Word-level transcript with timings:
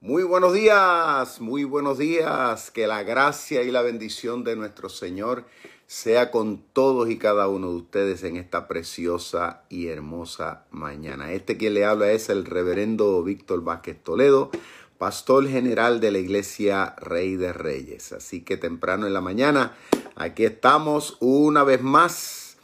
Muy 0.00 0.24
buenos 0.24 0.52
días, 0.52 1.40
muy 1.40 1.64
buenos 1.64 1.96
días. 1.96 2.70
Que 2.70 2.86
la 2.86 3.02
gracia 3.02 3.62
y 3.62 3.70
la 3.70 3.80
bendición 3.80 4.44
de 4.44 4.54
nuestro 4.54 4.90
Señor 4.90 5.46
sea 5.86 6.30
con 6.30 6.62
todos 6.74 7.08
y 7.08 7.16
cada 7.16 7.48
uno 7.48 7.70
de 7.70 7.76
ustedes 7.76 8.22
en 8.22 8.36
esta 8.36 8.68
preciosa 8.68 9.62
y 9.70 9.86
hermosa 9.86 10.66
mañana. 10.70 11.32
Este 11.32 11.56
quien 11.56 11.72
le 11.72 11.86
habla 11.86 12.12
es 12.12 12.28
el 12.28 12.44
reverendo 12.44 13.22
Víctor 13.22 13.64
Vázquez 13.64 13.96
Toledo, 14.04 14.50
pastor 14.98 15.48
general 15.48 15.98
de 15.98 16.10
la 16.10 16.18
iglesia 16.18 16.94
Rey 16.98 17.36
de 17.36 17.54
Reyes. 17.54 18.12
Así 18.12 18.42
que 18.44 18.58
temprano 18.58 19.06
en 19.06 19.14
la 19.14 19.22
mañana, 19.22 19.78
aquí 20.14 20.44
estamos 20.44 21.16
una 21.20 21.64
vez 21.64 21.80
más 21.80 22.58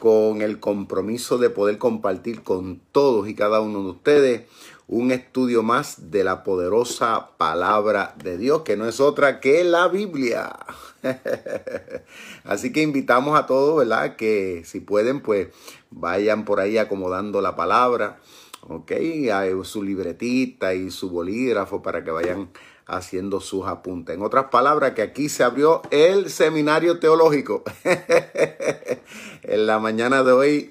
con 0.00 0.42
el 0.42 0.60
compromiso 0.60 1.38
de 1.38 1.48
poder 1.48 1.78
compartir 1.78 2.42
con 2.42 2.78
todos 2.92 3.26
y 3.26 3.34
cada 3.34 3.62
uno 3.62 3.82
de 3.82 3.90
ustedes 3.90 4.42
un 4.86 5.12
estudio 5.12 5.62
más 5.62 6.10
de 6.10 6.24
la 6.24 6.44
poderosa 6.44 7.30
palabra 7.36 8.14
de 8.22 8.36
Dios, 8.36 8.62
que 8.62 8.76
no 8.76 8.86
es 8.86 9.00
otra 9.00 9.40
que 9.40 9.64
la 9.64 9.88
Biblia. 9.88 10.54
Así 12.44 12.72
que 12.72 12.82
invitamos 12.82 13.38
a 13.38 13.46
todos, 13.46 13.78
¿verdad? 13.78 14.16
Que 14.16 14.62
si 14.64 14.80
pueden, 14.80 15.20
pues 15.20 15.48
vayan 15.90 16.44
por 16.44 16.60
ahí 16.60 16.76
acomodando 16.78 17.40
la 17.40 17.56
palabra, 17.56 18.18
¿ok? 18.62 18.92
Su 19.62 19.82
libretita 19.82 20.74
y 20.74 20.90
su 20.90 21.10
bolígrafo 21.10 21.82
para 21.82 22.04
que 22.04 22.10
vayan 22.10 22.50
haciendo 22.86 23.40
sus 23.40 23.66
apuntes. 23.66 24.14
En 24.14 24.22
otras 24.22 24.46
palabras, 24.50 24.92
que 24.92 25.02
aquí 25.02 25.30
se 25.30 25.44
abrió 25.44 25.80
el 25.90 26.28
seminario 26.28 26.98
teológico. 26.98 27.62
en 29.42 29.66
la 29.66 29.78
mañana 29.78 30.22
de 30.22 30.32
hoy 30.32 30.68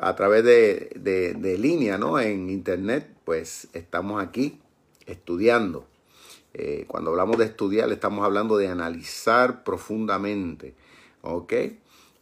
a 0.00 0.14
través 0.16 0.44
de, 0.44 0.90
de, 0.94 1.58
línea, 1.58 1.98
¿no? 1.98 2.18
En 2.18 2.50
internet, 2.50 3.08
pues 3.24 3.68
estamos 3.72 4.22
aquí 4.22 4.60
estudiando. 5.06 5.86
Eh, 6.54 6.84
cuando 6.88 7.10
hablamos 7.10 7.38
de 7.38 7.44
estudiar, 7.44 7.90
estamos 7.92 8.24
hablando 8.24 8.56
de 8.56 8.68
analizar 8.68 9.62
profundamente, 9.64 10.74
¿ok? 11.22 11.52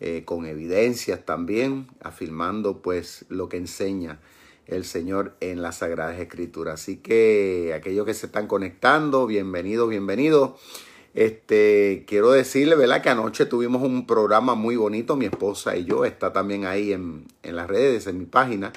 Eh, 0.01 0.23
con 0.25 0.47
evidencias 0.47 1.25
también, 1.25 1.89
afirmando 2.01 2.83
pues 2.83 3.25
lo 3.29 3.49
que 3.49 3.57
enseña 3.57 4.21
el 4.67 4.85
Señor 4.85 5.35
en 5.41 5.63
las 5.63 5.79
Sagradas 5.79 6.21
Escrituras. 6.21 6.81
Así 6.81 6.99
que 6.99 7.73
aquellos 7.75 8.07
que 8.07 8.15
se 8.15 8.27
están 8.27 8.47
conectando, 8.47 9.27
bienvenidos, 9.27 9.89
bienvenidos. 9.89 10.61
Este, 11.15 12.05
quiero 12.07 12.31
decirle, 12.31 12.77
¿verdad? 12.77 13.03
Que 13.03 13.11
anoche 13.11 13.47
tuvimos 13.47 13.83
un 13.83 14.07
programa 14.07 14.55
muy 14.55 14.77
bonito, 14.77 15.17
mi 15.17 15.25
esposa 15.25 15.77
y 15.77 15.85
yo, 15.85 16.05
está 16.05 16.33
también 16.33 16.67
ahí 16.67 16.93
en, 16.93 17.27
las 17.43 17.67
redes, 17.67 18.07
en 18.07 18.19
mi 18.19 18.27
página. 18.27 18.73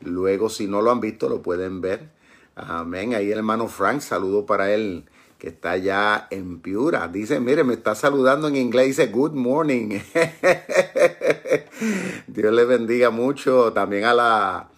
Luego, 0.00 0.50
si 0.50 0.66
no 0.66 0.82
lo 0.82 0.90
han 0.90 1.00
visto, 1.00 1.28
lo 1.28 1.42
pueden 1.42 1.80
ver. 1.80 2.10
Amén. 2.54 3.14
Ahí 3.14 3.32
el 3.32 3.38
hermano 3.38 3.68
Frank, 3.68 4.00
saludo 4.00 4.46
para 4.46 4.72
él, 4.72 5.04
que 5.38 5.48
está 5.48 5.72
allá 5.72 6.28
en 6.30 6.60
Piura. 6.60 7.08
Dice, 7.08 7.40
mire, 7.40 7.64
me 7.64 7.74
está 7.74 7.94
saludando 7.94 8.48
en 8.48 8.56
inglés, 8.56 8.88
dice, 8.88 9.06
good 9.06 9.32
morning. 9.32 9.98
Dios 12.26 12.52
le 12.52 12.64
bendiga 12.64 13.10
mucho. 13.10 13.72
También 13.72 14.04
a 14.04 14.14
la, 14.14 14.70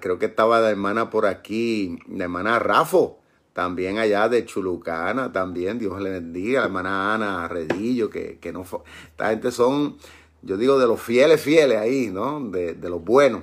creo 0.00 0.18
que 0.18 0.26
estaba 0.26 0.60
la 0.60 0.70
hermana 0.70 1.10
por 1.10 1.26
aquí, 1.26 1.98
la 2.08 2.24
hermana 2.24 2.58
Rafo 2.58 3.18
también 3.58 3.98
allá 3.98 4.28
de 4.28 4.44
Chulucana, 4.44 5.32
también, 5.32 5.80
Dios 5.80 6.00
le 6.00 6.10
bendiga, 6.10 6.60
la 6.60 6.66
hermana 6.66 7.12
Ana 7.12 7.48
Redillo, 7.48 8.08
que, 8.08 8.38
que 8.40 8.52
no 8.52 8.62
esta 8.62 9.30
gente 9.30 9.50
son, 9.50 9.96
yo 10.42 10.56
digo, 10.56 10.78
de 10.78 10.86
los 10.86 11.02
fieles, 11.02 11.40
fieles 11.40 11.76
ahí, 11.76 12.08
¿no? 12.08 12.38
De, 12.38 12.74
de 12.74 12.88
los 12.88 13.02
buenos, 13.02 13.42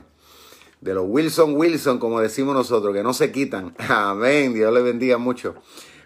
de 0.80 0.94
los 0.94 1.04
Wilson 1.06 1.58
Wilson, 1.58 2.00
como 2.00 2.22
decimos 2.22 2.56
nosotros, 2.56 2.94
que 2.94 3.04
no 3.04 3.14
se 3.14 3.34
quitan. 3.34 3.76
Amén, 3.90 4.54
Dios 4.54 4.74
le 4.74 4.82
bendiga 4.82 5.18
mucho. 5.18 5.56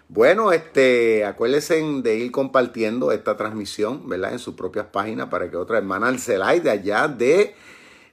Bueno, 0.08 0.50
este, 0.50 1.24
acuérdense 1.24 1.80
de 1.80 2.16
ir 2.16 2.32
compartiendo 2.32 3.12
esta 3.12 3.36
transmisión, 3.36 4.08
¿verdad? 4.08 4.32
En 4.32 4.40
sus 4.40 4.56
propias 4.56 4.86
páginas 4.86 5.28
para 5.28 5.48
que 5.48 5.56
otra 5.56 5.78
hermana 5.78 6.08
Alcelay 6.08 6.58
de 6.58 6.70
allá 6.70 7.06
de 7.06 7.54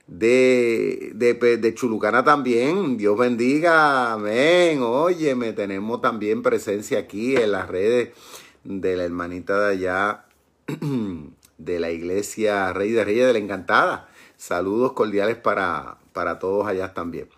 de, 0.08 1.12
de, 1.14 1.74
Chulucana 1.74 2.24
también. 2.24 2.96
Dios 2.96 3.16
bendiga. 3.16 4.12
Amén. 4.14 4.80
Óyeme, 4.82 5.52
tenemos 5.52 6.00
también 6.00 6.42
presencia 6.42 6.98
aquí 6.98 7.36
en 7.36 7.52
las 7.52 7.68
redes 7.68 8.10
de 8.64 8.96
la 8.96 9.04
hermanita 9.04 9.60
de 9.60 9.72
allá 9.72 10.24
de 11.58 11.80
la 11.80 11.90
iglesia 11.90 12.72
Rey 12.72 12.90
de 12.90 13.04
Reyes 13.04 13.26
de 13.26 13.32
la 13.34 13.38
Encantada. 13.38 14.08
Saludos 14.36 14.92
cordiales 14.92 15.36
para, 15.36 15.98
para 16.12 16.38
todos 16.38 16.66
allá 16.66 16.94
también. 16.94 17.28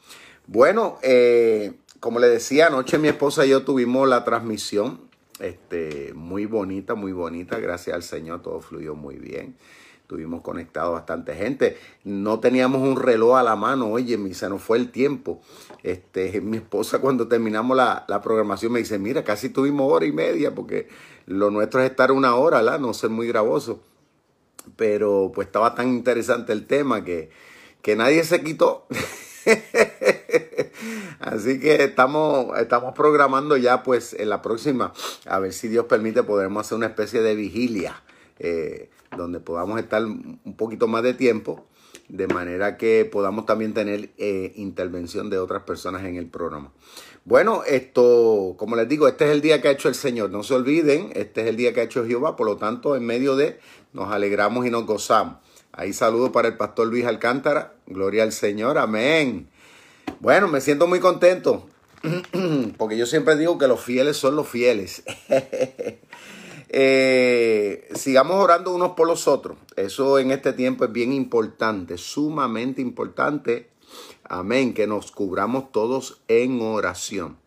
Bueno, 0.47 0.99
eh, 1.03 1.73
como 1.99 2.19
le 2.21 2.29
decía, 2.29 2.69
anoche 2.69 2.99
mi 2.99 3.09
esposa 3.09 3.45
y 3.45 3.51
yo 3.51 3.65
tuvimos 3.65 4.09
la 4.09 4.25
transmisión. 4.25 5.01
Este, 5.41 6.13
muy 6.15 6.47
bonita, 6.47 6.95
muy 6.95 7.13
bonita. 7.13 7.59
Gracias 7.59 7.97
al 7.97 8.03
Señor, 8.03 8.43
todo 8.43 8.61
fluyó 8.61 8.95
muy 8.95 9.17
bien. 9.17 9.57
Estuvimos 10.11 10.43
conectados 10.43 10.95
bastante 10.95 11.37
gente. 11.37 11.79
No 12.03 12.41
teníamos 12.41 12.83
un 12.83 13.01
reloj 13.01 13.37
a 13.37 13.45
la 13.45 13.55
mano, 13.55 13.93
oye, 13.93 14.19
se 14.35 14.49
nos 14.49 14.61
fue 14.61 14.77
el 14.77 14.91
tiempo. 14.91 15.41
Este, 15.85 16.41
mi 16.41 16.57
esposa 16.57 16.99
cuando 16.99 17.29
terminamos 17.29 17.77
la, 17.77 18.21
programación 18.21 18.73
me 18.73 18.81
dice, 18.81 18.99
mira, 18.99 19.23
casi 19.23 19.51
tuvimos 19.51 19.87
hora 19.89 20.07
y 20.07 20.11
media, 20.11 20.53
porque 20.53 20.89
lo 21.27 21.53
nuestro 21.53 21.81
es 21.81 21.89
estar 21.89 22.11
una 22.11 22.35
hora, 22.35 22.61
¿la? 22.61 22.77
no 22.77 22.93
ser 22.93 23.11
muy 23.11 23.29
gravoso. 23.29 23.85
Pero 24.75 25.31
pues 25.33 25.47
estaba 25.47 25.77
tan 25.77 25.91
interesante 25.91 26.53
el 26.53 26.67
tema 26.67 27.05
que, 27.05 27.31
que 27.81 27.95
nadie 27.95 28.25
se 28.25 28.43
quitó. 28.43 28.89
Así 31.21 31.61
que 31.61 31.85
estamos, 31.85 32.59
estamos 32.59 32.97
programando 32.97 33.57
ya 33.57 33.85
pues 33.85 34.13
en 34.15 34.29
la 34.29 34.43
próxima, 34.43 34.93
a 35.27 35.39
ver 35.39 35.53
si 35.53 35.69
Dios 35.69 35.85
permite, 35.85 36.25
podremos 36.25 36.67
hacer 36.67 36.79
una 36.79 36.89
especie 36.89 37.23
de 37.23 37.37
vigilia. 37.37 38.03
Eh, 38.41 38.91
donde 39.17 39.41
podamos 39.41 39.79
estar 39.81 40.05
un 40.05 40.57
poquito 40.57 40.89
más 40.89 41.03
de 41.03 41.15
tiempo, 41.15 41.67
de 42.09 42.27
manera 42.27 42.77
que 42.77 43.09
podamos 43.11 43.47
también 43.47 43.75
tener 43.75 44.11
eh, 44.19 44.53
intervención 44.57 45.31
de 45.31 45.39
otras 45.39 45.63
personas 45.63 46.05
en 46.05 46.17
el 46.17 46.27
programa. 46.27 46.73
Bueno, 47.25 47.63
esto, 47.65 48.55
como 48.57 48.77
les 48.77 48.89
digo, 48.89 49.07
este 49.07 49.27
es 49.27 49.31
el 49.31 49.41
día 49.41 49.61
que 49.61 49.69
ha 49.69 49.73
hecho 49.73 49.89
el 49.89 49.95
Señor. 49.95 50.31
No 50.31 50.43
se 50.43 50.55
olviden, 50.55 51.11
este 51.15 51.43
es 51.43 51.49
el 51.49 51.57
día 51.57 51.73
que 51.73 51.81
ha 51.81 51.85
hecho 51.85 52.05
Jehová, 52.05 52.37
por 52.37 52.47
lo 52.47 52.57
tanto, 52.57 52.97
en 52.97 53.05
medio 53.05 53.37
de, 53.37 53.61
nos 53.93 54.11
alegramos 54.11 54.67
y 54.67 54.71
nos 54.71 54.87
gozamos. 54.87 55.37
Ahí 55.73 55.93
saludo 55.93 56.33
para 56.33 56.49
el 56.49 56.57
pastor 56.57 56.89
Luis 56.89 57.05
Alcántara. 57.05 57.75
Gloria 57.87 58.23
al 58.23 58.33
Señor, 58.33 58.79
amén. 58.79 59.49
Bueno, 60.21 60.49
me 60.49 60.61
siento 60.61 60.87
muy 60.87 60.99
contento, 60.99 61.69
porque 62.79 62.97
yo 62.97 63.07
siempre 63.07 63.37
digo 63.37 63.59
que 63.59 63.69
los 63.69 63.81
fieles 63.81 64.17
son 64.17 64.35
los 64.35 64.49
fieles. 64.49 65.05
Eh, 66.73 67.89
sigamos 67.97 68.37
orando 68.37 68.73
unos 68.73 68.93
por 68.93 69.09
los 69.09 69.27
otros. 69.27 69.59
Eso 69.75 70.21
en 70.21 70.31
este 70.31 70.53
tiempo 70.53 70.85
es 70.85 70.93
bien 70.93 71.13
importante, 71.13 71.99
sumamente 71.99 72.81
importante. 72.81 73.69
Amén, 74.23 74.73
que 74.73 74.87
nos 74.87 75.11
cubramos 75.11 75.73
todos 75.73 76.23
en 76.29 76.63
oración. 76.63 77.39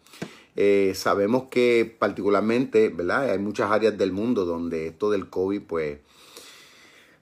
Eh, 0.57 0.91
sabemos 0.94 1.44
que 1.50 1.95
particularmente, 1.97 2.89
¿verdad? 2.89 3.29
Hay 3.29 3.39
muchas 3.39 3.72
áreas 3.72 3.97
del 3.97 4.12
mundo 4.12 4.44
donde 4.44 4.88
esto 4.88 5.09
del 5.09 5.29
COVID, 5.29 5.62
pues, 5.62 6.00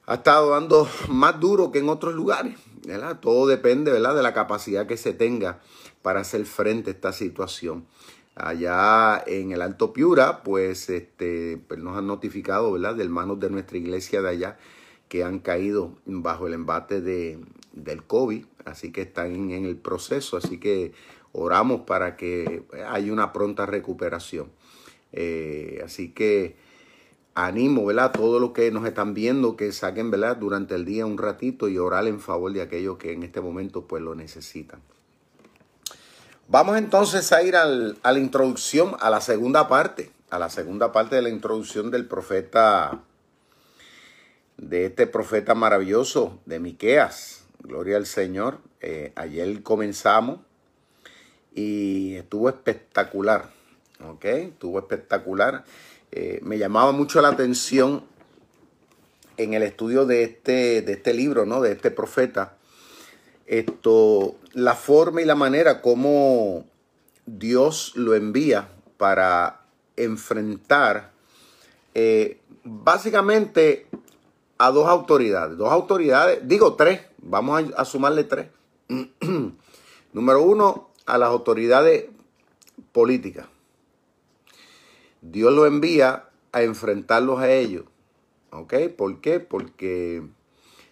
ha 0.08 0.16
estado 0.16 0.50
dando 0.50 0.90
más 1.08 1.40
duro 1.40 1.72
que 1.72 1.80
en 1.80 1.90
otros 1.90 2.16
lugares, 2.16 2.58
¿verdad? 2.84 3.20
Todo 3.20 3.46
depende, 3.46 3.92
¿verdad? 3.92 4.16
De 4.16 4.24
la 4.24 4.34
capacidad 4.34 4.88
que 4.88 4.98
se 4.98 5.14
tenga 5.14 5.62
para 6.02 6.22
hacer 6.22 6.48
frente 6.48 6.90
a 6.90 6.94
esta 6.94 7.14
situación 7.14 7.86
allá 8.36 9.24
en 9.26 9.52
el 9.52 9.62
Alto 9.62 9.94
Piura, 9.94 10.44
pues, 10.44 10.90
este, 10.90 11.60
pues 11.68 11.80
nos 11.80 11.98
han 11.98 12.08
notificado, 12.08 12.72
¿verdad?, 12.72 12.96
de 12.96 13.04
hermanos 13.04 13.40
de 13.40 13.50
nuestra 13.50 13.78
iglesia 13.78 14.22
de 14.22 14.30
allá 14.30 14.58
que 15.10 15.24
han 15.24 15.40
caído 15.40 15.98
bajo 16.06 16.48
el 16.48 16.54
embate 16.54 17.02
de, 17.02 17.38
del 17.74 18.04
COVID, 18.04 18.46
así 18.66 18.92
que 18.92 19.02
están 19.02 19.52
en, 19.52 19.66
el 19.66 19.76
proceso, 19.76 20.38
así 20.38 20.58
que 20.58 20.94
oramos 21.34 21.82
para 21.82 22.16
que 22.16 22.64
haya 22.88 23.12
una 23.12 23.34
pronta 23.34 23.66
recuperación. 23.66 24.48
Eh, 25.12 25.82
así 25.84 26.14
que 26.14 26.56
animo, 27.36 27.86
¿verdad? 27.86 28.06
A 28.06 28.12
todos 28.14 28.40
los 28.40 28.52
que 28.52 28.72
nos 28.72 28.86
están 28.86 29.14
viendo 29.14 29.58
que 29.58 29.72
saquen, 29.72 30.12
¿verdad? 30.12 30.38
Durante 30.38 30.76
el 30.76 30.86
día 30.86 31.06
un 31.06 31.18
ratito 31.18 31.68
y 31.68 31.78
orar 31.78 32.08
en 32.08 32.20
favor 32.20 32.54
de 32.54 32.62
aquellos 32.62 32.98
que 32.98 33.12
en 33.12 33.24
este 33.24 33.42
momento 33.42 33.88
pues 33.88 34.02
lo 34.02 34.16
necesitan. 34.16 34.82
Vamos 36.52 36.78
entonces 36.78 37.32
a 37.32 37.42
ir 37.44 37.56
a 37.56 37.66
la 37.66 38.20
introducción, 38.20 38.98
a 39.00 39.10
la 39.10 39.22
segunda 39.22 39.70
parte, 39.70 40.12
a 40.30 40.38
la 40.38 40.50
segunda 40.50 40.92
parte 40.92 41.16
de 41.16 41.22
la 41.22 41.30
introducción 41.30 41.92
del 41.92 42.06
profeta, 42.06 43.00
de 44.58 44.88
este 44.88 45.08
profeta 45.08 45.56
maravilloso 45.56 46.42
de 46.46 46.60
Miqueas. 46.60 47.46
Gloria 47.60 47.96
al 47.96 48.06
Señor. 48.06 48.58
Eh, 48.82 49.14
ayer 49.16 49.64
comenzamos 49.64 50.42
y 51.56 52.16
estuvo 52.16 52.50
espectacular, 52.50 53.50
¿ok? 54.06 54.26
Estuvo 54.26 54.78
espectacular. 54.78 55.64
Eh, 56.12 56.42
me 56.44 56.58
llamaba 56.58 56.92
mucho 56.92 57.22
la 57.22 57.30
atención 57.30 58.04
en 59.38 59.54
el 59.54 59.64
estudio 59.64 60.06
de 60.06 60.24
este, 60.24 60.82
de 60.82 60.92
este 60.92 61.14
libro, 61.14 61.46
¿no? 61.46 61.62
De 61.62 61.72
este 61.72 61.92
profeta 61.92 62.58
esto, 63.52 64.38
la 64.54 64.76
forma 64.76 65.22
y 65.22 65.26
la 65.26 65.36
manera 65.36 65.82
como 65.82 66.64
Dios 67.26 67.92
lo 67.96 68.16
envía 68.16 68.70
para 68.96 69.66
enfrentar 69.98 71.12
eh, 71.94 72.40
básicamente 72.64 73.88
a 74.58 74.72
dos 74.72 74.88
autoridades. 74.88 75.58
Dos 75.58 75.70
autoridades, 75.70 76.48
digo 76.48 76.76
tres, 76.76 77.02
vamos 77.18 77.62
a, 77.76 77.82
a 77.82 77.84
sumarle 77.84 78.24
tres. 78.24 78.48
Número 80.14 80.42
uno, 80.44 80.90
a 81.06 81.18
las 81.18 81.28
autoridades 81.28 82.06
políticas. 82.94 83.48
Dios 85.20 85.52
lo 85.52 85.66
envía 85.66 86.30
a 86.54 86.64
enfrentarlos 86.64 87.42
a 87.42 87.52
ellos. 87.52 87.84
¿Ok? 88.52 88.76
¿Por 88.98 89.20
qué? 89.20 89.42
Porque 89.42 90.24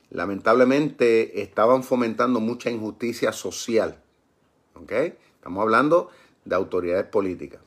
lamentablemente 0.09 1.41
estaban 1.41 1.83
fomentando 1.83 2.39
mucha 2.39 2.69
injusticia 2.69 3.31
social. 3.31 4.01
¿Ok? 4.73 4.91
Estamos 5.35 5.61
hablando 5.61 6.09
de 6.45 6.55
autoridades 6.55 7.05
políticas. 7.05 7.61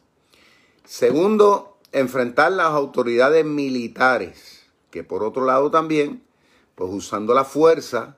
Segundo, 0.85 1.79
enfrentar 1.93 2.53
las 2.53 2.69
autoridades 2.69 3.45
militares, 3.45 4.65
que 4.91 5.05
por 5.05 5.23
otro 5.23 5.45
lado 5.45 5.71
también, 5.71 6.23
pues 6.75 6.91
usando 6.93 7.35
la 7.35 7.45
fuerza, 7.45 8.17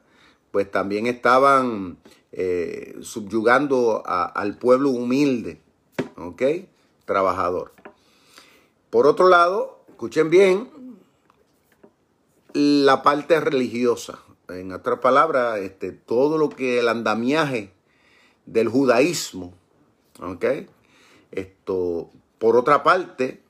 pues 0.50 0.70
también 0.70 1.06
estaban 1.06 1.98
eh, 2.32 2.96
subyugando 3.00 4.02
al 4.06 4.56
pueblo 4.58 4.90
humilde, 4.90 5.60
¿ok? 6.16 6.42
Trabajador. 7.04 7.72
Por 8.90 9.06
otro 9.06 9.28
lado, 9.28 9.84
escuchen 9.88 10.30
bien, 10.30 10.70
la 12.54 13.02
parte 13.02 13.40
religiosa. 13.40 14.20
En 14.48 14.72
otras 14.72 15.00
palabras, 15.00 15.58
este, 15.58 15.92
todo 15.92 16.38
lo 16.38 16.48
que 16.48 16.78
el 16.78 16.88
andamiaje 16.88 17.72
del 18.46 18.68
judaísmo. 18.68 19.52
Esto, 21.32 22.10
por 22.38 22.56
otra 22.56 22.82
parte, 22.84 23.42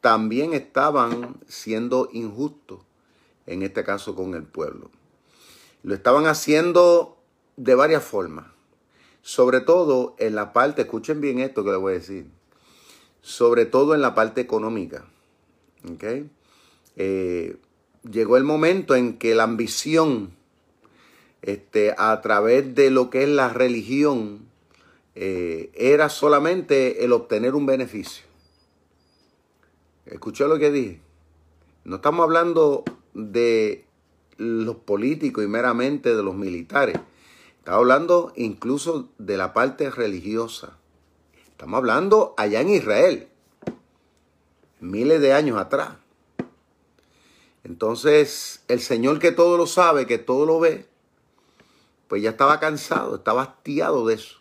también 0.00 0.52
estaban 0.52 1.40
siendo 1.48 2.08
injustos, 2.12 2.80
en 3.46 3.62
este 3.62 3.84
caso 3.84 4.14
con 4.14 4.34
el 4.34 4.44
pueblo. 4.44 4.90
Lo 5.82 5.94
estaban 5.94 6.26
haciendo 6.26 7.16
de 7.56 7.74
varias 7.74 8.04
formas. 8.04 8.46
Sobre 9.22 9.60
todo 9.60 10.14
en 10.18 10.34
la 10.34 10.52
parte, 10.52 10.82
escuchen 10.82 11.20
bien 11.20 11.38
esto 11.38 11.64
que 11.64 11.70
les 11.70 11.80
voy 11.80 11.92
a 11.92 11.98
decir, 11.98 12.30
sobre 13.22 13.64
todo 13.64 13.94
en 13.94 14.02
la 14.02 14.14
parte 14.14 14.40
económica. 14.40 15.06
¿okay? 15.88 16.28
Eh, 16.96 17.56
llegó 18.08 18.36
el 18.36 18.44
momento 18.44 18.94
en 18.94 19.18
que 19.18 19.34
la 19.34 19.44
ambición 19.44 20.34
este, 21.42 21.94
a 21.98 22.20
través 22.20 22.74
de 22.74 22.90
lo 22.90 23.10
que 23.10 23.24
es 23.24 23.28
la 23.28 23.48
religión 23.48 24.46
eh, 25.14 25.70
era 25.74 26.08
solamente 26.08 27.04
el 27.04 27.12
obtener 27.12 27.54
un 27.54 27.66
beneficio. 27.66 28.24
¿Escuchó 30.06 30.48
lo 30.48 30.58
que 30.58 30.70
dije? 30.70 31.00
No 31.84 31.96
estamos 31.96 32.24
hablando 32.24 32.84
de 33.14 33.84
los 34.36 34.76
políticos 34.76 35.44
y 35.44 35.48
meramente 35.48 36.14
de 36.14 36.22
los 36.22 36.34
militares. 36.34 36.98
Estamos 37.58 37.78
hablando 37.78 38.32
incluso 38.36 39.08
de 39.18 39.36
la 39.36 39.52
parte 39.52 39.90
religiosa. 39.90 40.76
Estamos 41.50 41.78
hablando 41.78 42.34
allá 42.36 42.60
en 42.60 42.70
Israel, 42.70 43.28
miles 44.80 45.20
de 45.20 45.32
años 45.32 45.58
atrás. 45.58 46.01
Entonces, 47.64 48.62
el 48.68 48.80
Señor 48.80 49.18
que 49.18 49.32
todo 49.32 49.56
lo 49.56 49.66
sabe, 49.66 50.06
que 50.06 50.18
todo 50.18 50.46
lo 50.46 50.58
ve, 50.58 50.86
pues 52.08 52.22
ya 52.22 52.30
estaba 52.30 52.60
cansado, 52.60 53.16
estaba 53.16 53.42
hastiado 53.42 54.06
de 54.06 54.14
eso. 54.14 54.38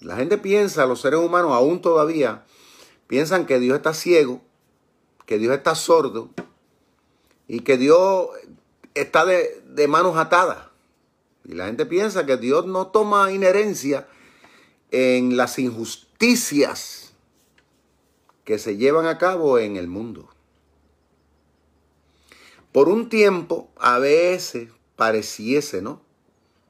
La 0.00 0.16
gente 0.16 0.38
piensa, 0.38 0.86
los 0.86 1.00
seres 1.00 1.20
humanos 1.20 1.52
aún 1.52 1.82
todavía, 1.82 2.44
piensan 3.06 3.44
que 3.44 3.60
Dios 3.60 3.76
está 3.76 3.92
ciego, 3.92 4.40
que 5.26 5.38
Dios 5.38 5.54
está 5.54 5.74
sordo 5.74 6.30
y 7.46 7.60
que 7.60 7.76
Dios 7.76 8.28
está 8.94 9.26
de, 9.26 9.62
de 9.66 9.88
manos 9.88 10.16
atadas. 10.16 10.70
Y 11.44 11.54
la 11.54 11.66
gente 11.66 11.84
piensa 11.84 12.24
que 12.24 12.38
Dios 12.38 12.66
no 12.66 12.86
toma 12.86 13.30
inherencia 13.30 14.08
en 14.90 15.36
las 15.36 15.58
injusticias 15.58 17.12
que 18.44 18.58
se 18.58 18.76
llevan 18.76 19.06
a 19.06 19.18
cabo 19.18 19.58
en 19.58 19.76
el 19.76 19.86
mundo. 19.86 20.28
Por 22.72 22.88
un 22.88 23.08
tiempo, 23.08 23.68
a 23.78 23.98
veces 23.98 24.68
pareciese, 24.96 25.82
¿no? 25.82 26.02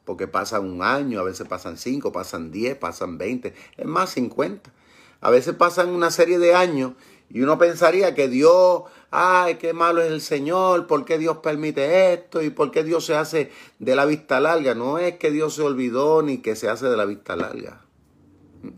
Porque 0.05 0.27
pasan 0.27 0.65
un 0.65 0.83
año, 0.83 1.21
a 1.21 1.25
veces 1.25 1.47
pasan 1.47 1.77
cinco, 1.77 2.11
pasan 2.11 2.51
diez, 2.51 2.77
pasan 2.77 3.19
veinte, 3.19 3.55
es 3.77 3.87
más 3.87 4.11
cincuenta. 4.15 4.73
A 5.21 5.31
veces 5.31 5.55
pasan 5.55 5.91
una 5.91 6.11
serie 6.11 6.39
de 6.39 6.55
años 6.55 6.93
y 7.29 7.43
uno 7.43 7.59
pensaría 7.59 8.15
que 8.15 8.29
Dios, 8.29 8.85
ay, 9.11 9.57
qué 9.57 9.73
malo 9.73 10.03
es 10.03 10.11
el 10.11 10.21
Señor, 10.21 10.87
¿por 10.87 11.05
qué 11.05 11.19
Dios 11.19 11.39
permite 11.39 12.15
esto? 12.15 12.43
¿Y 12.43 12.51
por 12.51 12.71
qué 12.71 12.83
Dios 12.83 13.05
se 13.05 13.15
hace 13.15 13.53
de 13.79 13.95
la 13.95 14.07
vista 14.07 14.41
larga? 14.41 14.75
No 14.75 14.99
es 14.99 15.17
que 15.19 15.31
Dios 15.31 15.55
se 15.55 15.63
olvidó 15.63 16.23
ni 16.23 16.39
que 16.39 16.57
se 16.57 16.69
hace 16.69 16.87
de 16.87 16.97
la 16.97 17.05
vista 17.05 17.37
larga. 17.37 17.85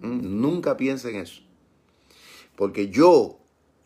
Nunca 0.03 0.77
piensen 0.77 1.17
eso. 1.17 1.41
Porque 2.57 2.89
yo, 2.89 3.39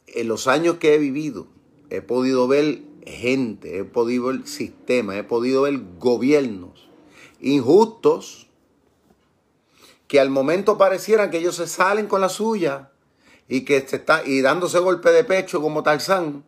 en 0.06 0.26
los 0.26 0.48
años 0.48 0.76
que 0.76 0.94
he 0.94 0.98
vivido, 0.98 1.46
he 1.90 2.00
podido 2.00 2.48
ver 2.48 2.80
gente, 3.06 3.78
he 3.78 3.84
podido 3.84 4.26
ver 4.26 4.46
sistemas, 4.46 5.16
he 5.16 5.24
podido 5.24 5.62
ver 5.62 5.80
gobiernos 5.98 6.86
injustos 7.40 8.48
que 10.08 10.20
al 10.20 10.30
momento 10.30 10.78
parecieran 10.78 11.30
que 11.30 11.38
ellos 11.38 11.56
se 11.56 11.66
salen 11.66 12.06
con 12.06 12.20
la 12.20 12.28
suya 12.28 12.90
y 13.48 13.62
que 13.62 13.80
se 13.86 13.96
está 13.96 14.26
y 14.26 14.40
dándose 14.40 14.78
golpe 14.78 15.10
de 15.10 15.24
pecho 15.24 15.60
como 15.60 15.82
Tarzán, 15.82 16.44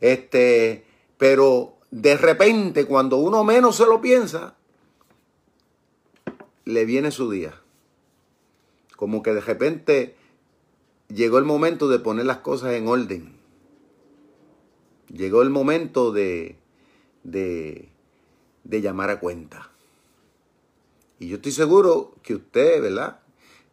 este, 0.00 0.84
pero 1.18 1.76
de 1.90 2.16
repente 2.16 2.86
cuando 2.86 3.16
uno 3.16 3.44
menos 3.44 3.76
se 3.76 3.86
lo 3.86 4.00
piensa, 4.00 4.56
le 6.64 6.84
viene 6.84 7.10
su 7.10 7.30
día. 7.30 7.60
Como 8.96 9.22
que 9.22 9.34
de 9.34 9.40
repente 9.40 10.16
llegó 11.08 11.38
el 11.38 11.44
momento 11.44 11.88
de 11.88 11.98
poner 11.98 12.26
las 12.26 12.38
cosas 12.38 12.74
en 12.74 12.86
orden. 12.86 13.41
Llegó 15.12 15.42
el 15.42 15.50
momento 15.50 16.10
de, 16.10 16.56
de, 17.22 17.90
llamar 18.64 19.10
a 19.10 19.20
cuenta. 19.20 19.70
Y 21.18 21.28
yo 21.28 21.36
estoy 21.36 21.52
seguro 21.52 22.14
que 22.22 22.34
usted, 22.34 22.80
¿verdad? 22.80 23.20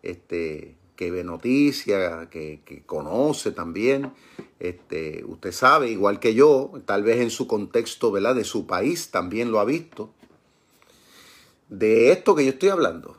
Este, 0.04 0.76
que 0.96 1.12
ve 1.12 1.24
noticias, 1.24 2.28
que, 2.28 2.84
conoce 2.86 3.52
también. 3.52 4.12
Este, 4.60 5.24
usted 5.26 5.54
sabe, 5.54 5.90
igual 5.90 6.20
que 6.20 6.34
yo, 6.34 6.74
tal 6.86 7.04
vez 7.04 7.22
en 7.22 7.30
su 7.30 7.48
contexto 7.48 8.12
¿verdad? 8.12 8.36
de 8.36 8.44
su 8.44 8.68
país 8.68 9.10
también 9.10 9.52
lo 9.52 9.62
ha 9.62 9.66
visto, 9.66 10.14
de 11.70 12.12
esto 12.12 12.36
que 12.36 12.44
yo 12.44 12.52
estoy 12.52 12.68
hablando, 12.68 13.16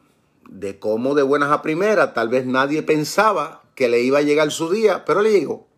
de 0.50 0.78
cómo 0.78 1.14
de 1.14 1.23
buenas 1.23 1.52
a 1.52 1.62
primeras 1.62 2.12
tal 2.12 2.28
vez 2.28 2.45
nadie 2.45 2.83
pensaba 2.83 3.62
que 3.75 3.88
le 3.88 4.02
iba 4.02 4.18
a 4.18 4.23
llegar 4.23 4.50
su 4.50 4.68
día, 4.68 5.06
pero 5.06 5.23
le 5.23 5.33
llegó. 5.33 5.70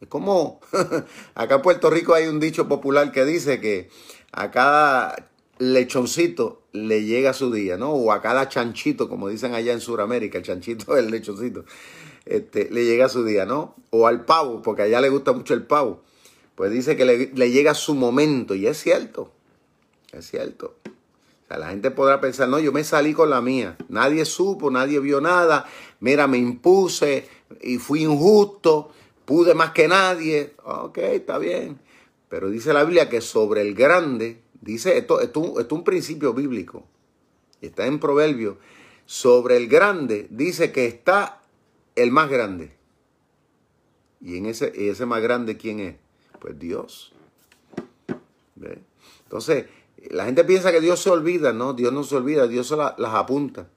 Es 0.00 0.08
como, 0.08 0.60
acá 1.34 1.56
en 1.56 1.62
Puerto 1.62 1.90
Rico 1.90 2.14
hay 2.14 2.26
un 2.26 2.40
dicho 2.40 2.68
popular 2.68 3.12
que 3.12 3.24
dice 3.24 3.60
que 3.60 3.88
a 4.32 4.50
cada 4.50 5.30
lechoncito 5.58 6.62
le 6.72 7.04
llega 7.04 7.32
su 7.32 7.52
día, 7.52 7.76
¿no? 7.76 7.92
O 7.92 8.12
a 8.12 8.20
cada 8.20 8.48
chanchito, 8.48 9.08
como 9.08 9.28
dicen 9.28 9.54
allá 9.54 9.72
en 9.72 9.80
Sudamérica, 9.80 10.38
el 10.38 10.44
chanchito 10.44 10.96
el 10.96 11.10
lechoncito, 11.10 11.64
este, 12.26 12.68
le 12.70 12.84
llega 12.84 13.08
su 13.08 13.24
día, 13.24 13.46
¿no? 13.46 13.76
O 13.90 14.06
al 14.06 14.24
pavo, 14.24 14.62
porque 14.62 14.82
allá 14.82 15.00
le 15.00 15.08
gusta 15.08 15.32
mucho 15.32 15.54
el 15.54 15.64
pavo. 15.64 16.02
Pues 16.54 16.72
dice 16.72 16.96
que 16.96 17.04
le, 17.04 17.32
le 17.34 17.50
llega 17.50 17.74
su 17.74 17.94
momento, 17.94 18.54
y 18.54 18.66
es 18.66 18.80
cierto, 18.80 19.32
es 20.12 20.28
cierto. 20.30 20.76
O 20.86 21.46
sea, 21.46 21.58
la 21.58 21.68
gente 21.68 21.90
podrá 21.90 22.20
pensar, 22.20 22.48
no, 22.48 22.58
yo 22.58 22.72
me 22.72 22.84
salí 22.84 23.12
con 23.12 23.28
la 23.28 23.40
mía, 23.40 23.76
nadie 23.88 24.24
supo, 24.24 24.70
nadie 24.70 24.98
vio 24.98 25.20
nada, 25.20 25.66
mira, 26.00 26.26
me 26.26 26.38
impuse 26.38 27.28
y 27.60 27.78
fui 27.78 28.02
injusto, 28.02 28.90
pude 29.24 29.54
más 29.54 29.70
que 29.70 29.88
nadie, 29.88 30.54
ok, 30.64 30.98
está 30.98 31.38
bien. 31.38 31.80
Pero 32.28 32.50
dice 32.50 32.72
la 32.72 32.84
Biblia 32.84 33.08
que 33.08 33.20
sobre 33.20 33.60
el 33.62 33.74
grande 33.74 34.44
Dice, 34.64 34.96
esto, 34.96 35.20
esto, 35.20 35.60
es 35.60 35.70
un 35.70 35.84
principio 35.84 36.32
bíblico. 36.32 36.84
Está 37.60 37.86
en 37.86 38.00
Proverbio. 38.00 38.56
Sobre 39.04 39.58
el 39.58 39.68
grande 39.68 40.26
dice 40.30 40.72
que 40.72 40.86
está 40.86 41.42
el 41.94 42.10
más 42.10 42.30
grande. 42.30 42.74
Y 44.22 44.38
en 44.38 44.46
ese, 44.46 44.72
ese 44.88 45.04
más 45.04 45.20
grande, 45.20 45.58
¿quién 45.58 45.80
es? 45.80 45.96
Pues 46.40 46.58
Dios. 46.58 47.12
Entonces, 49.24 49.66
la 50.10 50.24
gente 50.24 50.44
piensa 50.44 50.72
que 50.72 50.80
Dios 50.80 51.02
se 51.02 51.10
olvida, 51.10 51.52
¿no? 51.52 51.74
Dios 51.74 51.92
no 51.92 52.02
se 52.02 52.16
olvida, 52.16 52.46
Dios 52.46 52.70
las 52.70 53.14
apunta. 53.14 53.68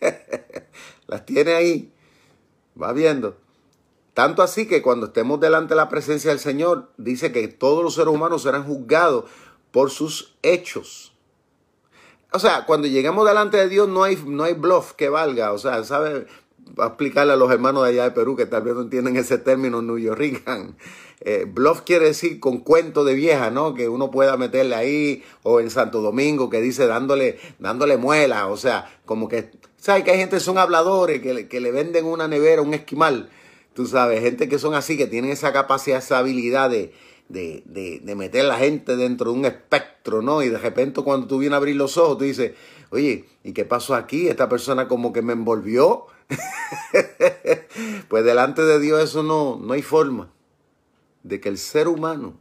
las 1.08 1.26
tiene 1.26 1.52
ahí. 1.52 1.92
Va 2.80 2.94
viendo. 2.94 3.36
Tanto 4.20 4.42
así 4.42 4.66
que 4.66 4.82
cuando 4.82 5.06
estemos 5.06 5.40
delante 5.40 5.70
de 5.70 5.76
la 5.76 5.88
presencia 5.88 6.28
del 6.28 6.40
Señor, 6.40 6.90
dice 6.98 7.32
que 7.32 7.48
todos 7.48 7.82
los 7.82 7.94
seres 7.94 8.12
humanos 8.12 8.42
serán 8.42 8.64
juzgados 8.64 9.24
por 9.70 9.90
sus 9.90 10.36
hechos. 10.42 11.14
O 12.30 12.38
sea, 12.38 12.66
cuando 12.66 12.86
lleguemos 12.86 13.26
delante 13.26 13.56
de 13.56 13.70
Dios 13.70 13.88
no 13.88 14.02
hay, 14.02 14.22
no 14.26 14.44
hay 14.44 14.52
bluff 14.52 14.92
que 14.92 15.08
valga. 15.08 15.52
O 15.52 15.58
sea, 15.58 15.84
¿sabe? 15.84 16.26
a 16.76 16.88
explicarle 16.88 17.32
a 17.32 17.36
los 17.36 17.50
hermanos 17.50 17.82
de 17.84 17.88
allá 17.88 18.04
de 18.04 18.10
Perú 18.10 18.36
que 18.36 18.44
tal 18.44 18.60
vez 18.60 18.74
no 18.74 18.82
entienden 18.82 19.16
ese 19.16 19.38
término 19.38 19.80
New 19.80 19.96
Yorkican. 19.96 20.76
Eh, 21.22 21.46
bluff 21.48 21.80
quiere 21.80 22.04
decir 22.04 22.40
con 22.40 22.58
cuento 22.58 23.04
de 23.04 23.14
vieja, 23.14 23.50
¿no? 23.50 23.72
Que 23.72 23.88
uno 23.88 24.10
pueda 24.10 24.36
meterle 24.36 24.74
ahí, 24.74 25.24
o 25.44 25.60
en 25.60 25.70
Santo 25.70 26.02
Domingo, 26.02 26.50
que 26.50 26.60
dice 26.60 26.86
dándole, 26.86 27.38
dándole 27.58 27.96
muela, 27.96 28.48
o 28.48 28.58
sea, 28.58 29.00
como 29.06 29.28
que, 29.28 29.50
¿sabes? 29.78 30.04
Que 30.04 30.10
hay 30.10 30.18
gente 30.18 30.36
que 30.36 30.40
son 30.40 30.58
habladores, 30.58 31.22
que, 31.22 31.48
que 31.48 31.60
le 31.60 31.72
venden 31.72 32.04
una 32.04 32.28
nevera, 32.28 32.60
un 32.60 32.74
esquimal, 32.74 33.30
tú 33.74 33.86
sabes, 33.86 34.20
gente 34.20 34.48
que 34.48 34.58
son 34.58 34.74
así, 34.74 34.96
que 34.96 35.06
tienen 35.06 35.30
esa 35.30 35.52
capacidad, 35.52 35.98
esa 35.98 36.18
habilidad 36.18 36.70
de, 36.70 36.92
de, 37.28 37.62
de, 37.66 38.00
de 38.00 38.14
meter 38.14 38.44
a 38.44 38.48
la 38.48 38.58
gente 38.58 38.96
dentro 38.96 39.32
de 39.32 39.38
un 39.38 39.44
espectro, 39.44 40.22
¿no? 40.22 40.42
Y 40.42 40.48
de 40.48 40.58
repente 40.58 41.02
cuando 41.02 41.26
tú 41.26 41.38
vienes 41.38 41.54
a 41.54 41.58
abrir 41.58 41.76
los 41.76 41.96
ojos, 41.96 42.18
tú 42.18 42.24
dices, 42.24 42.52
oye, 42.90 43.26
¿y 43.44 43.52
qué 43.52 43.64
pasó 43.64 43.94
aquí? 43.94 44.28
Esta 44.28 44.48
persona 44.48 44.88
como 44.88 45.12
que 45.12 45.22
me 45.22 45.32
envolvió. 45.32 46.06
pues 48.08 48.24
delante 48.24 48.62
de 48.62 48.78
Dios 48.78 49.02
eso 49.02 49.22
no, 49.22 49.58
no 49.60 49.72
hay 49.72 49.82
forma 49.82 50.30
de 51.22 51.40
que 51.40 51.48
el 51.48 51.58
ser 51.58 51.88
humano 51.88 52.34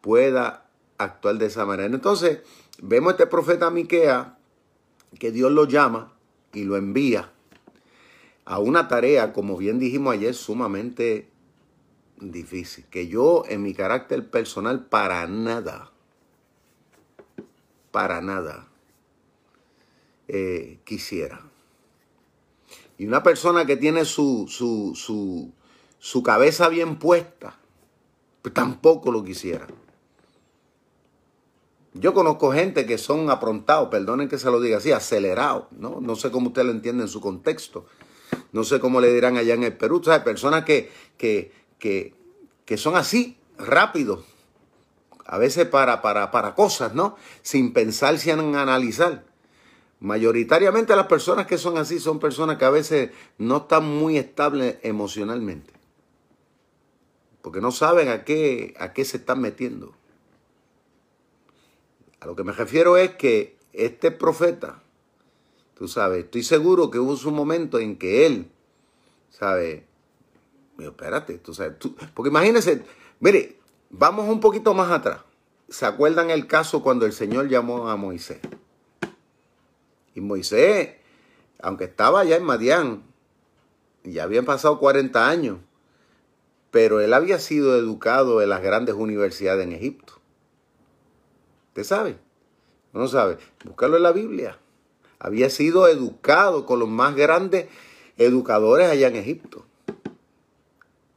pueda 0.00 0.66
actuar 0.98 1.36
de 1.36 1.46
esa 1.46 1.64
manera. 1.64 1.94
Entonces, 1.94 2.40
vemos 2.80 3.10
a 3.10 3.12
este 3.12 3.26
profeta 3.26 3.70
Miquea 3.70 4.38
que 5.18 5.30
Dios 5.30 5.50
lo 5.52 5.66
llama 5.66 6.12
y 6.52 6.64
lo 6.64 6.76
envía 6.76 7.32
a 8.44 8.58
una 8.58 8.88
tarea, 8.88 9.32
como 9.32 9.56
bien 9.56 9.78
dijimos 9.78 10.14
ayer, 10.14 10.34
sumamente 10.34 11.28
difícil, 12.18 12.84
que 12.90 13.08
yo 13.08 13.44
en 13.48 13.62
mi 13.62 13.74
carácter 13.74 14.30
personal 14.30 14.86
para 14.86 15.26
nada, 15.26 15.92
para 17.90 18.20
nada 18.20 18.68
eh, 20.28 20.80
quisiera. 20.84 21.42
Y 22.98 23.06
una 23.06 23.22
persona 23.22 23.64
que 23.64 23.76
tiene 23.76 24.04
su, 24.04 24.46
su, 24.48 24.92
su, 24.94 25.52
su 25.98 26.22
cabeza 26.22 26.68
bien 26.68 26.98
puesta, 26.98 27.58
pues 28.42 28.54
tampoco 28.54 29.10
lo 29.10 29.24
quisiera. 29.24 29.66
Yo 31.94 32.14
conozco 32.14 32.52
gente 32.52 32.86
que 32.86 32.96
son 32.96 33.28
aprontados, 33.28 33.88
perdonen 33.88 34.28
que 34.28 34.38
se 34.38 34.50
lo 34.50 34.60
diga 34.60 34.78
así, 34.78 34.92
acelerados, 34.92 35.66
¿no? 35.72 36.00
No 36.00 36.16
sé 36.16 36.30
cómo 36.30 36.48
usted 36.48 36.64
lo 36.64 36.70
entiende 36.70 37.02
en 37.02 37.08
su 37.08 37.20
contexto. 37.20 37.86
No 38.52 38.64
sé 38.64 38.80
cómo 38.80 39.00
le 39.00 39.12
dirán 39.12 39.36
allá 39.36 39.54
en 39.54 39.64
el 39.64 39.76
Perú. 39.76 40.02
hay 40.06 40.20
personas 40.20 40.64
que, 40.64 40.90
que, 41.16 41.52
que, 41.78 42.14
que 42.64 42.76
son 42.76 42.96
así, 42.96 43.38
rápidos, 43.58 44.24
a 45.24 45.38
veces 45.38 45.66
para, 45.66 46.02
para, 46.02 46.30
para 46.30 46.54
cosas, 46.54 46.94
¿no? 46.94 47.16
Sin 47.42 47.72
pensar, 47.72 48.18
sin 48.18 48.38
analizar. 48.54 49.24
Mayoritariamente 50.00 50.96
las 50.96 51.06
personas 51.06 51.46
que 51.46 51.58
son 51.58 51.78
así 51.78 52.00
son 52.00 52.18
personas 52.18 52.58
que 52.58 52.64
a 52.64 52.70
veces 52.70 53.10
no 53.38 53.58
están 53.58 53.84
muy 53.84 54.18
estables 54.18 54.78
emocionalmente. 54.82 55.72
Porque 57.40 57.60
no 57.60 57.70
saben 57.72 58.08
a 58.08 58.24
qué, 58.24 58.74
a 58.78 58.92
qué 58.92 59.04
se 59.04 59.18
están 59.18 59.40
metiendo. 59.40 59.94
A 62.20 62.26
lo 62.26 62.36
que 62.36 62.44
me 62.44 62.52
refiero 62.52 62.96
es 62.96 63.12
que 63.12 63.56
este 63.72 64.10
profeta, 64.10 64.81
tú 65.74 65.88
sabes, 65.88 66.24
estoy 66.24 66.42
seguro 66.42 66.90
que 66.90 66.98
hubo 66.98 67.16
un 67.28 67.34
momento 67.34 67.78
en 67.78 67.96
que 67.96 68.26
él, 68.26 68.50
¿sabes? 69.30 69.82
espérate, 70.78 71.38
tú 71.38 71.54
sabes, 71.54 71.74
porque 72.14 72.28
imagínense, 72.28 72.84
mire, 73.20 73.58
vamos 73.90 74.28
un 74.28 74.40
poquito 74.40 74.74
más 74.74 74.90
atrás. 74.90 75.20
¿Se 75.68 75.86
acuerdan 75.86 76.30
el 76.30 76.46
caso 76.46 76.82
cuando 76.82 77.06
el 77.06 77.12
Señor 77.12 77.48
llamó 77.48 77.88
a 77.88 77.96
Moisés? 77.96 78.40
Y 80.14 80.20
Moisés, 80.20 80.96
aunque 81.60 81.84
estaba 81.84 82.20
allá 82.20 82.36
en 82.36 82.44
Madián, 82.44 83.02
ya 84.04 84.24
habían 84.24 84.44
pasado 84.44 84.78
40 84.78 85.28
años, 85.28 85.58
pero 86.70 87.00
él 87.00 87.14
había 87.14 87.38
sido 87.38 87.76
educado 87.76 88.42
en 88.42 88.50
las 88.50 88.62
grandes 88.62 88.94
universidades 88.96 89.64
en 89.64 89.72
Egipto. 89.72 90.14
¿Usted 91.68 91.84
sabe? 91.84 92.18
No 92.92 93.08
sabe. 93.08 93.38
Búscalo 93.64 93.96
en 93.96 94.02
la 94.02 94.12
Biblia. 94.12 94.58
Había 95.24 95.50
sido 95.50 95.86
educado 95.86 96.66
con 96.66 96.80
los 96.80 96.88
más 96.88 97.14
grandes 97.14 97.68
educadores 98.18 98.90
allá 98.90 99.06
en 99.06 99.14
Egipto. 99.14 99.64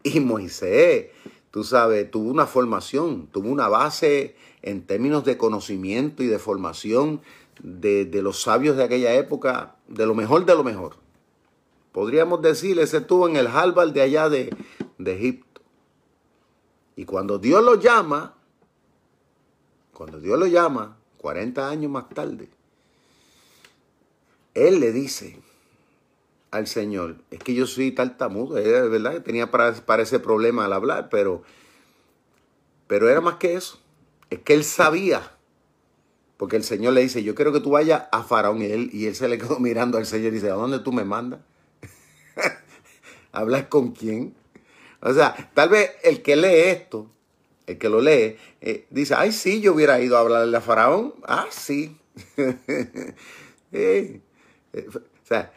Y 0.04 0.20
Moisés, 0.20 1.08
tú 1.50 1.64
sabes, 1.64 2.12
tuvo 2.12 2.30
una 2.30 2.46
formación, 2.46 3.26
tuvo 3.32 3.50
una 3.50 3.68
base 3.68 4.36
en 4.62 4.86
términos 4.86 5.26
de 5.26 5.38
conocimiento 5.38 6.22
y 6.22 6.28
de 6.28 6.38
formación 6.38 7.22
de, 7.64 8.08
los 8.22 8.44
sabios 8.44 8.78
de 8.78 8.84
aquella 8.84 9.16
época, 9.16 9.76
de 9.88 10.06
lo 10.06 10.14
mejor 10.14 10.46
de 10.46 10.54
lo 10.54 10.64
mejor. 10.64 10.98
Podríamos 11.92 12.44
decir, 12.44 12.78
ese 12.78 12.98
estuvo 12.98 13.28
en 13.28 13.38
el 13.38 13.48
Harvard 13.48 13.92
de 13.92 14.02
allá 14.02 14.30
de, 14.30 14.56
de 15.00 15.16
Egipto. 15.16 15.62
Y 16.96 17.06
cuando 17.06 17.40
Dios 17.40 17.64
lo 17.64 17.80
llama, 17.80 18.36
cuando 19.94 20.20
Dios 20.20 20.38
lo 20.38 20.46
llama, 20.46 21.00
40 21.18 21.68
años 21.68 21.90
más 21.90 22.08
tarde, 22.10 22.50
Él 24.56 24.80
le 24.80 24.92
dice, 24.92 25.38
al 26.56 26.68
Señor. 26.68 27.18
Es 27.32 27.40
que 27.40 27.54
yo 27.54 27.68
soy 27.68 27.92
tartamudo, 27.92 28.58
es 28.58 28.90
verdad 28.90 29.14
que 29.14 29.20
tenía 29.20 29.52
para, 29.52 29.74
para, 29.74 30.04
ese 30.04 30.20
problema 30.20 30.66
al 30.66 30.74
hablar, 30.74 31.10
pero, 31.10 31.44
pero 32.88 33.10
era 33.10 33.22
más 33.22 33.36
que 33.36 33.56
eso. 33.56 33.80
Es 34.30 34.40
que 34.40 34.54
él 34.54 34.64
sabía, 34.64 35.34
porque 36.38 36.56
el 36.56 36.64
Señor 36.64 36.94
le 36.94 37.02
dice, 37.02 37.24
yo 37.24 37.36
quiero 37.36 37.54
que 37.54 37.60
tú 37.60 37.72
vayas 37.72 38.04
a 38.12 38.24
Faraón. 38.24 38.62
Y 38.62 38.66
él, 38.66 38.90
y 38.92 39.06
él 39.06 39.16
se 39.16 39.28
le 39.28 39.38
quedó 39.38 39.60
mirando 39.60 39.98
al 39.98 40.06
Señor 40.06 40.28
y 40.28 40.36
dice, 40.36 40.50
¿a 40.50 40.56
dónde 40.56 40.80
tú 40.80 40.92
me 40.92 41.04
mandas? 41.04 41.42
¿Hablas 43.32 43.66
con 43.66 43.92
quién? 43.92 44.34
O 45.02 45.14
sea, 45.14 45.52
tal 45.54 45.70
vez 45.70 45.92
el 46.04 46.22
que 46.22 46.36
lee 46.36 46.70
esto, 46.70 47.12
el 47.68 47.78
que 47.78 47.90
lo 47.90 48.02
lee, 48.02 48.38
eh, 48.62 48.88
dice, 48.90 49.14
ay, 49.16 49.32
sí, 49.32 49.62
yo 49.62 49.74
hubiera 49.74 50.00
ido 50.00 50.18
a 50.18 50.22
hablarle 50.22 50.56
a 50.56 50.62
Faraón. 50.62 51.14
Ah, 51.24 51.48
sí. 51.50 51.98
Eh, 53.78 54.22
eh, 54.22 54.22
o 54.88 55.28
sea, 55.28 55.54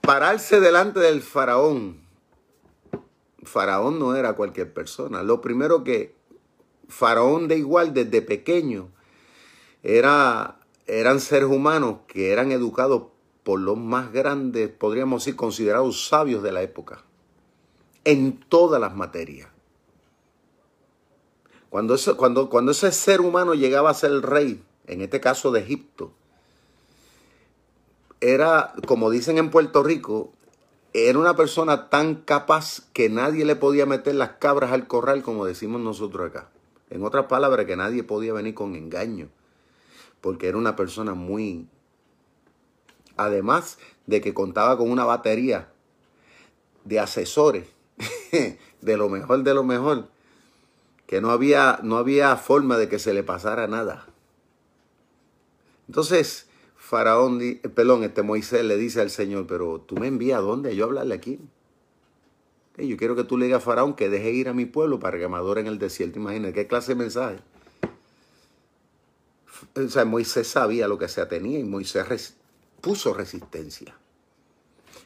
pararse 0.00 0.60
delante 0.60 1.00
del 1.00 1.22
faraón. 1.22 2.00
Faraón 3.42 3.98
no 3.98 4.14
era 4.14 4.34
cualquier 4.34 4.72
persona. 4.72 5.22
Lo 5.22 5.40
primero 5.40 5.84
que 5.84 6.14
faraón 6.88 7.48
de 7.48 7.56
igual 7.56 7.94
desde 7.94 8.22
pequeño 8.22 8.88
era, 9.82 10.60
eran 10.86 11.20
seres 11.20 11.48
humanos 11.48 11.98
que 12.06 12.32
eran 12.32 12.52
educados 12.52 13.04
por 13.42 13.60
los 13.60 13.78
más 13.78 14.12
grandes, 14.12 14.68
podríamos 14.68 15.24
decir, 15.24 15.36
considerados 15.36 16.08
sabios 16.08 16.42
de 16.42 16.52
la 16.52 16.62
época, 16.62 17.04
en 18.04 18.38
todas 18.38 18.80
las 18.80 18.94
materias. 18.94 19.48
Cuando 21.70 21.96
cuando, 22.16 22.48
cuando 22.50 22.72
ese 22.72 22.92
ser 22.92 23.20
humano 23.20 23.54
llegaba 23.54 23.90
a 23.90 23.94
ser 23.94 24.10
el 24.10 24.22
rey, 24.22 24.62
en 24.86 25.02
este 25.02 25.20
caso 25.20 25.50
de 25.50 25.60
Egipto, 25.60 26.12
era, 28.20 28.72
como 28.86 29.10
dicen 29.10 29.38
en 29.38 29.50
Puerto 29.50 29.82
Rico, 29.82 30.32
era 30.92 31.18
una 31.18 31.36
persona 31.36 31.90
tan 31.90 32.16
capaz 32.16 32.82
que 32.92 33.08
nadie 33.08 33.44
le 33.44 33.56
podía 33.56 33.86
meter 33.86 34.14
las 34.14 34.30
cabras 34.32 34.72
al 34.72 34.86
corral, 34.86 35.22
como 35.22 35.44
decimos 35.44 35.80
nosotros 35.80 36.30
acá. 36.30 36.48
En 36.90 37.04
otras 37.04 37.26
palabras, 37.26 37.66
que 37.66 37.76
nadie 37.76 38.02
podía 38.02 38.32
venir 38.32 38.54
con 38.54 38.74
engaño, 38.74 39.28
porque 40.20 40.48
era 40.48 40.58
una 40.58 40.76
persona 40.76 41.14
muy... 41.14 41.68
Además 43.16 43.78
de 44.06 44.20
que 44.20 44.32
contaba 44.32 44.78
con 44.78 44.90
una 44.90 45.04
batería 45.04 45.70
de 46.84 47.00
asesores, 47.00 47.68
de 48.80 48.96
lo 48.96 49.08
mejor 49.08 49.42
de 49.42 49.54
lo 49.54 49.64
mejor, 49.64 50.08
que 51.06 51.20
no 51.20 51.30
había, 51.30 51.80
no 51.82 51.98
había 51.98 52.36
forma 52.36 52.78
de 52.78 52.88
que 52.88 52.98
se 52.98 53.12
le 53.12 53.22
pasara 53.22 53.66
nada. 53.66 54.06
Entonces, 55.88 56.47
Faraón, 56.88 57.42
eh, 57.42 57.60
perdón, 57.74 58.02
este 58.02 58.22
Moisés 58.22 58.64
le 58.64 58.78
dice 58.78 59.02
al 59.02 59.10
Señor, 59.10 59.46
pero 59.46 59.78
tú 59.78 59.96
me 59.96 60.06
envías 60.06 60.38
a 60.38 60.40
dónde, 60.40 60.74
yo 60.74 60.86
hablarle 60.86 61.14
aquí. 61.14 61.38
yo 62.78 62.96
quiero 62.96 63.14
que 63.14 63.24
tú 63.24 63.36
le 63.36 63.44
digas 63.44 63.60
a 63.60 63.64
Faraón 63.66 63.92
que 63.92 64.08
deje 64.08 64.30
ir 64.30 64.48
a 64.48 64.54
mi 64.54 64.64
pueblo 64.64 64.98
para 64.98 65.18
que 65.18 65.28
me 65.28 65.36
en 65.60 65.66
el 65.66 65.78
desierto. 65.78 66.18
Imagínate, 66.18 66.54
qué 66.54 66.66
clase 66.66 66.92
de 66.92 66.94
mensaje. 66.94 67.40
O 69.76 69.88
sea, 69.90 70.06
Moisés 70.06 70.48
sabía 70.48 70.88
lo 70.88 70.96
que 70.96 71.08
se 71.08 71.26
tenía 71.26 71.58
y 71.58 71.64
Moisés 71.64 72.36
puso 72.80 73.12
resistencia. 73.12 73.94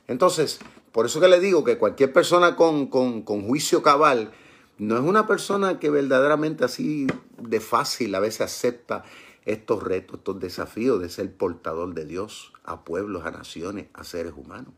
Entonces, 0.07 0.61
por 0.93 1.07
eso 1.07 1.19
que 1.19 1.27
le 1.27 1.41
digo 1.41 1.65
que 1.65 1.79
cualquier 1.79 2.13
persona 2.13 2.55
con, 2.55 2.87
con, 2.87 3.23
con 3.23 3.45
juicio 3.45 3.83
cabal 3.83 4.31
no 4.79 4.97
es 4.97 5.03
una 5.03 5.27
persona 5.27 5.81
que 5.81 5.91
verdaderamente 5.91 6.65
así 6.65 7.09
de 7.39 7.59
fácil 7.59 8.15
a 8.15 8.21
veces 8.21 8.43
acepta 8.43 9.03
estos 9.45 9.83
retos, 9.83 10.19
estos 10.19 10.41
desafíos 10.41 11.01
de 11.01 11.09
ser 11.09 11.35
portador 11.35 11.95
de 11.95 12.05
Dios 12.05 12.53
a 12.65 12.85
pueblos, 12.85 13.25
a 13.25 13.31
naciones, 13.31 13.89
a 13.95 14.05
seres 14.05 14.35
humanos. 14.37 14.73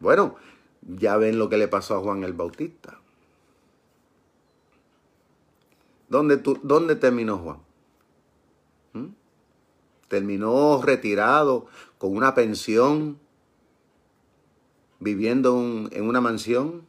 Bueno, 0.00 0.36
ya 0.82 1.16
ven 1.16 1.38
lo 1.38 1.48
que 1.48 1.56
le 1.56 1.68
pasó 1.68 1.96
a 1.96 2.00
Juan 2.00 2.24
el 2.24 2.32
Bautista. 2.32 3.00
¿Dónde, 6.08 6.36
tú, 6.36 6.58
dónde 6.62 6.96
terminó 6.96 7.38
Juan? 7.38 7.58
¿Mm? 8.92 9.08
terminó 10.08 10.80
retirado 10.82 11.66
con 11.98 12.16
una 12.16 12.34
pensión, 12.34 13.18
viviendo 15.00 15.58
en 15.90 16.08
una 16.08 16.20
mansión. 16.20 16.82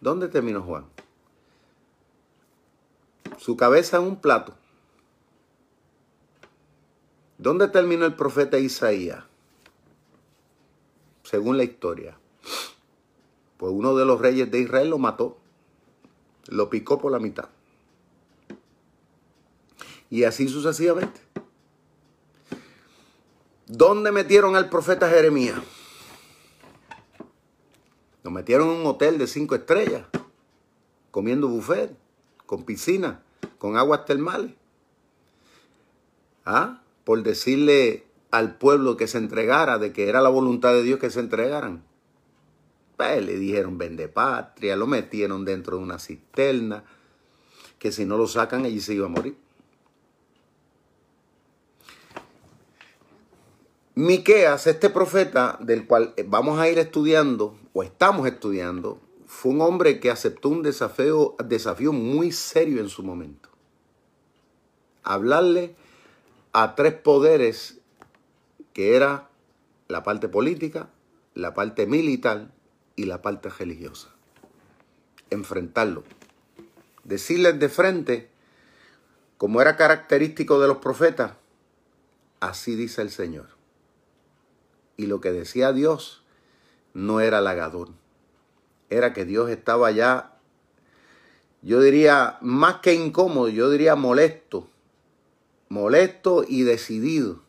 ¿Dónde 0.00 0.28
terminó 0.28 0.62
Juan? 0.62 0.86
Su 3.40 3.56
cabeza 3.56 3.96
en 3.96 4.02
un 4.02 4.16
plato. 4.16 4.54
¿Dónde 7.38 7.68
terminó 7.68 8.04
el 8.04 8.14
profeta 8.14 8.58
Isaías? 8.58 9.24
Según 11.22 11.56
la 11.56 11.64
historia. 11.64 12.18
Pues 13.56 13.72
uno 13.72 13.96
de 13.96 14.04
los 14.04 14.20
reyes 14.20 14.50
de 14.50 14.60
Israel 14.60 14.90
lo 14.90 14.98
mató. 14.98 15.38
Lo 16.48 16.68
picó 16.68 16.98
por 16.98 17.12
la 17.12 17.18
mitad. 17.18 17.48
Y 20.10 20.24
así 20.24 20.46
sucesivamente. 20.46 21.22
¿Dónde 23.68 24.12
metieron 24.12 24.54
al 24.54 24.68
profeta 24.68 25.08
Jeremías? 25.08 25.60
Lo 28.22 28.30
metieron 28.30 28.68
en 28.68 28.80
un 28.80 28.86
hotel 28.86 29.16
de 29.16 29.26
cinco 29.26 29.54
estrellas, 29.54 30.04
comiendo 31.10 31.48
buffet, 31.48 31.96
con 32.44 32.64
piscina, 32.64 33.22
con 33.60 33.76
aguas 33.76 34.06
termales. 34.06 34.52
¿Ah? 36.46 36.82
Por 37.04 37.22
decirle 37.22 38.06
al 38.30 38.56
pueblo 38.56 38.96
que 38.96 39.06
se 39.06 39.18
entregara, 39.18 39.78
de 39.78 39.92
que 39.92 40.08
era 40.08 40.22
la 40.22 40.30
voluntad 40.30 40.72
de 40.72 40.82
Dios 40.82 40.98
que 40.98 41.10
se 41.10 41.20
entregaran. 41.20 41.84
Pues 42.96 43.24
le 43.24 43.36
dijeron 43.36 43.76
vende 43.76 44.08
patria, 44.08 44.76
lo 44.76 44.86
metieron 44.86 45.44
dentro 45.44 45.76
de 45.76 45.82
una 45.82 45.98
cisterna, 45.98 46.84
que 47.78 47.92
si 47.92 48.06
no 48.06 48.16
lo 48.16 48.26
sacan 48.26 48.64
allí 48.64 48.80
se 48.80 48.94
iba 48.94 49.06
a 49.06 49.10
morir. 49.10 49.36
Miqueas, 53.94 54.66
este 54.66 54.88
profeta 54.88 55.58
del 55.60 55.86
cual 55.86 56.14
vamos 56.26 56.58
a 56.58 56.70
ir 56.70 56.78
estudiando 56.78 57.58
o 57.74 57.82
estamos 57.82 58.26
estudiando, 58.26 59.00
fue 59.26 59.52
un 59.52 59.60
hombre 59.60 60.00
que 60.00 60.10
aceptó 60.10 60.48
un 60.48 60.62
desafío, 60.62 61.36
desafío 61.44 61.92
muy 61.92 62.32
serio 62.32 62.80
en 62.80 62.88
su 62.88 63.02
momento. 63.02 63.49
Hablarle 65.10 65.74
a 66.52 66.74
tres 66.74 66.94
poderes 66.94 67.78
que 68.72 68.96
era 68.96 69.28
la 69.88 70.02
parte 70.02 70.28
política, 70.28 70.88
la 71.34 71.54
parte 71.54 71.86
militar 71.86 72.50
y 72.96 73.06
la 73.06 73.22
parte 73.22 73.48
religiosa. 73.48 74.08
Enfrentarlo. 75.30 76.04
Decirles 77.04 77.58
de 77.58 77.68
frente, 77.68 78.30
como 79.38 79.60
era 79.60 79.76
característico 79.76 80.60
de 80.60 80.68
los 80.68 80.78
profetas, 80.78 81.32
así 82.40 82.74
dice 82.76 83.02
el 83.02 83.10
Señor 83.10 83.60
y 85.00 85.06
lo 85.06 85.22
que 85.22 85.32
decía 85.32 85.72
Dios 85.72 86.22
no 86.92 87.20
era 87.20 87.38
halagador. 87.38 87.88
Era 88.90 89.14
que 89.14 89.24
Dios 89.24 89.48
estaba 89.48 89.90
ya, 89.92 90.36
yo 91.62 91.80
diría, 91.80 92.36
más 92.42 92.80
que 92.80 92.92
incómodo, 92.92 93.48
yo 93.48 93.70
diría 93.70 93.94
molesto, 93.96 94.68
molesto 95.70 96.44
y 96.46 96.62
decidido 96.62 97.40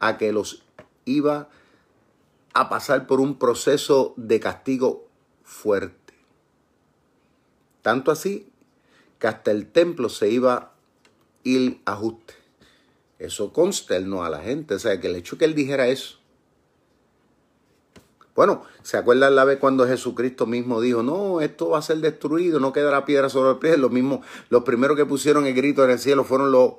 a 0.00 0.18
que 0.18 0.32
los 0.32 0.64
iba 1.06 1.48
a 2.52 2.68
pasar 2.68 3.06
por 3.06 3.20
un 3.20 3.38
proceso 3.38 4.12
de 4.16 4.40
castigo 4.40 5.08
fuerte. 5.42 6.14
Tanto 7.80 8.10
así 8.10 8.48
que 9.18 9.28
hasta 9.28 9.50
el 9.50 9.66
templo 9.66 10.08
se 10.08 10.28
iba 10.28 10.54
a 10.54 10.72
ajuste. 11.92 12.34
Eso 13.18 13.52
consternó 13.52 14.24
a 14.24 14.30
la 14.30 14.40
gente. 14.40 14.74
O 14.74 14.78
sea, 14.78 15.00
que 15.00 15.06
el 15.06 15.16
hecho 15.16 15.38
que 15.38 15.44
él 15.44 15.54
dijera 15.54 15.88
eso 15.88 16.18
bueno, 18.34 18.64
¿se 18.82 18.96
acuerdan 18.96 19.36
la 19.36 19.44
vez 19.44 19.58
cuando 19.58 19.86
Jesucristo 19.86 20.46
mismo 20.46 20.80
dijo, 20.80 21.04
no, 21.04 21.40
esto 21.40 21.68
va 21.70 21.78
a 21.78 21.82
ser 21.82 21.98
destruido, 21.98 22.58
no 22.58 22.72
quedará 22.72 23.04
piedra 23.04 23.28
sobre 23.28 23.50
el 23.52 23.58
pie? 23.58 23.76
Los 23.76 23.92
los 24.50 24.64
primeros 24.64 24.96
que 24.96 25.06
pusieron 25.06 25.46
el 25.46 25.54
grito 25.54 25.84
en 25.84 25.90
el 25.90 25.98
cielo 26.00 26.24
fueron 26.24 26.50
los, 26.50 26.74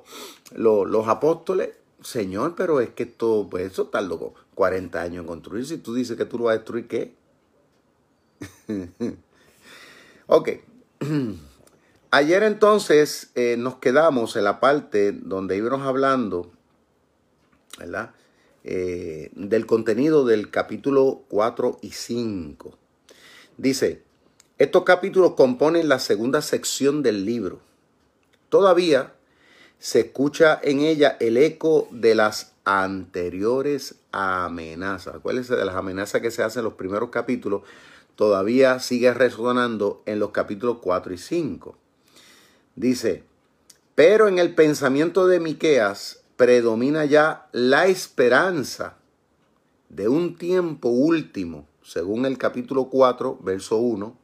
los, 0.52 1.08
apóstoles. 1.08 1.70
Señor, 2.02 2.54
pero 2.56 2.80
es 2.80 2.90
que 2.90 3.04
esto, 3.04 3.48
pues 3.50 3.72
eso 3.72 3.86
tardó 3.86 4.34
40 4.54 5.00
años 5.00 5.22
en 5.22 5.26
construir. 5.26 5.66
Si 5.66 5.78
tú 5.78 5.94
dices 5.94 6.16
que 6.16 6.26
tú 6.26 6.38
lo 6.38 6.44
vas 6.44 6.56
a 6.56 6.58
destruir, 6.58 6.86
¿qué? 6.88 7.14
ok. 10.26 10.50
Ayer 12.10 12.42
entonces 12.42 13.30
eh, 13.34 13.56
nos 13.58 13.76
quedamos 13.76 14.36
en 14.36 14.44
la 14.44 14.60
parte 14.60 15.12
donde 15.12 15.56
íbamos 15.56 15.86
hablando, 15.86 16.50
¿verdad? 17.78 18.12
Eh, 18.68 19.30
del 19.36 19.64
contenido 19.64 20.24
del 20.24 20.50
capítulo 20.50 21.22
4 21.28 21.78
y 21.82 21.92
5. 21.92 22.76
Dice, 23.58 24.02
estos 24.58 24.82
capítulos 24.82 25.34
componen 25.34 25.88
la 25.88 26.00
segunda 26.00 26.42
sección 26.42 27.04
del 27.04 27.24
libro. 27.24 27.60
Todavía 28.48 29.14
se 29.78 30.00
escucha 30.00 30.58
en 30.60 30.80
ella 30.80 31.16
el 31.20 31.36
eco 31.36 31.86
de 31.92 32.16
las 32.16 32.54
anteriores 32.64 34.00
amenazas. 34.10 35.14
Acuérdense 35.14 35.54
de 35.54 35.64
las 35.64 35.76
amenazas 35.76 36.20
que 36.20 36.32
se 36.32 36.42
hacen 36.42 36.58
en 36.60 36.64
los 36.64 36.74
primeros 36.74 37.10
capítulos. 37.10 37.62
Todavía 38.16 38.80
sigue 38.80 39.14
resonando 39.14 40.02
en 40.06 40.18
los 40.18 40.32
capítulos 40.32 40.78
4 40.82 41.14
y 41.14 41.18
5. 41.18 41.78
Dice, 42.74 43.22
pero 43.94 44.26
en 44.26 44.40
el 44.40 44.56
pensamiento 44.56 45.28
de 45.28 45.38
Miqueas 45.38 46.24
predomina 46.36 47.04
ya 47.04 47.48
la 47.52 47.86
esperanza 47.86 48.96
de 49.88 50.08
un 50.08 50.36
tiempo 50.36 50.88
último, 50.88 51.66
según 51.82 52.26
el 52.26 52.38
capítulo 52.38 52.86
4, 52.90 53.38
verso 53.42 53.76
1, 53.78 54.16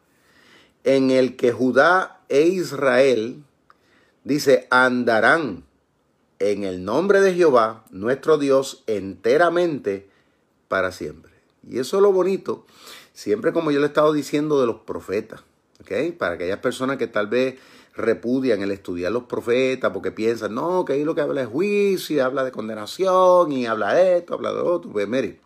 en 0.84 1.10
el 1.10 1.36
que 1.36 1.52
Judá 1.52 2.20
e 2.28 2.42
Israel, 2.42 3.42
dice, 4.24 4.66
andarán 4.70 5.64
en 6.38 6.64
el 6.64 6.84
nombre 6.84 7.20
de 7.20 7.34
Jehová, 7.34 7.84
nuestro 7.90 8.36
Dios, 8.36 8.82
enteramente 8.86 10.08
para 10.68 10.90
siempre. 10.90 11.32
Y 11.68 11.78
eso 11.78 11.96
es 11.98 12.02
lo 12.02 12.12
bonito, 12.12 12.66
siempre 13.12 13.52
como 13.52 13.70
yo 13.70 13.78
le 13.78 13.86
he 13.86 13.88
estado 13.88 14.12
diciendo 14.12 14.60
de 14.60 14.66
los 14.66 14.80
profetas, 14.80 15.42
¿ok? 15.80 16.16
Para 16.18 16.34
aquellas 16.34 16.58
personas 16.58 16.96
que 16.96 17.06
tal 17.06 17.28
vez 17.28 17.58
repudian 17.94 18.62
el 18.62 18.70
estudiar 18.70 19.12
los 19.12 19.24
profetas 19.24 19.90
porque 19.92 20.12
piensan, 20.12 20.54
no, 20.54 20.84
que 20.84 20.94
ahí 20.94 21.04
lo 21.04 21.14
que 21.14 21.20
habla 21.20 21.42
es 21.42 21.48
juicio, 21.48 22.24
habla 22.24 22.44
de 22.44 22.52
condenación 22.52 23.52
y 23.52 23.66
habla 23.66 23.94
de 23.94 24.18
esto, 24.18 24.34
habla 24.34 24.52
de 24.52 24.60
otro. 24.60 24.90
Pues 24.90 25.08
mire, 25.08 25.40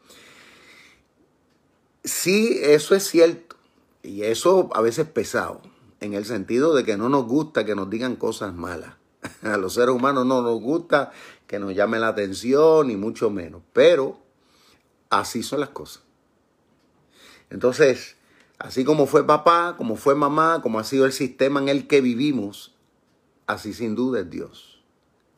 sí, 2.04 2.58
eso 2.62 2.94
es 2.94 3.04
cierto 3.04 3.56
y 4.02 4.22
eso 4.22 4.70
a 4.72 4.80
veces 4.80 5.06
es 5.06 5.12
pesado, 5.12 5.60
en 6.00 6.14
el 6.14 6.24
sentido 6.24 6.74
de 6.74 6.84
que 6.84 6.96
no 6.96 7.08
nos 7.08 7.26
gusta 7.26 7.64
que 7.64 7.74
nos 7.74 7.90
digan 7.90 8.16
cosas 8.16 8.54
malas. 8.54 8.94
A 9.42 9.56
los 9.56 9.74
seres 9.74 9.94
humanos 9.94 10.24
no 10.24 10.42
nos 10.42 10.60
gusta 10.60 11.10
que 11.46 11.58
nos 11.58 11.74
llame 11.74 11.98
la 11.98 12.08
atención, 12.08 12.86
ni 12.86 12.96
mucho 12.96 13.30
menos, 13.30 13.62
pero 13.72 14.18
así 15.10 15.42
son 15.42 15.60
las 15.60 15.70
cosas. 15.70 16.02
Entonces, 17.50 18.15
Así 18.58 18.84
como 18.84 19.06
fue 19.06 19.26
papá, 19.26 19.74
como 19.76 19.96
fue 19.96 20.14
mamá, 20.14 20.60
como 20.62 20.78
ha 20.78 20.84
sido 20.84 21.04
el 21.04 21.12
sistema 21.12 21.60
en 21.60 21.68
el 21.68 21.86
que 21.86 22.00
vivimos, 22.00 22.74
así 23.46 23.72
sin 23.72 23.94
duda 23.94 24.20
es 24.20 24.30
Dios. 24.30 24.82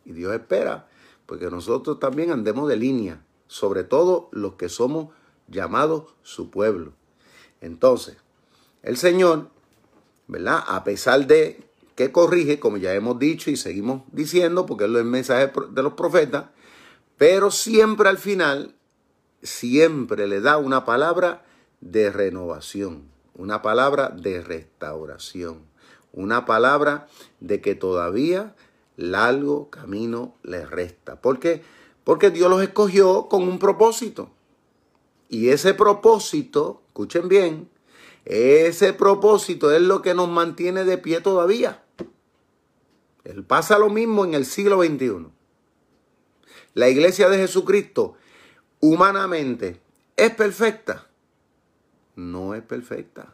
Y 0.04 0.12
Dios 0.12 0.33
espera 0.33 0.88
porque 1.28 1.50
nosotros 1.50 2.00
también 2.00 2.31
andemos 2.31 2.70
de 2.70 2.76
línea, 2.76 3.22
sobre 3.48 3.85
todo 3.85 4.31
los 4.33 4.54
que 4.54 4.70
somos 4.70 5.09
llamados 5.46 6.14
su 6.22 6.48
pueblo. 6.48 6.94
Entonces, 7.61 8.16
el 8.83 8.96
Señor, 8.96 9.50
¿verdad? 10.26 10.64
A 10.66 10.85
pesar 10.85 11.26
de 11.26 11.68
que 11.96 12.12
corrige, 12.12 12.59
como 12.59 12.78
ya 12.78 12.94
hemos 12.94 13.18
dicho 13.18 13.50
y 13.50 13.59
seguimos 13.59 14.04
diciendo, 14.11 14.64
porque 14.64 14.85
es 14.85 14.90
el 14.90 15.04
mensaje 15.04 15.52
de 15.70 15.83
los 15.83 15.92
profetas, 15.92 16.46
pero 17.18 17.50
siempre 17.50 18.09
al 18.09 18.16
final, 18.16 18.74
siempre 19.42 20.26
le 20.28 20.40
da 20.40 20.57
una 20.57 20.87
palabra 20.87 21.44
de 21.81 22.11
renovación, 22.11 23.09
una 23.35 23.62
palabra 23.62 24.09
de 24.09 24.43
restauración, 24.43 25.62
una 26.12 26.45
palabra 26.45 27.07
de 27.41 27.61
que 27.61 27.75
todavía 27.75 28.55
largo 28.97 29.71
camino 29.71 30.35
les 30.43 30.69
resta. 30.69 31.21
¿Por 31.21 31.38
qué? 31.38 31.62
Porque 32.05 32.31
Dios 32.31 32.51
los 32.51 32.62
escogió 32.62 33.29
con 33.29 33.43
un 33.43 33.59
propósito. 33.59 34.31
Y 35.29 35.51
ese 35.51 35.75
propósito, 35.75 36.83
escuchen 36.88 37.29
bien, 37.29 37.69
ese 38.25 38.93
propósito 38.93 39.71
es 39.71 39.81
lo 39.81 40.03
que 40.03 40.14
nos 40.14 40.29
mantiene 40.29 40.85
de 40.85 40.99
pie 40.99 41.21
todavía. 41.21 41.83
Él 43.25 43.45
pasa 43.45 43.79
lo 43.79 43.91
mismo 43.91 44.25
en 44.25 44.35
el 44.35 44.47
siglo 44.47 44.83
XXI. 44.83 45.29
La 46.75 46.88
iglesia 46.88 47.29
de 47.29 47.38
Jesucristo, 47.38 48.14
humanamente, 48.81 49.81
es 50.17 50.35
perfecta 50.35 51.08
no 52.18 52.54
es 52.54 52.62
perfecta. 52.62 53.33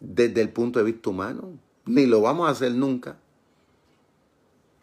Desde 0.00 0.40
el 0.40 0.48
punto 0.48 0.78
de 0.78 0.86
vista 0.86 1.10
humano. 1.10 1.58
Ni 1.84 2.06
lo 2.06 2.22
vamos 2.22 2.48
a 2.48 2.52
hacer 2.52 2.72
nunca. 2.72 3.18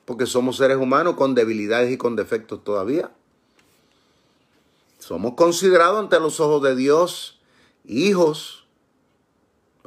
porque 0.06 0.25
somos 0.25 0.58
seres 0.58 0.75
humanos 0.75 1.15
con 1.15 1.34
debilidades 1.34 1.89
y 1.89 1.97
con 1.97 2.17
defectos 2.17 2.62
todavía. 2.63 3.10
Somos 4.99 5.36
considerados 5.36 5.97
ante 5.97 6.19
los 6.19 6.41
ojos 6.41 6.62
de 6.62 6.75
Dios 6.75 7.39
hijos, 7.86 8.67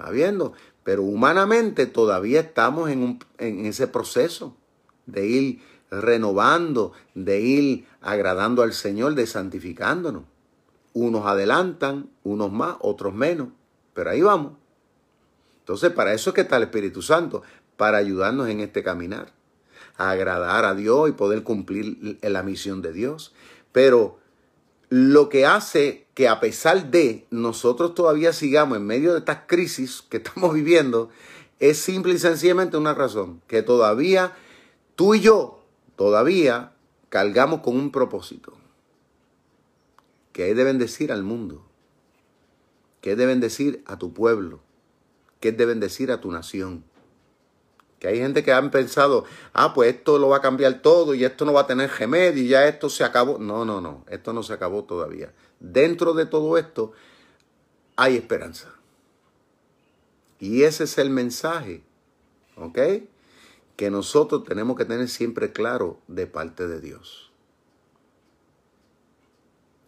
va 0.00 0.10
viendo, 0.10 0.54
pero 0.84 1.02
humanamente 1.02 1.84
todavía 1.86 2.40
estamos 2.40 2.88
en, 2.88 3.18
en 3.36 3.66
ese 3.66 3.86
proceso 3.86 4.56
de 5.04 5.26
ir 5.26 5.62
renovando, 5.90 6.92
de 7.14 7.40
ir 7.42 7.86
agradando 8.00 8.62
al 8.62 8.72
Señor, 8.72 9.14
de 9.14 9.26
santificándonos. 9.26 10.24
Unos 10.96 11.26
adelantan, 11.26 12.09
unos 12.24 12.50
más, 12.50 12.76
otros 12.80 13.12
menos, 13.12 13.48
pero 13.92 14.09
ahí 14.09 14.22
vamos. 14.22 14.52
Entonces, 15.59 15.92
para 15.92 16.14
eso 16.14 16.30
es 16.30 16.35
que 16.35 16.40
está 16.40 16.56
el 16.56 16.62
Espíritu 16.62 17.02
Santo, 17.02 17.42
para 17.76 17.98
ayudarnos 17.98 18.48
en 18.48 18.61
este 18.61 18.82
caminar, 18.82 19.30
a 19.98 20.12
agradar 20.12 20.64
a 20.64 20.74
Dios 20.74 21.11
y 21.11 21.12
poder 21.12 21.42
cumplir 21.42 22.18
la 22.22 22.42
misión 22.42 22.80
de 22.80 22.94
Dios. 22.94 23.35
Pero 23.72 24.18
lo 24.88 25.28
que 25.28 25.44
hace 25.44 26.06
que 26.14 26.28
a 26.28 26.40
pesar 26.40 26.90
de 26.90 27.26
nosotros 27.30 27.94
todavía 27.94 28.32
sigamos 28.32 28.78
en 28.78 28.87
medio 28.87 29.12
de 29.12 29.18
estas 29.18 29.40
crisis 29.46 30.02
que 30.09 30.16
estamos 30.24 30.54
viviendo, 30.54 31.11
es 31.61 31.76
simple 31.76 32.14
y 32.14 32.18
sencillamente 32.18 32.78
una 32.78 32.94
razón, 32.94 33.42
que 33.46 33.62
todavía 33.62 34.32
tú 34.94 35.14
y 35.14 35.20
yo, 35.20 35.62
todavía 35.96 36.72
cargamos 37.11 37.61
con 37.61 37.76
un 37.76 37.92
propósito, 37.92 38.54
que 40.37 40.51
es 40.51 40.57
de 40.59 40.64
bendecir 40.64 41.12
al 41.12 41.22
mundo, 41.22 41.64
que 43.01 43.12
es 43.12 43.16
de 43.16 43.25
bendecir 43.25 43.83
a 43.87 43.99
tu 43.99 44.12
pueblo, 44.12 44.61
que 45.40 45.49
es 45.49 45.57
de 45.57 45.64
bendecir 45.64 46.12
a 46.12 46.20
tu 46.20 46.31
nación. 46.31 46.85
Que 47.99 48.09
hay 48.09 48.18
gente 48.18 48.44
que 48.44 48.53
han 48.53 48.70
pensado, 48.70 49.25
ah, 49.55 49.72
pues 49.72 49.94
esto 49.94 50.18
lo 50.18 50.29
va 50.29 50.37
a 50.37 50.42
cambiar 50.42 50.83
todo 50.83 51.14
y 51.14 51.25
esto 51.25 51.46
no 51.46 51.55
va 51.55 51.62
a 51.62 51.66
tener 51.66 51.88
remedio 51.88 52.42
y 52.42 52.49
ya 52.49 52.68
esto 52.68 52.90
se 52.90 53.03
acabó. 53.03 53.38
No, 53.38 53.64
no, 53.64 53.81
no, 53.81 54.05
esto 54.11 54.35
no 54.35 54.42
se 54.42 54.53
acabó 54.53 54.85
todavía. 54.85 55.33
Dentro 55.59 56.12
de 56.12 56.27
todo 56.27 56.59
esto 56.59 56.92
hay 57.96 58.16
esperanza. 58.16 58.75
Y 60.38 60.64
ese 60.64 60.85
es 60.85 60.99
el 60.99 61.09
mensaje, 61.09 61.83
¿ok? 62.57 62.79
Que 63.75 63.90
nosotros 63.90 64.44
tenemos 64.44 64.77
que 64.77 64.85
tener 64.85 65.09
siempre 65.09 65.53
claro 65.53 65.99
de 66.09 66.27
parte 66.27 66.68
de 66.68 66.83
Dios. 66.83 67.25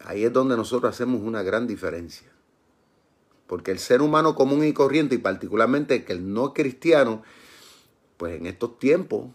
Ahí 0.09 0.25
es 0.25 0.33
donde 0.33 0.57
nosotros 0.57 0.90
hacemos 0.90 1.21
una 1.21 1.42
gran 1.42 1.66
diferencia. 1.66 2.33
Porque 3.47 3.73
el 3.73 3.79
ser 3.79 4.01
humano 4.01 4.35
común 4.35 4.64
y 4.64 4.73
corriente, 4.73 5.16
y 5.16 5.18
particularmente 5.18 6.03
que 6.07 6.14
el 6.14 6.33
no 6.33 6.55
cristiano, 6.55 7.23
pues 8.16 8.40
en 8.40 8.47
estos 8.47 8.79
tiempos, 8.79 9.27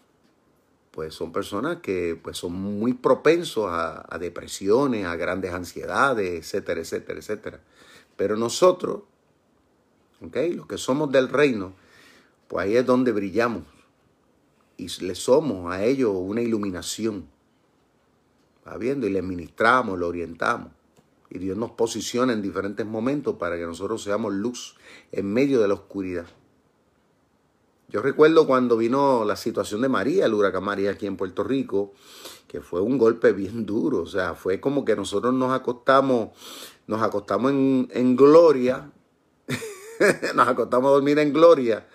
pues 0.90 1.14
son 1.14 1.32
personas 1.32 1.78
que 1.84 2.20
pues 2.20 2.38
son 2.38 2.54
muy 2.54 2.94
propensos 2.94 3.68
a, 3.70 4.18
depresiones, 4.20 5.06
a 5.06 5.16
grandes 5.16 5.54
ansiedades, 5.54 6.40
etcétera, 6.40 6.82
etcétera, 6.82 7.20
etcétera. 7.20 7.62
Pero 8.16 8.36
nosotros, 8.36 9.04
¿ok? 10.26 10.38
Los 10.56 10.66
que 10.66 10.80
somos 10.80 11.12
del 11.12 11.30
reino, 11.30 11.74
pues 12.48 12.66
ahí 12.66 12.78
es 12.78 12.86
donde 12.88 13.12
brillamos 13.12 13.62
y 14.76 14.88
le 15.04 15.14
somos 15.14 15.72
a 15.72 15.86
ellos 15.86 16.14
una 16.16 16.42
iluminación. 16.42 17.28
¿Va 18.68 18.78
viendo? 18.78 19.08
Y 19.08 19.12
le 19.12 19.22
ministramos, 19.22 20.00
le 20.00 20.06
orientamos. 20.06 20.72
Y 21.30 21.40
Dios 21.40 21.58
nos 21.58 21.72
posiciona 21.72 22.34
en 22.34 22.42
diferentes 22.42 22.86
momentos 22.86 23.36
para 23.36 23.58
que 23.58 23.66
nosotros 23.66 24.04
seamos 24.04 24.34
luz 24.34 24.76
en 25.12 25.34
medio 25.34 25.60
de 25.62 25.68
la 25.68 25.74
oscuridad. 25.74 26.26
Yo 27.90 28.02
recuerdo 28.02 28.48
cuando 28.48 28.78
vino 28.78 29.24
la 29.26 29.36
situación 29.36 29.82
de 29.82 29.90
María, 29.90 30.26
el 30.26 30.34
huracán 30.34 30.64
María 30.64 30.92
aquí 30.92 31.06
en 31.06 31.18
Puerto 31.18 31.44
Rico, 31.44 31.94
que 32.48 32.62
fue 32.62 32.82
un 32.82 32.98
golpe 32.98 33.34
bien 33.34 33.66
duro. 33.66 34.00
O 34.00 34.08
sea, 34.08 34.36
fue 34.36 34.60
como 34.60 34.86
que 34.86 34.96
nosotros 34.96 35.34
nos 35.34 35.52
acostamos, 35.52 36.30
nos 36.88 37.02
acostamos 37.02 37.52
en, 37.52 37.88
en 37.92 38.16
gloria, 38.16 38.92
nos 40.36 40.48
acostamos 40.48 40.90
a 40.90 40.94
dormir 40.94 41.20
en 41.20 41.34
gloria 41.34 41.88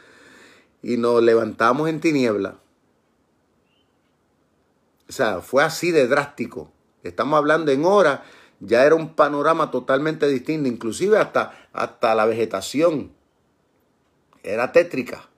y 0.83 0.97
nos 0.97 1.23
levantamos 1.23 1.89
en 1.89 2.01
tiniebla. 2.01 2.61
O 5.09 5.13
sea, 5.13 5.41
fue 5.41 5.63
así 5.63 5.91
de 5.91 6.07
drástico. 6.07 6.71
Estamos 7.03 7.39
hablando 7.39 7.71
en 7.71 7.85
horas 7.85 8.21
ya 8.61 8.85
era 8.85 8.95
un 8.95 9.15
panorama 9.15 9.71
totalmente 9.71 10.27
distinto, 10.29 10.69
inclusive 10.69 11.19
hasta, 11.19 11.69
hasta 11.73 12.15
la 12.15 12.27
vegetación 12.27 13.13
era 14.43 14.73
tétrica, 14.73 15.29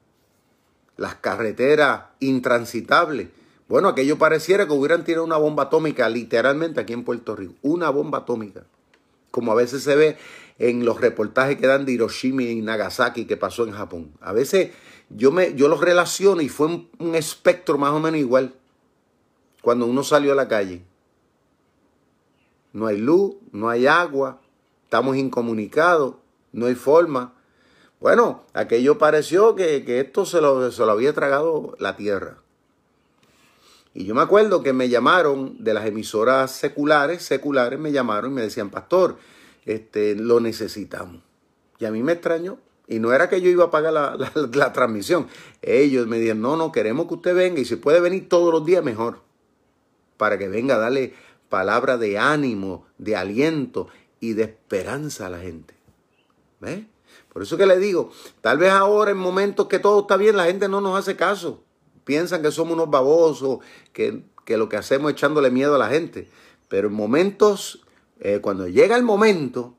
las 0.96 1.16
carreteras 1.16 2.02
intransitables. 2.20 3.28
Bueno, 3.68 3.88
aquello 3.88 4.18
pareciera 4.18 4.66
que 4.66 4.72
hubieran 4.72 5.04
tirado 5.04 5.24
una 5.24 5.36
bomba 5.36 5.64
atómica 5.64 6.08
literalmente 6.08 6.80
aquí 6.80 6.92
en 6.92 7.04
Puerto 7.04 7.36
Rico, 7.36 7.54
una 7.62 7.90
bomba 7.90 8.18
atómica, 8.18 8.64
como 9.30 9.52
a 9.52 9.54
veces 9.54 9.82
se 9.82 9.94
ve 9.96 10.16
en 10.58 10.84
los 10.84 11.00
reportajes 11.00 11.56
que 11.56 11.66
dan 11.66 11.84
de 11.84 11.92
Hiroshima 11.92 12.42
y 12.42 12.60
Nagasaki 12.62 13.26
que 13.26 13.36
pasó 13.36 13.64
en 13.64 13.72
Japón. 13.72 14.12
A 14.20 14.32
veces 14.32 14.70
yo, 15.08 15.30
me, 15.30 15.54
yo 15.54 15.68
los 15.68 15.80
relaciono 15.80 16.40
y 16.40 16.48
fue 16.48 16.66
un, 16.66 16.90
un 16.98 17.14
espectro 17.14 17.78
más 17.78 17.92
o 17.92 18.00
menos 18.00 18.18
igual 18.18 18.54
cuando 19.62 19.86
uno 19.86 20.02
salió 20.02 20.32
a 20.32 20.36
la 20.36 20.48
calle 20.48 20.84
no 22.72 22.86
hay 22.86 22.98
luz, 22.98 23.34
no 23.52 23.68
hay 23.68 23.86
agua, 23.86 24.40
estamos 24.84 25.16
incomunicados, 25.16 26.14
no 26.52 26.66
hay 26.66 26.74
forma. 26.74 27.34
Bueno, 28.00 28.44
aquello 28.54 28.98
pareció 28.98 29.54
que, 29.54 29.84
esto 30.00 30.24
se 30.24 30.40
lo, 30.40 30.70
se 30.70 30.84
lo 30.84 30.92
había 30.92 31.12
tragado 31.12 31.76
la 31.78 31.96
tierra. 31.96 32.38
Y 33.92 34.04
yo 34.04 34.14
me 34.14 34.22
acuerdo 34.22 34.62
que 34.62 34.72
me 34.72 34.88
llamaron 34.88 35.62
de 35.62 35.74
las 35.74 35.86
emisoras 35.86 36.52
seculares, 36.52 37.24
seculares 37.24 37.78
me 37.78 37.90
llamaron 37.90 38.30
y 38.30 38.34
me 38.34 38.42
decían, 38.42 38.70
pastor, 38.70 39.16
este, 39.64 40.14
lo 40.14 40.38
necesitamos. 40.38 41.22
Y 41.80 41.86
a 41.86 41.90
mí 41.90 42.02
me 42.02 42.12
extrañó. 42.12 42.58
Y 42.86 42.98
no 42.98 43.12
era 43.12 43.28
que 43.28 43.40
yo 43.40 43.48
iba 43.48 43.64
a 43.64 43.70
pagar 43.70 43.92
la, 43.92 44.16
la, 44.52 44.72
transmisión. 44.72 45.28
Ellos 45.62 46.06
me 46.06 46.18
dijeron, 46.18 46.42
no, 46.42 46.56
no, 46.56 46.72
queremos 46.72 47.06
que 47.06 47.14
usted 47.14 47.34
venga 47.34 47.60
y 47.60 47.64
si 47.64 47.76
puede 47.76 48.00
venir 48.00 48.28
todos 48.28 48.52
los 48.52 48.64
días, 48.64 48.82
mejor. 48.82 49.20
Para 50.20 50.36
que 50.36 50.48
venga 50.48 50.74
a 50.74 50.78
darle 50.78 51.14
palabra 51.48 51.96
de 51.96 52.18
ánimo, 52.18 52.84
de 52.98 53.16
aliento 53.16 53.88
y 54.20 54.34
de 54.34 54.42
esperanza 54.42 55.28
a 55.28 55.30
la 55.30 55.38
gente. 55.38 55.72
¿Ve? 56.60 56.86
Por 57.32 57.42
eso 57.42 57.56
que 57.56 57.64
le 57.64 57.78
digo, 57.78 58.10
tal 58.42 58.58
vez 58.58 58.70
ahora 58.70 59.12
en 59.12 59.16
momentos 59.16 59.66
que 59.66 59.78
todo 59.78 60.00
está 60.00 60.18
bien, 60.18 60.36
la 60.36 60.44
gente 60.44 60.68
no 60.68 60.82
nos 60.82 60.98
hace 60.98 61.16
caso. 61.16 61.62
Piensan 62.04 62.42
que 62.42 62.50
somos 62.50 62.74
unos 62.74 62.90
babosos, 62.90 63.60
que, 63.94 64.22
lo 64.46 64.68
que 64.68 64.76
hacemos 64.76 65.10
es 65.10 65.16
echándole 65.16 65.50
miedo 65.50 65.74
a 65.74 65.78
la 65.78 65.88
gente. 65.88 66.28
Pero 66.68 66.88
en 66.88 66.94
momentos, 66.94 67.80
eh, 68.18 68.40
cuando 68.42 68.68
llega 68.68 68.96
el 68.96 69.02
momento, 69.02 69.74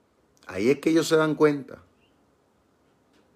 ahí 0.48 0.72
es 0.72 0.80
que 0.80 0.90
ellos 0.90 1.08
se 1.08 1.18
dan 1.18 1.36
cuenta. 1.36 1.84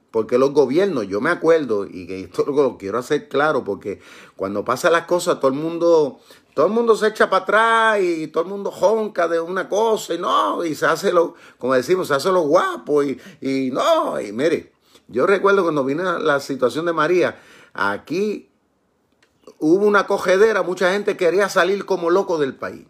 Porque 0.09 0.39
los 0.39 0.53
gobiernos, 0.53 1.07
yo 1.07 1.21
me 1.21 1.29
acuerdo, 1.29 1.85
y 1.85 2.07
que 2.07 2.21
esto 2.21 2.45
lo 2.47 2.79
quiero 2.79 2.97
hacer 2.97 3.29
claro, 3.29 3.63
porque 3.63 3.99
cuando 4.35 4.65
pasan 4.65 4.93
las 4.93 5.05
cosas, 5.05 5.39
todo 5.39 5.51
el 5.51 5.57
mundo 5.59 6.19
todo 6.55 6.67
el 6.67 6.71
mundo 6.71 6.95
se 6.95 7.07
echa 7.07 7.29
para 7.29 7.43
atrás 7.43 8.01
y 8.01 8.27
todo 8.27 8.43
el 8.43 8.49
mundo 8.49 8.71
jonca 8.71 9.27
de 9.27 9.41
una 9.41 9.67
cosa 9.67 10.13
y 10.13 10.17
no, 10.17 10.63
y 10.63 10.73
se 10.73 10.85
hace 10.85 11.11
lo, 11.11 11.35
como 11.57 11.73
decimos, 11.73 12.07
se 12.07 12.13
hace 12.13 12.31
lo 12.31 12.43
guapo 12.43 13.03
y, 13.03 13.19
y 13.41 13.71
no, 13.71 14.21
y 14.21 14.31
mire, 14.31 14.71
yo 15.09 15.27
recuerdo 15.27 15.63
cuando 15.63 15.83
vino 15.83 16.17
la 16.17 16.39
situación 16.39 16.85
de 16.85 16.93
María, 16.93 17.41
aquí 17.73 18.49
hubo 19.59 19.85
una 19.85 20.07
cogedera, 20.07 20.63
mucha 20.63 20.93
gente 20.93 21.17
quería 21.17 21.49
salir 21.49 21.85
como 21.85 22.09
loco 22.09 22.37
del 22.37 22.55
país, 22.55 22.87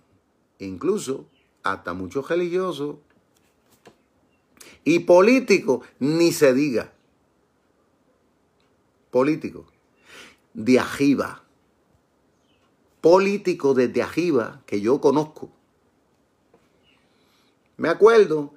incluso 0.59 1.25
hasta 1.63 1.95
muchos 1.95 2.29
religiosos 2.29 2.97
y 4.83 4.99
políticos, 4.99 5.83
ni 5.97 6.31
se 6.33 6.53
diga, 6.53 6.93
políticos, 9.09 9.65
de 10.53 10.79
ajiba 10.79 11.44
político 13.05 13.75
desde 13.75 14.01
arriba 14.01 14.63
que 14.65 14.81
yo 14.81 14.99
conozco. 14.99 15.51
Me 17.77 17.87
acuerdo 17.87 18.54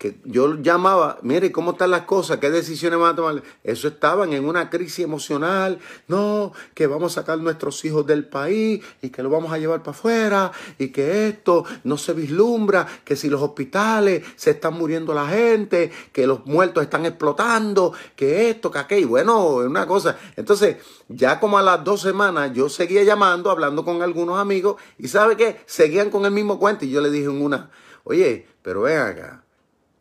que 0.00 0.18
yo 0.24 0.54
llamaba, 0.54 1.18
mire, 1.20 1.52
¿cómo 1.52 1.72
están 1.72 1.90
las 1.90 2.04
cosas? 2.04 2.38
¿Qué 2.38 2.48
decisiones 2.48 2.98
van 2.98 3.12
a 3.12 3.16
tomar? 3.16 3.42
Eso 3.62 3.86
estaban 3.86 4.32
en 4.32 4.48
una 4.48 4.70
crisis 4.70 5.04
emocional. 5.04 5.78
No, 6.08 6.54
que 6.72 6.86
vamos 6.86 7.12
a 7.12 7.20
sacar 7.20 7.38
nuestros 7.38 7.84
hijos 7.84 8.06
del 8.06 8.24
país 8.24 8.82
y 9.02 9.10
que 9.10 9.22
lo 9.22 9.28
vamos 9.28 9.52
a 9.52 9.58
llevar 9.58 9.80
para 9.80 9.90
afuera 9.90 10.52
y 10.78 10.88
que 10.88 11.28
esto 11.28 11.66
no 11.84 11.98
se 11.98 12.14
vislumbra, 12.14 12.86
que 13.04 13.14
si 13.14 13.28
los 13.28 13.42
hospitales 13.42 14.24
se 14.36 14.52
están 14.52 14.72
muriendo 14.72 15.12
la 15.12 15.28
gente, 15.28 15.92
que 16.12 16.26
los 16.26 16.46
muertos 16.46 16.82
están 16.82 17.04
explotando, 17.04 17.92
que 18.16 18.48
esto, 18.48 18.70
que 18.70 18.78
aquello. 18.78 19.08
Bueno, 19.08 19.60
es 19.60 19.68
una 19.68 19.86
cosa. 19.86 20.16
Entonces, 20.34 20.78
ya 21.08 21.38
como 21.38 21.58
a 21.58 21.62
las 21.62 21.84
dos 21.84 22.00
semanas 22.00 22.52
yo 22.54 22.70
seguía 22.70 23.04
llamando, 23.04 23.50
hablando 23.50 23.84
con 23.84 24.00
algunos 24.00 24.38
amigos 24.38 24.80
y 24.96 25.08
¿sabe 25.08 25.36
qué? 25.36 25.60
Seguían 25.66 26.08
con 26.08 26.24
el 26.24 26.32
mismo 26.32 26.58
cuento 26.58 26.86
y 26.86 26.90
yo 26.90 27.02
le 27.02 27.10
dije 27.10 27.26
en 27.26 27.42
una, 27.42 27.68
oye, 28.04 28.46
pero 28.62 28.80
ven 28.80 28.96
acá 28.96 29.44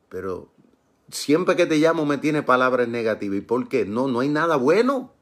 pero 0.10 0.52
siempre 1.12 1.56
que 1.56 1.66
te 1.66 1.78
llamo 1.78 2.06
me 2.06 2.18
tiene 2.18 2.44
palabras 2.44 2.88
negativas. 2.88 3.38
¿Y 3.38 3.42
por 3.42 3.68
qué? 3.70 3.86
No, 3.86 4.08
no 4.08 4.20
hay 4.20 4.30
nada 4.30 4.58
bueno. 4.58 5.14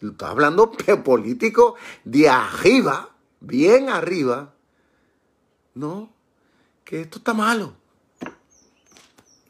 Está 0.00 0.30
hablando 0.30 0.70
de 0.86 0.96
político 0.98 1.76
de 2.04 2.28
arriba, 2.28 3.10
bien 3.40 3.88
arriba. 3.88 4.54
No, 5.74 6.12
que 6.84 7.00
esto 7.00 7.18
está 7.18 7.34
malo. 7.34 7.74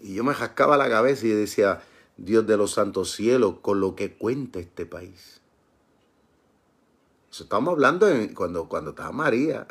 Y 0.01 0.15
yo 0.15 0.25
me 0.25 0.35
jascaba 0.35 0.77
la 0.77 0.89
cabeza 0.89 1.27
y 1.27 1.31
decía, 1.31 1.83
Dios 2.17 2.47
de 2.47 2.57
los 2.57 2.73
santos 2.73 3.13
cielos, 3.13 3.57
con 3.61 3.81
lo 3.81 3.97
que 3.97 4.17
cuenta 4.17 4.59
este 4.59 4.87
país. 4.87 5.41
Eso 7.31 7.45
estamos 7.45 7.73
hablando 7.73 8.07
cuando, 8.35 8.69
cuando 8.69 8.91
estaba 8.91 9.13
María. 9.13 9.67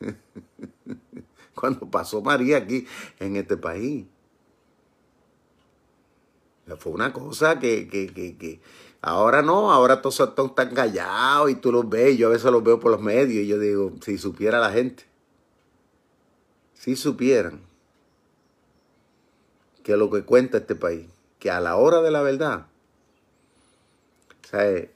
cuando 1.62 1.88
pasó 1.88 2.20
María 2.22 2.56
aquí 2.56 2.88
en 3.20 3.36
este 3.36 3.56
país. 3.56 4.04
Fue 6.76 6.90
una 6.90 7.12
cosa 7.12 7.60
que, 7.60 7.86
que, 7.86 8.12
que, 8.12 8.36
que 8.36 8.60
ahora 9.00 9.42
no, 9.42 9.70
ahora 9.70 10.02
todos 10.02 10.18
están 10.18 10.74
callados 10.74 11.52
y 11.52 11.54
tú 11.54 11.70
los 11.70 11.88
ves, 11.88 12.18
yo 12.18 12.26
a 12.26 12.30
veces 12.30 12.50
los 12.50 12.64
veo 12.64 12.80
por 12.80 12.90
los 12.90 13.00
medios 13.00 13.44
y 13.44 13.46
yo 13.46 13.60
digo, 13.60 13.92
si 14.04 14.18
supiera 14.18 14.58
la 14.58 14.72
gente, 14.72 15.04
si 16.74 16.96
supieran 16.96 17.60
que 19.84 19.96
lo 19.96 20.10
que 20.10 20.24
cuenta 20.24 20.58
este 20.58 20.74
país, 20.74 21.06
que 21.38 21.48
a 21.52 21.60
la 21.60 21.76
hora 21.76 22.02
de 22.02 22.10
la 22.10 22.22
verdad, 22.22 22.66
¿sabes? 24.50 24.88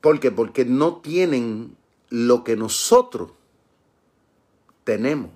¿Por 0.00 0.20
qué? 0.20 0.30
Porque 0.30 0.64
no 0.64 1.02
tienen 1.02 1.76
lo 2.08 2.44
que 2.44 2.56
nosotros 2.56 3.32
tenemos. 4.84 5.35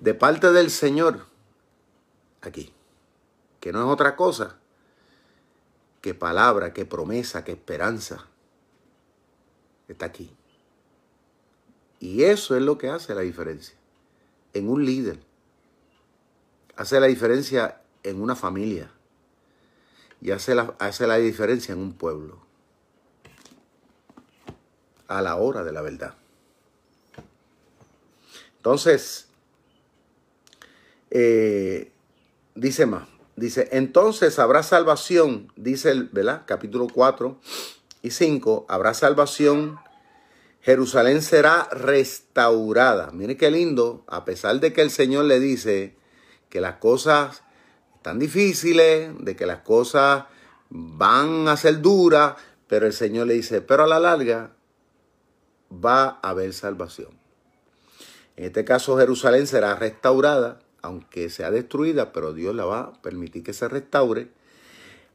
De 0.00 0.14
parte 0.14 0.52
del 0.52 0.70
Señor, 0.70 1.26
aquí 2.42 2.72
que 3.60 3.72
no 3.72 3.80
es 3.80 3.92
otra 3.92 4.16
cosa 4.16 4.56
que 6.00 6.14
palabra, 6.14 6.72
que 6.72 6.84
promesa, 6.84 7.44
que 7.44 7.52
esperanza. 7.52 8.26
Está 9.88 10.06
aquí. 10.06 10.34
Y 11.98 12.22
eso 12.22 12.56
es 12.56 12.62
lo 12.62 12.78
que 12.78 12.88
hace 12.88 13.14
la 13.14 13.22
diferencia 13.22 13.76
en 14.54 14.68
un 14.68 14.84
líder. 14.84 15.18
Hace 16.76 17.00
la 17.00 17.06
diferencia 17.06 17.80
en 18.04 18.22
una 18.22 18.36
familia. 18.36 18.90
Y 20.20 20.30
hace 20.30 20.54
la, 20.54 20.74
hace 20.78 21.06
la 21.06 21.16
diferencia 21.16 21.72
en 21.72 21.80
un 21.80 21.94
pueblo. 21.94 22.38
A 25.08 25.20
la 25.20 25.36
hora 25.36 25.64
de 25.64 25.72
la 25.72 25.82
verdad. 25.82 26.14
Entonces, 28.58 29.27
eh, 31.10 31.92
dice 32.54 32.86
más. 32.86 33.08
Dice, 33.36 33.68
entonces 33.70 34.40
habrá 34.40 34.64
salvación, 34.64 35.52
dice 35.54 35.92
el, 35.92 36.04
¿verdad? 36.08 36.42
Capítulo 36.44 36.88
4 36.92 37.38
y 38.02 38.10
5, 38.10 38.66
habrá 38.68 38.94
salvación, 38.94 39.78
Jerusalén 40.60 41.22
será 41.22 41.68
restaurada. 41.70 43.12
Mire 43.12 43.36
qué 43.36 43.52
lindo, 43.52 44.02
a 44.08 44.24
pesar 44.24 44.58
de 44.58 44.72
que 44.72 44.82
el 44.82 44.90
Señor 44.90 45.26
le 45.26 45.38
dice 45.38 45.94
que 46.48 46.60
las 46.60 46.78
cosas 46.78 47.44
están 47.94 48.18
difíciles, 48.18 49.12
de 49.20 49.36
que 49.36 49.46
las 49.46 49.60
cosas 49.60 50.24
van 50.68 51.46
a 51.46 51.56
ser 51.56 51.80
duras, 51.80 52.34
pero 52.66 52.86
el 52.86 52.92
Señor 52.92 53.28
le 53.28 53.34
dice, 53.34 53.60
pero 53.60 53.84
a 53.84 53.86
la 53.86 54.00
larga 54.00 54.50
va 55.72 56.18
a 56.22 56.30
haber 56.30 56.52
salvación. 56.52 57.16
En 58.36 58.46
este 58.46 58.64
caso 58.64 58.98
Jerusalén 58.98 59.46
será 59.46 59.76
restaurada 59.76 60.58
aunque 60.82 61.30
sea 61.30 61.50
destruida, 61.50 62.12
pero 62.12 62.32
Dios 62.32 62.54
la 62.54 62.64
va 62.64 62.80
a 62.80 62.92
permitir 63.02 63.42
que 63.42 63.52
se 63.52 63.68
restaure. 63.68 64.28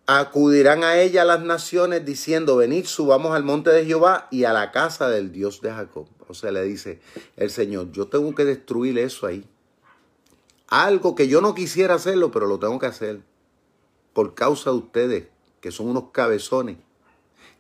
Acudirán 0.06 0.84
a 0.84 1.00
ella 1.00 1.24
las 1.24 1.42
naciones 1.42 2.06
diciendo, 2.06 2.58
venid, 2.58 2.86
subamos 2.86 3.34
al 3.34 3.44
monte 3.44 3.70
de 3.70 3.86
Jehová 3.86 4.28
y 4.32 4.44
a 4.44 4.54
la 4.54 4.72
casa 4.72 5.08
del 5.10 5.32
Dios 5.32 5.62
de 5.62 5.72
Jacob. 5.72 6.08
O 6.28 6.34
sea, 6.34 6.52
le 6.52 6.64
dice 6.64 7.00
el 7.38 7.50
Señor, 7.50 7.92
yo 7.92 8.08
tengo 8.08 8.36
que 8.36 8.44
destruir 8.44 8.98
eso 8.98 9.26
ahí. 9.28 9.46
Algo 10.68 11.16
que 11.16 11.28
yo 11.28 11.40
no 11.40 11.56
quisiera 11.56 11.96
hacerlo, 11.96 12.32
pero 12.32 12.48
lo 12.48 12.60
tengo 12.60 12.80
que 12.80 12.88
hacer. 12.88 13.22
Por 14.14 14.34
causa 14.34 14.72
de 14.72 14.78
ustedes, 14.78 15.28
que 15.62 15.72
son 15.72 15.88
unos 15.88 16.12
cabezones 16.12 16.78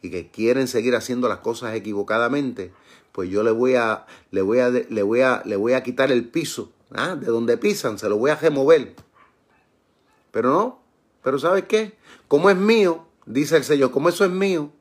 y 0.01 0.09
que 0.11 0.29
quieren 0.29 0.67
seguir 0.67 0.95
haciendo 0.95 1.29
las 1.29 1.39
cosas 1.39 1.75
equivocadamente, 1.75 2.73
pues 3.13 3.29
yo 3.29 3.43
le 3.43 3.51
voy 3.51 3.75
a, 3.75 4.05
le 4.31 4.41
voy 4.41 4.59
a, 4.59 4.69
le 4.69 5.03
voy 5.03 5.21
a, 5.21 5.41
le 5.45 5.55
voy 5.55 5.73
a 5.73 5.83
quitar 5.83 6.11
el 6.11 6.27
piso 6.27 6.71
¿ah? 6.93 7.15
de 7.15 7.27
donde 7.27 7.57
pisan, 7.57 7.97
se 7.97 8.09
lo 8.09 8.17
voy 8.17 8.31
a 8.31 8.35
remover. 8.35 8.95
Pero 10.31 10.51
no, 10.51 10.79
pero 11.21 11.39
¿sabes 11.39 11.65
qué? 11.65 11.97
Como 12.27 12.49
es 12.49 12.57
mío, 12.57 13.05
dice 13.25 13.57
el 13.57 13.63
Señor, 13.63 13.91
como 13.91 14.09
eso 14.09 14.25
es 14.25 14.31
mío, 14.31 14.71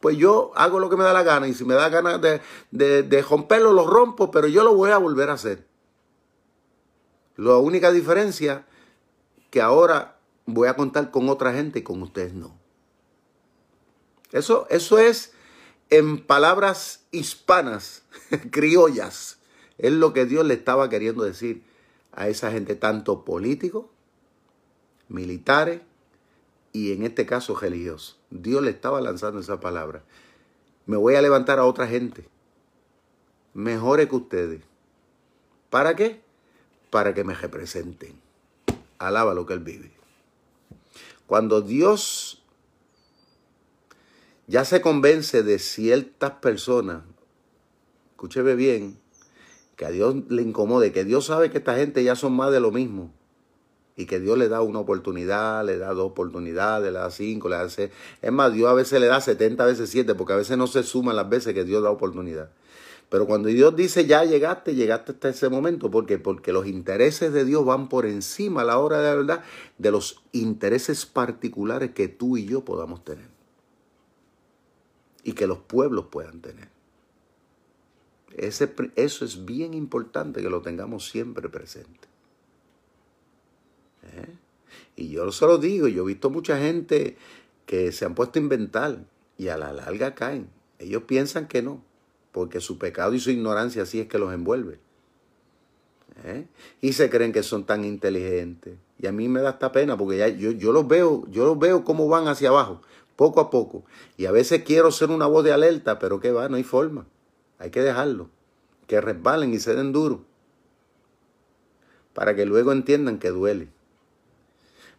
pues 0.00 0.16
yo 0.16 0.52
hago 0.54 0.78
lo 0.78 0.88
que 0.88 0.96
me 0.96 1.04
da 1.04 1.12
la 1.12 1.22
gana 1.22 1.48
y 1.48 1.54
si 1.54 1.64
me 1.64 1.74
da 1.74 1.88
ganas 1.88 2.20
de, 2.20 2.40
de, 2.70 3.02
de 3.02 3.22
romperlo, 3.22 3.72
lo 3.72 3.86
rompo, 3.86 4.30
pero 4.30 4.46
yo 4.46 4.64
lo 4.64 4.74
voy 4.74 4.90
a 4.90 4.98
volver 4.98 5.30
a 5.30 5.34
hacer. 5.34 5.66
La 7.36 7.56
única 7.56 7.90
diferencia 7.90 8.66
que 9.50 9.60
ahora 9.60 10.16
voy 10.46 10.68
a 10.68 10.76
contar 10.76 11.10
con 11.10 11.28
otra 11.28 11.52
gente 11.52 11.80
y 11.80 11.82
con 11.82 12.02
ustedes 12.02 12.34
no. 12.34 12.58
Eso, 14.32 14.66
eso 14.70 14.98
es 14.98 15.32
en 15.90 16.24
palabras 16.24 17.04
hispanas, 17.10 18.02
criollas. 18.50 19.38
Es 19.80 19.92
lo 19.92 20.12
que 20.12 20.26
Dios 20.26 20.44
le 20.44 20.52
estaba 20.52 20.90
queriendo 20.90 21.24
decir 21.24 21.62
a 22.12 22.28
esa 22.28 22.52
gente, 22.52 22.74
tanto 22.74 23.24
políticos, 23.24 23.86
militares 25.08 25.80
y 26.74 26.92
en 26.92 27.02
este 27.02 27.24
caso 27.24 27.56
religiosos. 27.56 28.18
Dios 28.28 28.62
le 28.62 28.70
estaba 28.70 29.00
lanzando 29.00 29.40
esa 29.40 29.58
palabra. 29.58 30.02
Me 30.84 30.98
voy 30.98 31.14
a 31.14 31.22
levantar 31.22 31.58
a 31.58 31.64
otra 31.64 31.86
gente, 31.86 32.28
mejores 33.54 34.10
que 34.10 34.16
ustedes. 34.16 34.60
¿Para 35.70 35.96
qué? 35.96 36.20
Para 36.90 37.14
que 37.14 37.24
me 37.24 37.34
representen. 37.34 38.20
Alaba 38.98 39.32
lo 39.32 39.46
que 39.46 39.54
Él 39.54 39.60
vive. 39.60 39.92
Cuando 41.26 41.62
Dios 41.62 42.44
ya 44.46 44.66
se 44.66 44.82
convence 44.82 45.42
de 45.42 45.58
ciertas 45.58 46.32
personas, 46.32 47.02
escúcheme 48.10 48.54
bien, 48.56 48.99
que 49.80 49.86
a 49.86 49.90
Dios 49.90 50.14
le 50.28 50.42
incomode, 50.42 50.92
que 50.92 51.06
Dios 51.06 51.24
sabe 51.24 51.50
que 51.50 51.56
esta 51.56 51.74
gente 51.74 52.04
ya 52.04 52.14
son 52.14 52.34
más 52.34 52.52
de 52.52 52.60
lo 52.60 52.70
mismo. 52.70 53.14
Y 53.96 54.04
que 54.04 54.20
Dios 54.20 54.36
le 54.36 54.50
da 54.50 54.60
una 54.60 54.78
oportunidad, 54.78 55.64
le 55.64 55.78
da 55.78 55.94
dos 55.94 56.10
oportunidades, 56.10 56.92
le 56.92 56.98
da 56.98 57.10
cinco, 57.10 57.48
le 57.48 57.56
da 57.56 57.66
seis. 57.70 57.90
Es 58.20 58.30
más, 58.30 58.52
Dios 58.52 58.68
a 58.68 58.74
veces 58.74 59.00
le 59.00 59.06
da 59.06 59.22
70 59.22 59.64
veces 59.64 59.88
siete, 59.88 60.14
porque 60.14 60.34
a 60.34 60.36
veces 60.36 60.58
no 60.58 60.66
se 60.66 60.82
suman 60.82 61.16
las 61.16 61.30
veces 61.30 61.54
que 61.54 61.64
Dios 61.64 61.82
da 61.82 61.88
oportunidad. 61.88 62.50
Pero 63.08 63.26
cuando 63.26 63.48
Dios 63.48 63.74
dice 63.74 64.04
ya 64.04 64.22
llegaste, 64.22 64.74
llegaste 64.74 65.12
hasta 65.12 65.30
ese 65.30 65.48
momento. 65.48 65.90
¿Por 65.90 66.04
qué? 66.04 66.18
Porque 66.18 66.52
los 66.52 66.66
intereses 66.66 67.32
de 67.32 67.46
Dios 67.46 67.64
van 67.64 67.88
por 67.88 68.04
encima 68.04 68.60
a 68.60 68.64
la 68.64 68.78
hora 68.78 68.98
de 68.98 69.08
la 69.08 69.14
verdad 69.14 69.44
de 69.78 69.90
los 69.90 70.22
intereses 70.32 71.06
particulares 71.06 71.92
que 71.92 72.06
tú 72.06 72.36
y 72.36 72.44
yo 72.44 72.66
podamos 72.66 73.02
tener. 73.02 73.30
Y 75.24 75.32
que 75.32 75.46
los 75.46 75.56
pueblos 75.56 76.08
puedan 76.10 76.42
tener 76.42 76.79
eso 78.36 79.24
es 79.24 79.44
bien 79.44 79.74
importante 79.74 80.42
que 80.42 80.50
lo 80.50 80.62
tengamos 80.62 81.08
siempre 81.08 81.48
presente. 81.48 82.08
¿Eh? 84.04 84.34
Y 84.96 85.08
yo 85.10 85.30
se 85.32 85.46
lo 85.46 85.58
digo, 85.58 85.88
yo 85.88 86.02
he 86.02 86.06
visto 86.06 86.30
mucha 86.30 86.58
gente 86.58 87.16
que 87.66 87.92
se 87.92 88.04
han 88.04 88.14
puesto 88.14 88.38
a 88.38 88.42
inventar 88.42 88.98
y 89.38 89.48
a 89.48 89.56
la 89.56 89.72
larga 89.72 90.14
caen. 90.14 90.48
Ellos 90.78 91.04
piensan 91.04 91.48
que 91.48 91.62
no, 91.62 91.82
porque 92.32 92.60
su 92.60 92.78
pecado 92.78 93.14
y 93.14 93.20
su 93.20 93.30
ignorancia 93.30 93.82
así 93.82 94.00
es 94.00 94.08
que 94.08 94.18
los 94.18 94.32
envuelve. 94.32 94.78
¿Eh? 96.24 96.46
Y 96.80 96.92
se 96.92 97.08
creen 97.08 97.32
que 97.32 97.42
son 97.42 97.64
tan 97.64 97.84
inteligentes. 97.84 98.76
Y 98.98 99.06
a 99.06 99.12
mí 99.12 99.28
me 99.28 99.40
da 99.40 99.50
esta 99.50 99.72
pena 99.72 99.96
porque 99.96 100.18
ya 100.18 100.28
yo, 100.28 100.50
yo 100.50 100.72
los 100.72 100.86
veo, 100.86 101.26
yo 101.30 101.46
los 101.46 101.58
veo 101.58 101.84
cómo 101.84 102.08
van 102.08 102.28
hacia 102.28 102.50
abajo, 102.50 102.82
poco 103.16 103.40
a 103.40 103.50
poco. 103.50 103.84
Y 104.16 104.26
a 104.26 104.32
veces 104.32 104.62
quiero 104.64 104.90
ser 104.90 105.10
una 105.10 105.26
voz 105.26 105.44
de 105.44 105.52
alerta, 105.52 105.98
pero 105.98 106.20
que 106.20 106.32
va, 106.32 106.48
no 106.48 106.56
hay 106.56 106.64
forma. 106.64 107.06
Hay 107.60 107.70
que 107.70 107.82
dejarlo. 107.82 108.28
Que 108.88 109.00
resbalen 109.00 109.54
y 109.54 109.60
se 109.60 109.76
den 109.76 109.92
duro. 109.92 110.24
Para 112.12 112.34
que 112.34 112.46
luego 112.46 112.72
entiendan 112.72 113.20
que 113.20 113.30
duele. 113.30 113.68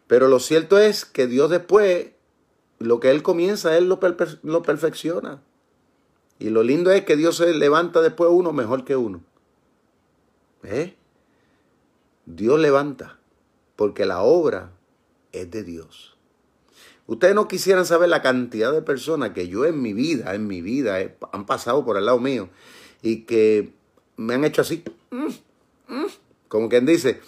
Pero 0.07 0.29
lo 0.29 0.39
cierto 0.39 0.77
es 0.77 1.03
que 1.03 1.27
Dios 1.27 1.49
después, 1.49 2.11
lo 2.79 2.99
que 2.99 3.11
Él 3.11 3.23
comienza, 3.23 3.77
Él 3.77 3.89
lo, 3.89 3.99
lo 4.43 4.61
perfecciona. 4.61 5.41
Y 6.39 6.49
lo 6.49 6.63
lindo 6.63 6.91
es 6.91 7.03
que 7.03 7.17
Dios 7.17 7.37
se 7.37 7.53
levanta 7.53 8.01
después 8.01 8.29
uno 8.31 8.53
mejor 8.53 8.85
que 8.85 8.95
uno. 8.95 9.21
¿Eh? 10.63 10.95
Dios 12.25 12.59
levanta, 12.59 13.19
porque 13.75 14.05
la 14.05 14.21
obra 14.21 14.71
es 15.31 15.49
de 15.49 15.63
Dios. 15.63 16.17
Ustedes 17.11 17.35
no 17.35 17.49
quisieran 17.49 17.85
saber 17.85 18.07
la 18.07 18.21
cantidad 18.21 18.71
de 18.71 18.81
personas 18.81 19.31
que 19.31 19.49
yo 19.49 19.65
en 19.65 19.81
mi 19.81 19.91
vida, 19.91 20.33
en 20.33 20.47
mi 20.47 20.61
vida, 20.61 20.97
han 21.33 21.45
pasado 21.45 21.83
por 21.83 21.97
el 21.97 22.05
lado 22.05 22.19
mío 22.19 22.47
y 23.01 23.23
que 23.23 23.73
me 24.15 24.35
han 24.35 24.45
hecho 24.45 24.61
así, 24.61 24.81
mm, 25.09 25.25
mm, 25.93 26.05
como 26.47 26.69
quien 26.69 26.85
dice, 26.85 27.19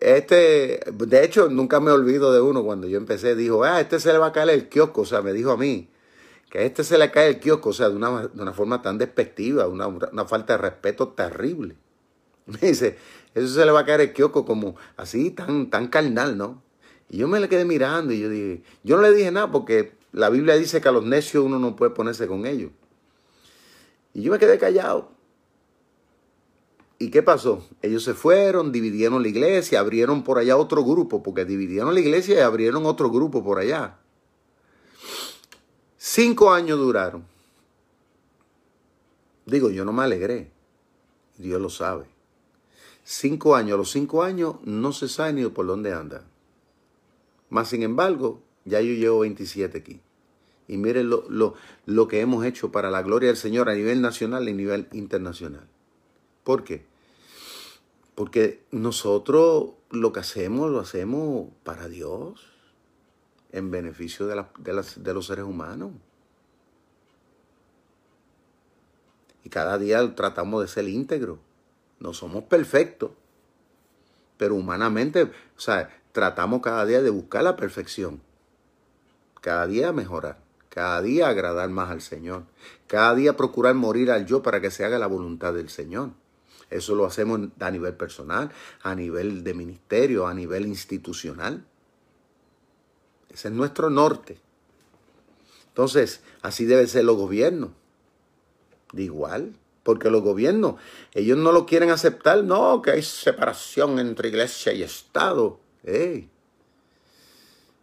Este, 0.00 0.80
de 0.90 1.22
hecho, 1.22 1.50
nunca 1.50 1.80
me 1.80 1.90
olvido 1.90 2.32
de 2.32 2.40
uno 2.40 2.64
cuando 2.64 2.88
yo 2.88 2.96
empecé, 2.96 3.34
dijo, 3.36 3.62
ah, 3.62 3.78
este 3.82 4.00
se 4.00 4.10
le 4.10 4.18
va 4.18 4.28
a 4.28 4.32
caer 4.32 4.48
el 4.48 4.70
kiosco, 4.70 5.02
o 5.02 5.04
sea, 5.04 5.20
me 5.20 5.34
dijo 5.34 5.50
a 5.50 5.58
mí, 5.58 5.90
que 6.48 6.60
a 6.60 6.62
este 6.62 6.82
se 6.82 6.96
le 6.96 7.10
cae 7.10 7.28
el 7.28 7.40
kiosco, 7.40 7.68
o 7.70 7.72
sea, 7.74 7.90
de 7.90 7.96
una, 7.96 8.26
de 8.26 8.40
una 8.40 8.54
forma 8.54 8.80
tan 8.80 8.96
despectiva, 8.96 9.68
una, 9.68 9.86
una, 9.86 10.24
falta 10.24 10.54
de 10.54 10.62
respeto 10.62 11.08
terrible. 11.08 11.76
Me 12.46 12.68
dice, 12.68 12.96
eso 13.34 13.48
se 13.48 13.66
le 13.66 13.72
va 13.72 13.80
a 13.80 13.84
caer 13.84 14.00
el 14.00 14.12
kiosco 14.14 14.46
como 14.46 14.76
así, 14.96 15.30
tan, 15.30 15.68
tan 15.68 15.88
carnal, 15.88 16.38
¿no? 16.38 16.69
Y 17.10 17.18
yo 17.18 17.28
me 17.28 17.40
le 17.40 17.48
quedé 17.48 17.64
mirando 17.64 18.12
y 18.12 18.20
yo 18.20 18.30
dije, 18.30 18.62
yo 18.84 18.96
no 18.96 19.02
le 19.02 19.12
dije 19.12 19.32
nada 19.32 19.50
porque 19.50 19.92
la 20.12 20.30
Biblia 20.30 20.54
dice 20.54 20.80
que 20.80 20.88
a 20.88 20.92
los 20.92 21.04
necios 21.04 21.44
uno 21.44 21.58
no 21.58 21.74
puede 21.74 21.90
ponerse 21.90 22.28
con 22.28 22.46
ellos. 22.46 22.70
Y 24.14 24.22
yo 24.22 24.32
me 24.32 24.38
quedé 24.38 24.58
callado. 24.58 25.10
¿Y 26.98 27.10
qué 27.10 27.22
pasó? 27.22 27.66
Ellos 27.82 28.04
se 28.04 28.14
fueron, 28.14 28.72
dividieron 28.72 29.22
la 29.22 29.28
iglesia, 29.28 29.80
abrieron 29.80 30.22
por 30.22 30.38
allá 30.38 30.56
otro 30.56 30.84
grupo, 30.84 31.22
porque 31.22 31.44
dividieron 31.44 31.94
la 31.94 32.00
iglesia 32.00 32.36
y 32.36 32.40
abrieron 32.40 32.86
otro 32.86 33.10
grupo 33.10 33.42
por 33.42 33.58
allá. 33.58 33.98
Cinco 35.96 36.52
años 36.52 36.78
duraron. 36.78 37.24
Digo, 39.46 39.70
yo 39.70 39.84
no 39.84 39.92
me 39.92 40.04
alegré. 40.04 40.52
Dios 41.38 41.60
lo 41.60 41.70
sabe. 41.70 42.06
Cinco 43.02 43.56
años. 43.56 43.74
A 43.74 43.78
los 43.78 43.90
cinco 43.90 44.22
años 44.22 44.56
no 44.64 44.92
se 44.92 45.08
sabe 45.08 45.32
ni 45.32 45.46
por 45.48 45.66
dónde 45.66 45.92
anda. 45.92 46.29
Más 47.50 47.68
sin 47.68 47.82
embargo, 47.82 48.42
ya 48.64 48.80
yo 48.80 48.94
llevo 48.94 49.20
27 49.20 49.78
aquí. 49.78 50.00
Y 50.68 50.76
miren 50.76 51.10
lo, 51.10 51.28
lo, 51.28 51.54
lo, 51.84 52.06
que 52.08 52.20
hemos 52.20 52.44
hecho 52.44 52.70
para 52.70 52.90
la 52.90 53.02
gloria 53.02 53.28
del 53.28 53.36
Señor 53.36 53.68
a 53.68 53.74
nivel 53.74 54.00
nacional 54.00 54.48
y 54.48 54.52
a 54.52 54.54
nivel 54.54 54.88
internacional. 54.92 55.66
¿Por 56.44 56.62
qué? 56.62 56.86
Porque 58.14 58.62
nosotros 58.70 59.72
lo 59.90 60.12
que 60.12 60.20
hacemos, 60.20 60.70
lo 60.70 60.78
hacemos 60.78 61.48
para 61.64 61.88
Dios 61.88 62.46
en 63.52 63.70
beneficio 63.70 64.26
de, 64.26 64.44
de, 64.58 65.14
los 65.14 65.26
seres 65.26 65.44
humanos. 65.44 65.90
Y 69.42 69.48
cada 69.48 69.78
día 69.78 70.14
tratamos 70.14 70.62
de 70.62 70.68
ser 70.68 70.88
íntegros. 70.88 71.38
No 71.98 72.14
somos 72.14 72.44
perfectos. 72.44 73.10
Pero 74.36 74.54
humanamente, 74.54 75.24
o 75.24 75.30
sea, 75.60 75.99
tratamos 76.12 76.60
cada 76.62 76.84
día 76.86 77.02
de 77.02 77.10
buscar 77.10 77.42
la 77.42 77.56
perfección. 77.56 78.20
Cada 79.40 79.66
día 79.66 79.92
mejorar. 79.92 80.38
Cada 80.68 81.02
día 81.02 81.28
agradar 81.28 81.68
más 81.70 81.90
al 81.90 82.00
Señor. 82.00 82.44
Cada 82.86 83.14
día 83.14 83.36
procurar 83.36 83.74
morir 83.74 84.10
al 84.10 84.26
yo 84.26 84.42
para 84.42 84.60
que 84.60 84.70
se 84.70 84.84
haga 84.84 84.98
la 84.98 85.06
voluntad 85.06 85.52
del 85.52 85.68
Señor. 85.68 86.10
Eso 86.70 86.94
lo 86.94 87.04
hacemos 87.04 87.48
a 87.58 87.70
nivel 87.70 87.94
personal, 87.94 88.52
a 88.82 88.94
nivel 88.94 89.42
de 89.42 89.54
ministerio, 89.54 90.28
a 90.28 90.34
nivel 90.34 90.66
institucional. 90.66 91.64
Ese 93.28 93.48
es 93.48 93.54
nuestro 93.54 93.90
norte. 93.90 94.38
Entonces, 95.68 96.20
así 96.42 96.64
deben 96.64 96.86
ser 96.86 97.04
los 97.04 97.16
gobiernos. 97.16 97.70
De 98.92 99.02
igual, 99.02 99.54
porque 99.82 100.10
los 100.10 100.22
gobiernos, 100.22 100.76
ellos 101.12 101.38
no 101.38 101.52
lo 101.52 101.66
quieren 101.66 101.90
aceptar. 101.90 102.44
No, 102.44 102.82
que 102.82 102.92
hay 102.92 103.02
separación 103.02 103.98
entre 103.98 104.28
iglesia 104.28 104.72
y 104.72 104.82
Estado. 104.82 105.58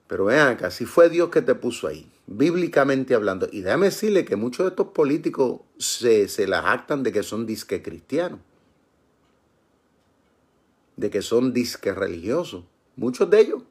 Pero 0.08 0.26
vean 0.26 0.50
acá, 0.50 0.72
si 0.72 0.86
fue 0.86 1.10
Dios 1.10 1.30
que 1.30 1.42
te 1.42 1.56
puso 1.56 1.88
ahí, 1.88 2.10
bíblicamente 2.28 3.14
hablando. 3.16 3.48
Y 3.52 3.62
déjame 3.62 3.88
decirle 3.88 4.26
que 4.26 4.36
muchos 4.36 4.66
de 4.66 4.70
estos 4.70 4.88
políticos 4.88 5.62
se, 5.78 6.28
se 6.28 6.48
las 6.48 6.66
actan 6.66 7.04
de 7.04 7.12
que 7.12 7.24
son 7.24 7.46
disque 7.46 7.82
cristianos. 7.82 8.40
De 10.96 11.10
que 11.10 11.22
son 11.22 11.54
disque 11.54 11.94
religiosos. 11.94 12.64
Muchos 12.96 13.30
de 13.30 13.40
ellos 13.40 13.64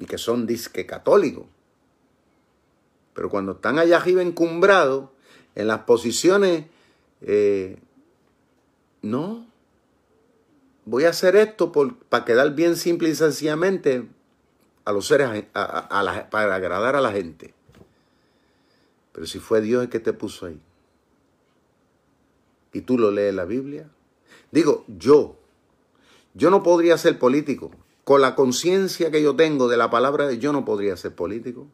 y 0.00 0.06
que 0.06 0.18
son 0.18 0.46
disque 0.46 0.86
católicos. 0.86 1.44
Pero 3.12 3.28
cuando 3.28 3.52
están 3.52 3.78
allá 3.78 3.98
arriba 3.98 4.22
encumbrados, 4.22 5.10
en 5.54 5.66
las 5.66 5.80
posiciones, 5.80 6.64
eh, 7.20 7.78
no, 9.02 9.46
voy 10.84 11.04
a 11.04 11.10
hacer 11.10 11.36
esto 11.36 11.72
para 12.08 12.24
quedar 12.24 12.54
bien 12.54 12.76
simple 12.76 13.08
y 13.08 13.14
sencillamente 13.14 14.08
a 14.84 14.92
los 14.92 15.06
seres, 15.06 15.44
para 15.52 16.54
agradar 16.54 16.96
a 16.96 17.00
la 17.00 17.12
gente. 17.12 17.54
Pero 19.12 19.26
si 19.26 19.38
fue 19.38 19.60
Dios 19.60 19.82
el 19.82 19.90
que 19.90 20.00
te 20.00 20.12
puso 20.12 20.46
ahí, 20.46 20.60
y 22.72 22.82
tú 22.82 22.98
lo 22.98 23.10
lees 23.10 23.34
la 23.34 23.44
Biblia, 23.44 23.88
digo, 24.50 24.84
yo, 24.86 25.36
yo 26.34 26.50
no 26.50 26.62
podría 26.62 26.96
ser 26.98 27.18
político, 27.18 27.70
con 28.04 28.20
la 28.20 28.34
conciencia 28.34 29.10
que 29.10 29.22
yo 29.22 29.36
tengo 29.36 29.68
de 29.68 29.76
la 29.76 29.90
palabra 29.90 30.26
de 30.26 30.38
yo 30.38 30.52
no 30.52 30.64
podría 30.64 30.96
ser 30.96 31.14
político. 31.14 31.66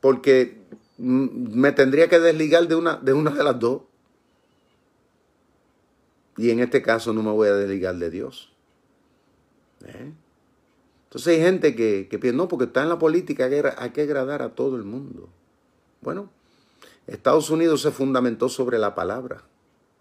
Porque 0.00 0.60
me 0.98 1.72
tendría 1.72 2.08
que 2.08 2.18
desligar 2.18 2.68
de 2.68 2.74
una, 2.74 2.96
de 2.96 3.12
una 3.12 3.30
de 3.30 3.44
las 3.44 3.58
dos. 3.58 3.82
Y 6.36 6.50
en 6.50 6.60
este 6.60 6.82
caso 6.82 7.12
no 7.12 7.22
me 7.22 7.30
voy 7.30 7.48
a 7.48 7.54
desligar 7.54 7.96
de 7.96 8.10
Dios. 8.10 8.52
¿Eh? 9.84 10.12
Entonces 11.04 11.36
hay 11.36 11.44
gente 11.44 11.74
que, 11.74 12.08
que 12.10 12.18
piensa, 12.18 12.36
no, 12.36 12.48
porque 12.48 12.64
está 12.64 12.82
en 12.82 12.88
la 12.88 12.98
política, 12.98 13.48
hay 13.76 13.90
que 13.90 14.02
agradar 14.02 14.42
a 14.42 14.54
todo 14.54 14.76
el 14.76 14.84
mundo. 14.84 15.28
Bueno, 16.00 16.30
Estados 17.06 17.50
Unidos 17.50 17.82
se 17.82 17.90
fundamentó 17.90 18.48
sobre 18.48 18.78
la 18.78 18.94
palabra 18.94 19.42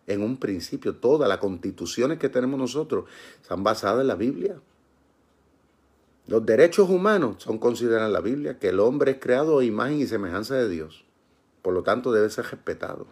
en 0.08 0.24
un 0.24 0.38
principio. 0.38 0.96
Todas 0.96 1.28
las 1.28 1.39
constituciones 1.39 2.17
que 2.17 2.30
tenemos 2.30 2.60
nosotros 2.60 3.06
están 3.41 3.63
basadas 3.63 4.02
en 4.02 4.08
la 4.08 4.15
Biblia. 4.15 4.56
Los 6.28 6.46
derechos 6.46 6.89
humanos 6.89 7.44
son 7.44 7.58
considerados 7.58 8.08
en 8.08 8.13
la 8.13 8.22
Biblia 8.22 8.60
que 8.60 8.70
el 8.70 8.80
hombre 8.80 9.12
es 9.12 9.17
creado 9.20 9.60
a 9.60 9.65
imagen 9.65 10.00
y 10.00 10.08
semejanza 10.08 10.56
de 10.56 10.70
Dios. 10.70 11.04
Por 11.62 11.74
lo 11.74 11.84
tanto, 11.84 12.12
debe 12.12 12.30
ser 12.30 12.46
respetado. 12.46 13.08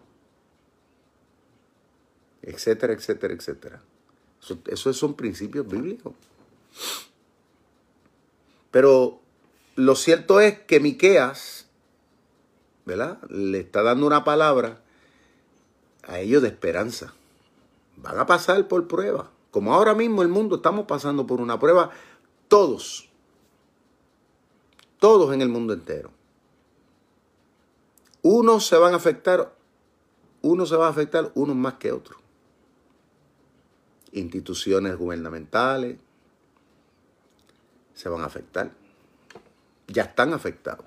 Etcétera, 2.42 2.94
etcétera, 2.94 3.34
etcétera. 3.34 3.82
Eso, 4.68 4.94
son 4.94 5.14
principios 5.16 5.68
bíblicos. 5.68 6.14
Pero 8.72 9.20
lo 9.76 9.96
cierto 9.96 10.40
es 10.40 10.60
que 10.60 10.80
Miqueas, 10.80 11.68
¿verdad? 12.86 13.22
Le 13.30 13.60
está 13.60 13.84
dando 13.84 14.08
una 14.08 14.24
palabra 14.24 14.82
a 16.04 16.20
ellos 16.20 16.42
de 16.42 16.50
esperanza. 16.50 17.14
Van 17.98 18.18
a 18.18 18.26
pasar 18.26 18.68
por 18.68 18.88
prueba. 18.88 19.30
Como 19.52 19.74
ahora 19.74 19.94
mismo 19.96 20.22
el 20.22 20.28
mundo 20.28 20.58
estamos 20.58 20.86
pasando 20.86 21.26
por 21.26 21.42
una 21.42 21.60
prueba, 21.60 21.90
todos, 22.48 23.10
todos 25.00 25.34
en 25.34 25.42
el 25.42 25.50
mundo 25.50 25.74
entero. 25.74 26.12
Unos 28.22 28.68
se 28.68 28.78
van 28.78 28.94
a 28.94 28.98
afectar, 28.98 29.56
unos 30.42 30.70
se 30.70 30.76
van 30.76 30.88
a 30.88 30.92
afectar, 30.92 31.32
unos 31.36 31.56
más 31.56 31.76
que 31.76 31.92
otros. 31.92 32.19
Instituciones 34.12 34.98
gubernamentales 34.98 35.98
se 37.94 38.10
van 38.10 38.22
a 38.22 38.26
afectar. 38.26 38.72
Ya 39.88 40.04
están 40.04 40.34
afectados. 40.34 40.86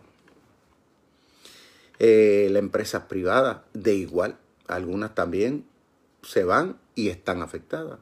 Eh, 1.98 2.48
las 2.50 2.60
empresas 2.60 3.04
privadas 3.04 3.58
de 3.74 3.94
igual 3.94 4.38
algunas 4.66 5.14
también 5.14 5.66
se 6.22 6.44
van 6.44 6.78
y 6.94 7.08
están 7.08 7.42
afectadas. 7.42 7.98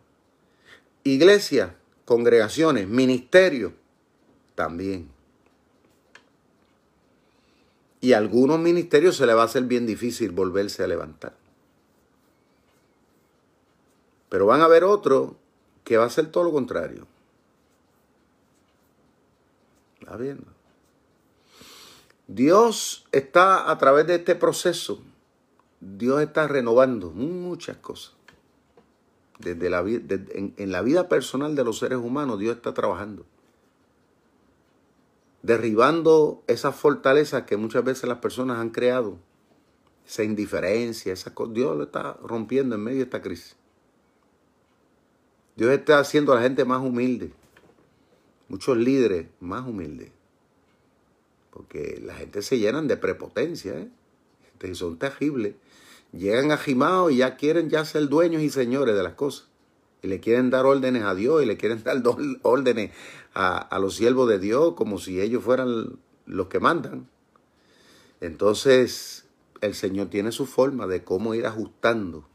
Iglesias, 1.05 1.73
congregaciones, 2.05 2.89
ministerios, 2.89 3.73
también. 4.55 5.09
Y 8.01 8.13
a 8.13 8.19
algunos 8.19 8.59
ministerios 8.59 9.17
se 9.17 9.27
le 9.27 9.35
va 9.35 9.43
a 9.43 9.47
hacer 9.47 9.65
bien 9.65 9.87
difícil 9.87 10.31
volverse 10.31 10.85
a 10.85 10.87
levantar. 10.87 11.40
Pero 14.31 14.47
van 14.47 14.63
a 14.63 14.65
haber 14.65 14.85
otros 14.85 15.33
que 15.85 15.99
va 15.99 16.07
a 16.07 16.11
ser 16.11 16.33
todo 16.33 16.45
lo 16.45 16.53
contrario. 16.53 17.07
¿Está 20.01 20.17
viendo? 20.17 20.47
Dios 22.27 23.07
está 23.13 23.71
a 23.71 23.77
través 23.77 24.07
de 24.07 24.15
este 24.15 24.35
proceso 24.35 25.03
Dios 25.81 26.21
está 26.21 26.47
renovando 26.47 27.11
muchas 27.11 27.79
cosas. 27.79 28.15
Desde 29.39 29.71
la, 29.71 29.81
en, 29.81 30.55
en 30.57 30.73
la 30.73 30.83
vida 30.83 31.09
personal 31.09 31.57
de 31.57 31.65
los 31.65 31.79
seres 31.79 31.99
humanos, 31.99 32.39
Dios 32.39 32.57
está 32.57 32.75
trabajando. 32.75 33.25
Derribando 35.43 36.43
esas 36.47 36.77
fortalezas 36.77 37.45
que 37.45 37.57
muchas 37.57 37.83
veces 37.83 38.07
las 38.07 38.19
personas 38.19 38.59
han 38.59 38.69
creado. 38.69 39.17
Esa 40.07 40.23
indiferencia, 40.23 41.15
esa 41.15 41.33
Dios 41.49 41.77
lo 41.77 41.85
está 41.85 42.19
rompiendo 42.23 42.75
en 42.75 42.83
medio 42.83 42.99
de 42.99 43.05
esta 43.05 43.23
crisis. 43.23 43.57
Dios 45.61 45.73
está 45.73 45.99
haciendo 45.99 46.33
a 46.33 46.37
la 46.37 46.41
gente 46.41 46.65
más 46.65 46.81
humilde. 46.81 47.33
Muchos 48.49 48.79
líderes 48.79 49.27
más 49.41 49.69
humildes. 49.69 50.11
Porque 51.51 52.01
la 52.03 52.15
gente 52.15 52.41
se 52.41 52.59
llenan 52.59 52.89
de 52.89 52.97
prepotencia. 52.97 53.75
¿eh? 53.75 54.75
son 54.75 54.99
terribles 54.99 55.57
llegan 56.15 56.51
a 56.51 56.57
Jimao 56.57 57.11
y 57.11 57.19
ya 57.19 57.37
quieren 57.37 57.69
ya 57.69 57.85
ser 57.85 58.09
dueños 58.09 58.41
y 58.41 58.49
señores 58.49 58.97
de 58.97 59.03
las 59.03 59.13
cosas. 59.13 59.49
Y 60.01 60.07
le 60.07 60.19
quieren 60.19 60.49
dar 60.49 60.65
órdenes 60.65 61.03
a 61.03 61.15
Dios 61.15 61.43
y 61.43 61.47
le 61.47 61.59
quieren 61.59 61.85
dar 61.85 62.03
órdenes 62.43 62.93
a, 63.35 63.59
a 63.59 63.79
los 63.79 63.97
siervos 63.97 64.31
de 64.31 64.39
Dios 64.39 64.73
como 64.77 64.97
si 64.97 65.21
ellos 65.21 65.45
fueran 65.45 65.99
los 66.25 66.47
que 66.47 66.59
mandan. 66.59 67.07
Entonces, 68.23 69.27
el 69.61 69.75
Señor 69.75 70.09
tiene 70.09 70.33
su 70.33 70.47
forma 70.47 70.87
de 70.87 71.05
cómo 71.05 71.35
ir 71.35 71.45
ajustando, 71.45 72.27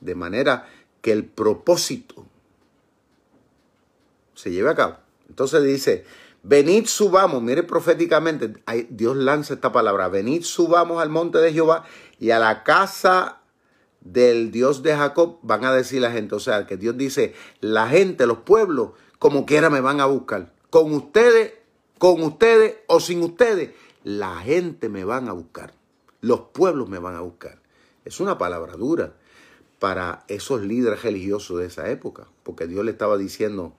de 0.00 0.14
manera 0.14 0.68
que 1.00 1.12
el 1.12 1.24
propósito 1.24 2.26
se 4.38 4.52
lleve 4.52 4.70
a 4.70 4.76
cabo. 4.76 4.96
Entonces 5.28 5.64
dice, 5.64 6.04
venid 6.44 6.86
subamos, 6.86 7.42
mire 7.42 7.64
proféticamente, 7.64 8.54
Dios 8.88 9.16
lanza 9.16 9.54
esta 9.54 9.72
palabra, 9.72 10.08
venid 10.08 10.42
subamos 10.42 11.02
al 11.02 11.08
monte 11.08 11.38
de 11.38 11.52
Jehová 11.52 11.84
y 12.20 12.30
a 12.30 12.38
la 12.38 12.62
casa 12.62 13.40
del 14.00 14.52
Dios 14.52 14.84
de 14.84 14.96
Jacob 14.96 15.38
van 15.42 15.64
a 15.64 15.74
decir 15.74 16.00
la 16.00 16.12
gente, 16.12 16.36
o 16.36 16.40
sea, 16.40 16.66
que 16.66 16.76
Dios 16.76 16.96
dice, 16.96 17.34
la 17.60 17.88
gente, 17.88 18.28
los 18.28 18.38
pueblos, 18.38 18.90
como 19.18 19.44
quiera 19.44 19.70
me 19.70 19.80
van 19.80 20.00
a 20.00 20.06
buscar, 20.06 20.52
con 20.70 20.92
ustedes, 20.92 21.54
con 21.98 22.22
ustedes 22.22 22.76
o 22.86 23.00
sin 23.00 23.22
ustedes, 23.24 23.70
la 24.04 24.36
gente 24.36 24.88
me 24.88 25.02
van 25.02 25.28
a 25.28 25.32
buscar, 25.32 25.74
los 26.20 26.40
pueblos 26.52 26.88
me 26.88 27.00
van 27.00 27.16
a 27.16 27.22
buscar. 27.22 27.58
Es 28.04 28.20
una 28.20 28.38
palabra 28.38 28.74
dura 28.74 29.14
para 29.80 30.24
esos 30.28 30.62
líderes 30.62 31.02
religiosos 31.02 31.58
de 31.58 31.66
esa 31.66 31.90
época, 31.90 32.28
porque 32.44 32.68
Dios 32.68 32.84
le 32.84 32.92
estaba 32.92 33.18
diciendo, 33.18 33.74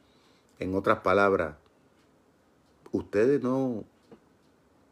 en 0.60 0.76
otras 0.76 1.00
palabras, 1.00 1.56
ustedes 2.92 3.42
no, 3.42 3.84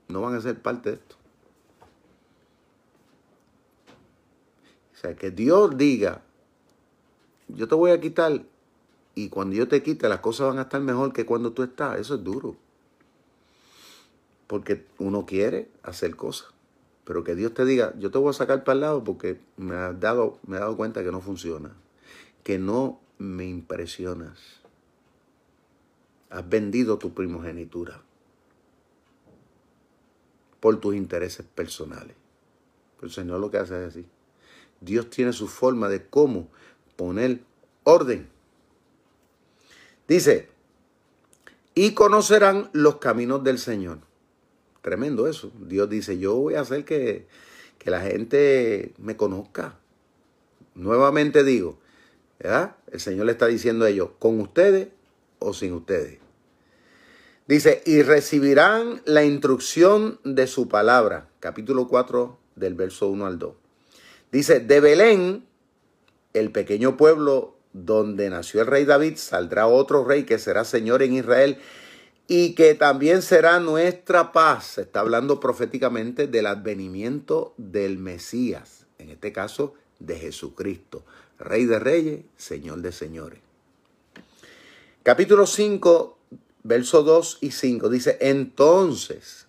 no 0.08 0.22
van 0.22 0.36
a 0.36 0.42
ser 0.42 0.62
parte 0.62 0.92
de 0.92 0.96
esto. 0.96 1.16
O 4.94 5.00
sea, 5.00 5.16
que 5.16 5.30
Dios 5.30 5.78
diga, 5.78 6.22
yo 7.48 7.68
te 7.68 7.76
voy 7.76 7.92
a 7.92 8.02
quitar 8.02 8.42
y 9.18 9.30
cuando 9.30 9.56
yo 9.56 9.68
te 9.68 9.82
quite 9.82 10.10
las 10.10 10.20
cosas 10.20 10.48
van 10.48 10.60
a 10.60 10.64
estar 10.64 10.80
mejor 10.80 11.12
que 11.12 11.26
cuando 11.26 11.52
tú 11.52 11.64
estás. 11.64 12.00
Eso 12.00 12.16
es 12.16 12.24
duro. 12.24 12.56
Porque 14.46 14.86
uno 15.00 15.26
quiere 15.26 15.70
hacer 15.82 16.16
cosas. 16.16 16.50
Pero 17.04 17.24
que 17.24 17.34
Dios 17.34 17.54
te 17.54 17.66
diga, 17.66 17.94
yo 17.98 18.12
te 18.12 18.18
voy 18.20 18.30
a 18.30 18.34
sacar 18.34 18.64
para 18.64 18.74
el 18.76 18.82
lado 18.82 19.04
porque 19.04 19.40
me, 19.56 19.76
ha 19.76 19.94
dado, 19.94 20.38
me 20.46 20.58
he 20.58 20.60
dado 20.60 20.78
cuenta 20.78 21.04
que 21.04 21.12
no 21.12 21.22
funciona. 21.22 21.72
Que 22.44 22.60
no 22.60 23.00
me 23.18 23.46
impresionas. 23.46 24.57
Has 26.30 26.48
vendido 26.48 26.98
tu 26.98 27.14
primogenitura 27.14 28.02
por 30.60 30.80
tus 30.80 30.96
intereses 30.96 31.46
personales. 31.46 32.16
Pero 32.98 33.08
el 33.08 33.14
Señor 33.14 33.40
lo 33.40 33.52
que 33.52 33.58
hace 33.58 33.80
es 33.82 33.90
así. 33.90 34.06
Dios 34.82 35.10
tiene 35.10 35.34
su 35.34 35.48
forma 35.48 35.90
de 35.90 36.06
cómo 36.06 36.50
poner 36.96 37.42
orden. 37.84 38.28
Dice, 40.08 40.50
y 41.74 41.94
conocerán 41.94 42.70
los 42.74 42.98
caminos 42.98 43.44
del 43.44 43.60
Señor. 43.60 44.00
Tremendo 44.82 45.28
eso. 45.28 45.52
Dios 45.60 45.90
dice, 45.90 46.18
yo 46.18 46.36
voy 46.36 46.56
a 46.56 46.62
hacer 46.62 46.86
que, 46.86 47.28
que 47.78 47.92
la 47.92 48.02
gente 48.02 48.94
me 48.98 49.16
conozca. 49.16 49.78
Nuevamente 50.76 51.44
digo, 51.44 51.78
¿verdad? 52.40 52.76
El 52.92 53.00
Señor 53.00 53.26
le 53.26 53.34
está 53.34 53.48
diciendo 53.48 53.86
a 53.86 53.90
ellos, 53.90 54.10
con 54.20 54.40
ustedes 54.40 54.90
o 55.40 55.54
sin 55.54 55.74
ustedes. 55.74 56.20
Dice, 57.48 57.82
y 57.86 58.02
recibirán 58.02 59.02
la 59.06 59.24
instrucción 59.24 60.20
de 60.26 60.48
su 60.48 60.68
palabra. 60.68 61.30
Capítulo 61.40 61.88
4 61.88 62.38
del 62.56 62.74
verso 62.74 63.08
1 63.08 63.26
al 63.26 63.40
2. 63.40 63.56
Dice, 64.32 64.60
de 64.60 64.80
Belén, 64.82 65.46
el 66.34 66.52
pequeño 66.52 66.98
pueblo 66.98 67.56
donde 67.72 68.30
nació 68.30 68.62
el 68.62 68.68
rey 68.68 68.84
David, 68.84 69.16
saldrá 69.16 69.68
otro 69.68 70.04
rey 70.04 70.24
que 70.24 70.40
será 70.40 70.66
Señor 70.66 71.04
en 71.04 71.14
Israel 71.14 71.58
y 72.28 72.54
que 72.54 72.76
también 72.76 73.22
será 73.22 73.60
nuestra 73.60 74.34
paz. 74.34 74.78
Está 74.78 75.00
hablando 75.00 75.40
proféticamente 75.40 76.28
del 76.28 76.48
advenimiento 76.48 77.54
del 77.58 77.98
Mesías, 77.98 78.86
en 78.98 79.10
este 79.10 79.32
caso 79.32 79.74
de 80.00 80.18
Jesucristo, 80.18 81.06
Rey 81.40 81.66
de 81.66 81.80
Reyes, 81.80 82.26
Señor 82.36 82.82
de 82.82 82.92
Señores. 82.92 83.47
Capítulo 85.08 85.46
5, 85.48 86.18
verso 86.64 87.02
2 87.02 87.38
y 87.40 87.52
5 87.52 87.88
dice, 87.88 88.18
entonces 88.20 89.48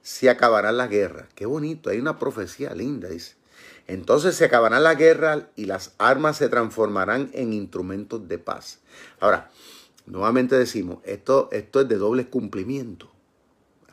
se 0.00 0.30
acabará 0.30 0.70
la 0.70 0.86
guerra. 0.86 1.28
Qué 1.34 1.44
bonito, 1.44 1.90
hay 1.90 1.98
una 1.98 2.20
profecía 2.20 2.72
linda, 2.72 3.08
dice. 3.08 3.34
Entonces 3.88 4.36
se 4.36 4.44
acabará 4.44 4.78
la 4.78 4.94
guerra 4.94 5.50
y 5.56 5.64
las 5.64 5.96
armas 5.98 6.36
se 6.36 6.48
transformarán 6.48 7.32
en 7.34 7.52
instrumentos 7.52 8.28
de 8.28 8.38
paz. 8.38 8.78
Ahora, 9.18 9.50
nuevamente 10.06 10.56
decimos, 10.56 10.98
esto, 11.02 11.48
esto 11.50 11.80
es 11.80 11.88
de 11.88 11.96
doble 11.96 12.28
cumplimiento. 12.28 13.10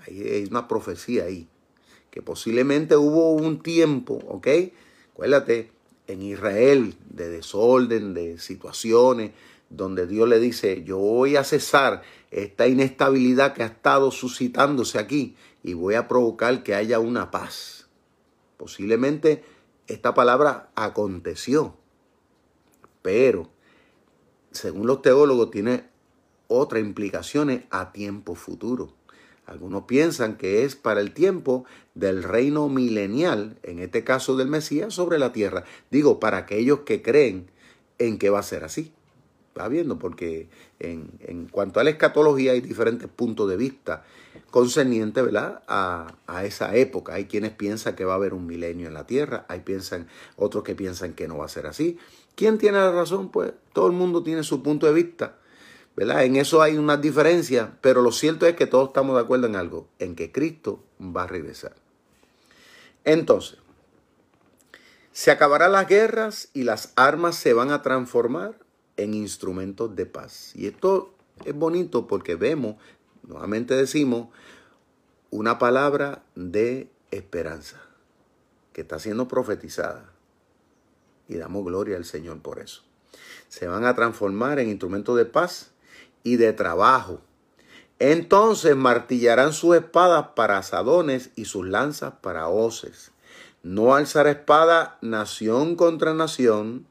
Hay 0.06 0.48
una 0.52 0.68
profecía 0.68 1.24
ahí, 1.24 1.48
que 2.12 2.22
posiblemente 2.22 2.96
hubo 2.96 3.32
un 3.32 3.64
tiempo, 3.64 4.20
¿ok? 4.28 4.48
Acuérdate, 5.14 5.72
en 6.06 6.22
Israel, 6.22 6.94
de 7.10 7.30
desorden, 7.30 8.14
de 8.14 8.38
situaciones, 8.38 9.32
donde 9.70 10.08
Dios 10.08 10.28
le 10.28 10.40
dice, 10.40 10.84
yo 10.84 10.98
voy 10.98 11.36
a 11.36 11.44
cesar 11.44 12.02
esta 12.32 12.68
inestabilidad 12.68 13.54
que 13.54 13.64
ha 13.64 13.68
estado 13.68 14.12
suscitándose 14.12 15.00
aquí 15.00 15.36
y 15.64 15.74
voy 15.74 15.96
a 15.96 16.08
provocar 16.08 16.64
que 16.64 16.76
haya 16.76 17.00
una 17.00 17.32
paz. 17.32 17.88
Posiblemente 18.58 19.44
esta 19.88 20.14
palabra 20.14 20.72
aconteció, 20.76 21.76
pero 23.02 23.50
según 24.52 24.88
los 24.88 25.02
teólogos 25.02 25.52
tiene 25.52 25.86
otras 26.48 26.84
implicaciones 26.84 27.64
a 27.70 27.92
tiempo 27.92 28.36
futuro. 28.36 28.94
Algunos 29.46 29.86
piensan 29.86 30.38
que 30.38 30.64
es 30.64 30.76
para 30.76 31.02
el 31.02 31.12
tiempo 31.12 31.66
del 31.96 32.22
reino 32.22 32.70
milenial, 32.70 33.58
en 33.64 33.80
este 33.80 34.04
caso 34.04 34.36
del 34.36 34.48
Mesías, 34.48 34.94
sobre 34.94 35.18
la 35.18 35.32
tierra. 35.32 35.64
Digo, 35.90 36.20
para 36.20 36.38
aquellos 36.38 36.82
que 36.82 37.02
creen 37.02 37.50
en 37.98 38.20
que 38.20 38.30
va 38.30 38.40
a 38.40 38.44
ser 38.44 38.64
así. 38.64 38.94
Va 39.60 39.68
viendo, 39.68 40.00
porque 40.00 40.50
en, 40.80 41.12
en 41.20 41.48
cuanto 41.48 41.80
a 41.80 41.84
la 41.84 41.90
escatología 41.90 42.54
hay 42.54 42.62
diferentes 42.62 43.10
puntos 43.10 43.50
de 43.50 43.58
vista 43.58 44.04
concerniente 44.52 45.22
¿verdad? 45.22 45.64
A, 45.68 46.16
a, 46.28 46.46
esa 46.46 46.76
época. 46.76 47.14
Hay 47.14 47.26
quienes 47.26 47.52
piensan 47.52 47.96
que 47.96 48.06
va 48.06 48.14
a 48.14 48.16
haber 48.16 48.34
un 48.34 48.46
milenio 48.46 48.88
en 48.88 48.94
la 48.94 49.06
tierra, 49.06 49.46
hay 49.48 49.62
piensan, 49.62 50.08
otros 50.36 50.64
que 50.64 50.76
piensan 50.76 51.14
que 51.14 51.28
no 51.28 51.38
va 51.38 51.46
a 51.46 51.50
ser 51.50 51.68
así. 51.68 51.98
¿Quién 52.36 52.58
tiene 52.58 52.78
la 52.78 52.92
razón? 52.92 53.30
Pues 53.30 53.52
todo 53.74 53.88
el 53.88 53.94
mundo 53.94 54.24
tiene 54.24 54.44
su 54.44 54.64
punto 54.64 54.86
de 54.86 54.94
vista. 54.94 55.36
¿verdad? 55.96 56.24
En 56.24 56.38
eso 56.38 56.62
hay 56.62 56.78
una 56.78 56.96
diferencia, 56.96 57.78
pero 57.82 58.02
lo 58.02 58.14
cierto 58.14 58.46
es 58.46 58.56
que 58.56 58.68
todos 58.68 58.90
estamos 58.90 59.18
de 59.18 59.24
acuerdo 59.24 59.48
en 59.48 59.58
algo, 59.58 59.90
en 60.00 60.16
que 60.16 60.32
Cristo 60.32 60.82
va 61.02 61.24
a 61.24 61.28
regresar. 61.28 61.76
Entonces, 63.04 63.58
se 65.12 65.32
acabarán 65.32 65.74
las 65.74 65.88
guerras 65.90 66.50
y 66.54 66.64
las 66.64 66.94
armas 66.96 67.36
se 67.36 67.54
van 67.54 67.72
a 67.72 67.82
transformar 67.82 68.56
en 69.04 69.14
instrumentos 69.14 69.96
de 69.96 70.06
paz. 70.06 70.52
Y 70.56 70.68
esto 70.68 71.14
es 71.46 71.56
bonito 71.56 72.08
porque 72.08 72.36
vemos 72.36 72.76
nuevamente 73.30 73.76
decimos, 73.76 74.28
una 75.30 75.60
palabra 75.60 76.24
de 76.36 76.90
esperanza 77.12 77.80
que 78.74 78.82
está 78.82 79.00
siendo 79.00 79.28
profetizada. 79.28 80.12
Y 81.28 81.36
damos 81.38 81.64
gloria 81.64 81.96
al 81.96 82.06
Señor 82.06 82.42
por 82.42 82.60
eso. 82.60 82.82
Se 83.48 83.68
van 83.68 83.86
a 83.86 83.96
transformar 83.96 84.60
en 84.60 84.70
instrumentos 84.70 85.16
de 85.16 85.26
paz 85.26 85.72
y 86.24 86.38
de 86.38 86.54
trabajo. 86.54 87.22
Entonces 88.00 88.76
martillarán 88.76 89.54
sus 89.54 89.76
espadas 89.76 90.30
para 90.36 90.58
asadones 90.58 91.30
y 91.36 91.46
sus 91.46 91.68
lanzas 91.68 92.14
para 92.22 92.48
hoces. 92.48 93.12
No 93.62 93.94
alzará 93.94 94.32
espada 94.32 94.98
nación 95.02 95.76
contra 95.76 96.14
nación. 96.14 96.88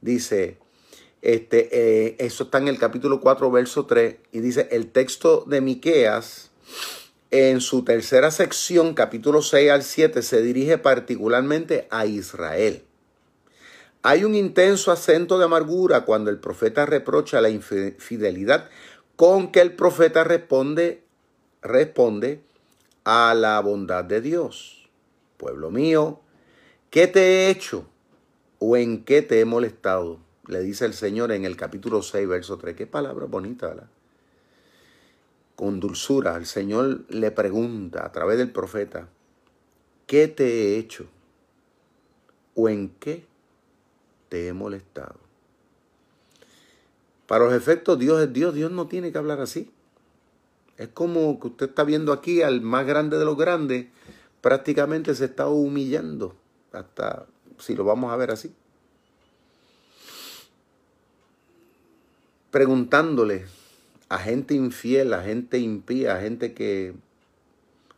Dice, 0.00 0.58
este, 1.22 1.68
eh, 1.70 2.16
eso 2.18 2.44
está 2.44 2.58
en 2.58 2.68
el 2.68 2.78
capítulo 2.78 3.20
4, 3.20 3.50
verso 3.50 3.86
3, 3.86 4.16
y 4.32 4.40
dice, 4.40 4.68
el 4.72 4.90
texto 4.90 5.44
de 5.46 5.60
Miqueas, 5.60 6.50
en 7.30 7.60
su 7.60 7.84
tercera 7.84 8.30
sección, 8.30 8.92
capítulo 8.94 9.40
6 9.40 9.70
al 9.70 9.84
7, 9.84 10.20
se 10.20 10.42
dirige 10.42 10.78
particularmente 10.78 11.86
a 11.90 12.06
Israel. 12.06 12.82
Hay 14.02 14.24
un 14.24 14.34
intenso 14.34 14.90
acento 14.90 15.38
de 15.38 15.44
amargura 15.44 16.04
cuando 16.04 16.28
el 16.28 16.38
profeta 16.38 16.86
reprocha 16.86 17.40
la 17.40 17.50
infidelidad 17.50 18.68
con 19.14 19.52
que 19.52 19.60
el 19.60 19.76
profeta 19.76 20.24
responde, 20.24 21.04
responde 21.62 22.42
a 23.04 23.32
la 23.34 23.60
bondad 23.60 24.02
de 24.02 24.20
Dios. 24.20 24.90
Pueblo 25.36 25.70
mío, 25.70 26.20
¿qué 26.90 27.06
te 27.06 27.20
he 27.20 27.50
hecho 27.50 27.86
o 28.58 28.76
en 28.76 29.04
qué 29.04 29.22
te 29.22 29.38
he 29.38 29.44
molestado? 29.44 30.18
Le 30.52 30.60
dice 30.60 30.84
el 30.84 30.94
Señor 30.94 31.32
en 31.32 31.44
el 31.44 31.56
capítulo 31.56 32.02
6, 32.02 32.28
verso 32.28 32.58
3. 32.58 32.76
Qué 32.76 32.86
palabra 32.86 33.26
bonita, 33.26 33.68
¿verdad? 33.68 33.88
Con 35.56 35.80
dulzura, 35.80 36.36
el 36.36 36.46
Señor 36.46 37.04
le 37.08 37.30
pregunta 37.30 38.06
a 38.06 38.12
través 38.12 38.38
del 38.38 38.50
profeta, 38.50 39.08
¿qué 40.06 40.28
te 40.28 40.44
he 40.44 40.78
hecho? 40.78 41.06
¿O 42.54 42.68
en 42.68 42.90
qué 43.00 43.26
te 44.28 44.48
he 44.48 44.52
molestado? 44.52 45.16
Para 47.26 47.44
los 47.44 47.54
efectos, 47.54 47.98
Dios 47.98 48.20
es 48.20 48.32
Dios. 48.32 48.54
Dios 48.54 48.70
no 48.70 48.88
tiene 48.88 49.10
que 49.10 49.18
hablar 49.18 49.40
así. 49.40 49.70
Es 50.76 50.88
como 50.88 51.38
que 51.40 51.48
usted 51.48 51.68
está 51.70 51.84
viendo 51.84 52.12
aquí 52.12 52.42
al 52.42 52.60
más 52.60 52.86
grande 52.86 53.18
de 53.18 53.24
los 53.24 53.36
grandes, 53.36 53.86
prácticamente 54.40 55.14
se 55.14 55.26
está 55.26 55.48
humillando, 55.48 56.34
hasta 56.72 57.26
si 57.58 57.74
lo 57.74 57.84
vamos 57.84 58.12
a 58.12 58.16
ver 58.16 58.30
así. 58.30 58.54
Preguntándole 62.52 63.46
a 64.10 64.18
gente 64.18 64.52
infiel, 64.52 65.14
a 65.14 65.22
gente 65.22 65.58
impía, 65.58 66.14
a 66.14 66.20
gente 66.20 66.52
que 66.52 66.92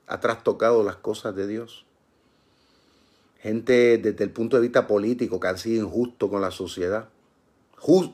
ha 0.06 0.20
trastocado 0.20 0.84
las 0.84 0.94
cosas 0.94 1.34
de 1.34 1.48
Dios. 1.48 1.84
Gente 3.40 3.98
desde 3.98 4.22
el 4.22 4.30
punto 4.30 4.54
de 4.54 4.62
vista 4.62 4.86
político 4.86 5.40
que 5.40 5.48
han 5.48 5.58
sido 5.58 5.84
injustos 5.84 6.30
con 6.30 6.40
la 6.40 6.52
sociedad. 6.52 7.08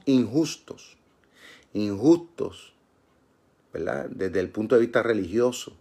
injustos. 0.07 0.97
Injustos. 1.75 2.73
¿Verdad? 3.75 4.09
Desde 4.09 4.41
el 4.41 4.49
punto 4.49 4.77
de 4.77 4.81
vista 4.81 5.03
religioso. 5.03 5.77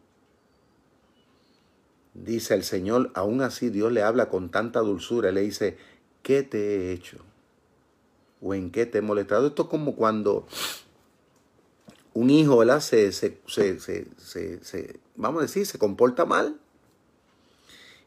Dice 2.13 2.53
el 2.53 2.65
Señor, 2.65 3.11
aún 3.15 3.41
así 3.41 3.69
Dios 3.69 3.93
le 3.93 4.03
habla 4.03 4.27
con 4.27 4.49
tanta 4.49 4.81
dulzura. 4.81 5.31
Le 5.31 5.39
dice, 5.39 5.77
¿qué 6.21 6.43
te 6.43 6.89
he 6.89 6.91
hecho? 6.91 7.28
¿O 8.41 8.53
en 8.53 8.71
qué 8.71 8.85
te 8.85 8.99
he 8.99 9.01
molestado? 9.01 9.47
Esto 9.47 9.63
es 9.63 9.69
como 9.69 9.95
cuando 9.95 10.47
un 12.13 12.29
hijo, 12.29 12.57
¿verdad? 12.57 12.79
Se, 12.79 13.11
se, 13.11 13.39
se, 13.47 14.99
vamos 15.15 15.39
a 15.39 15.43
decir, 15.43 15.65
se 15.65 15.77
comporta 15.77 16.25
mal. 16.25 16.59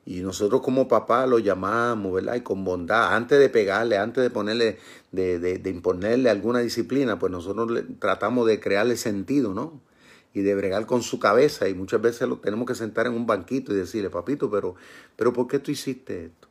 Y 0.05 0.21
nosotros 0.21 0.63
como 0.63 0.89
papá 0.89 1.27
lo 1.27 1.39
llamamos, 1.39 2.13
¿verdad? 2.13 2.35
Y 2.35 2.41
con 2.41 2.65
bondad, 2.65 3.15
antes 3.15 3.39
de 3.39 3.49
pegarle, 3.49 3.99
antes 3.99 4.23
de 4.23 4.31
ponerle, 4.31 4.79
de, 5.13 5.39
de, 5.39 5.71
imponerle 5.71 6.29
alguna 6.29 6.59
disciplina, 6.59 7.19
pues 7.21 7.31
nosotros 7.31 7.85
tratamos 8.01 8.47
de 8.49 8.59
crearle 8.59 8.97
sentido, 8.97 9.55
¿no? 9.55 9.81
Y 10.35 10.41
de 10.41 10.55
bregar 10.57 10.87
con 10.87 11.03
su 11.03 11.21
cabeza. 11.21 11.69
Y 11.69 11.75
muchas 11.75 12.03
veces 12.03 12.29
lo 12.29 12.39
tenemos 12.39 12.67
que 12.67 12.75
sentar 12.75 13.07
en 13.07 13.13
un 13.13 13.27
banquito 13.27 13.73
y 13.73 13.77
decirle, 13.77 14.11
papito, 14.11 14.51
pero, 14.51 14.75
pero 15.15 15.33
¿por 15.33 15.47
qué 15.47 15.61
tú 15.61 15.71
hiciste 15.71 16.25
esto? 16.25 16.49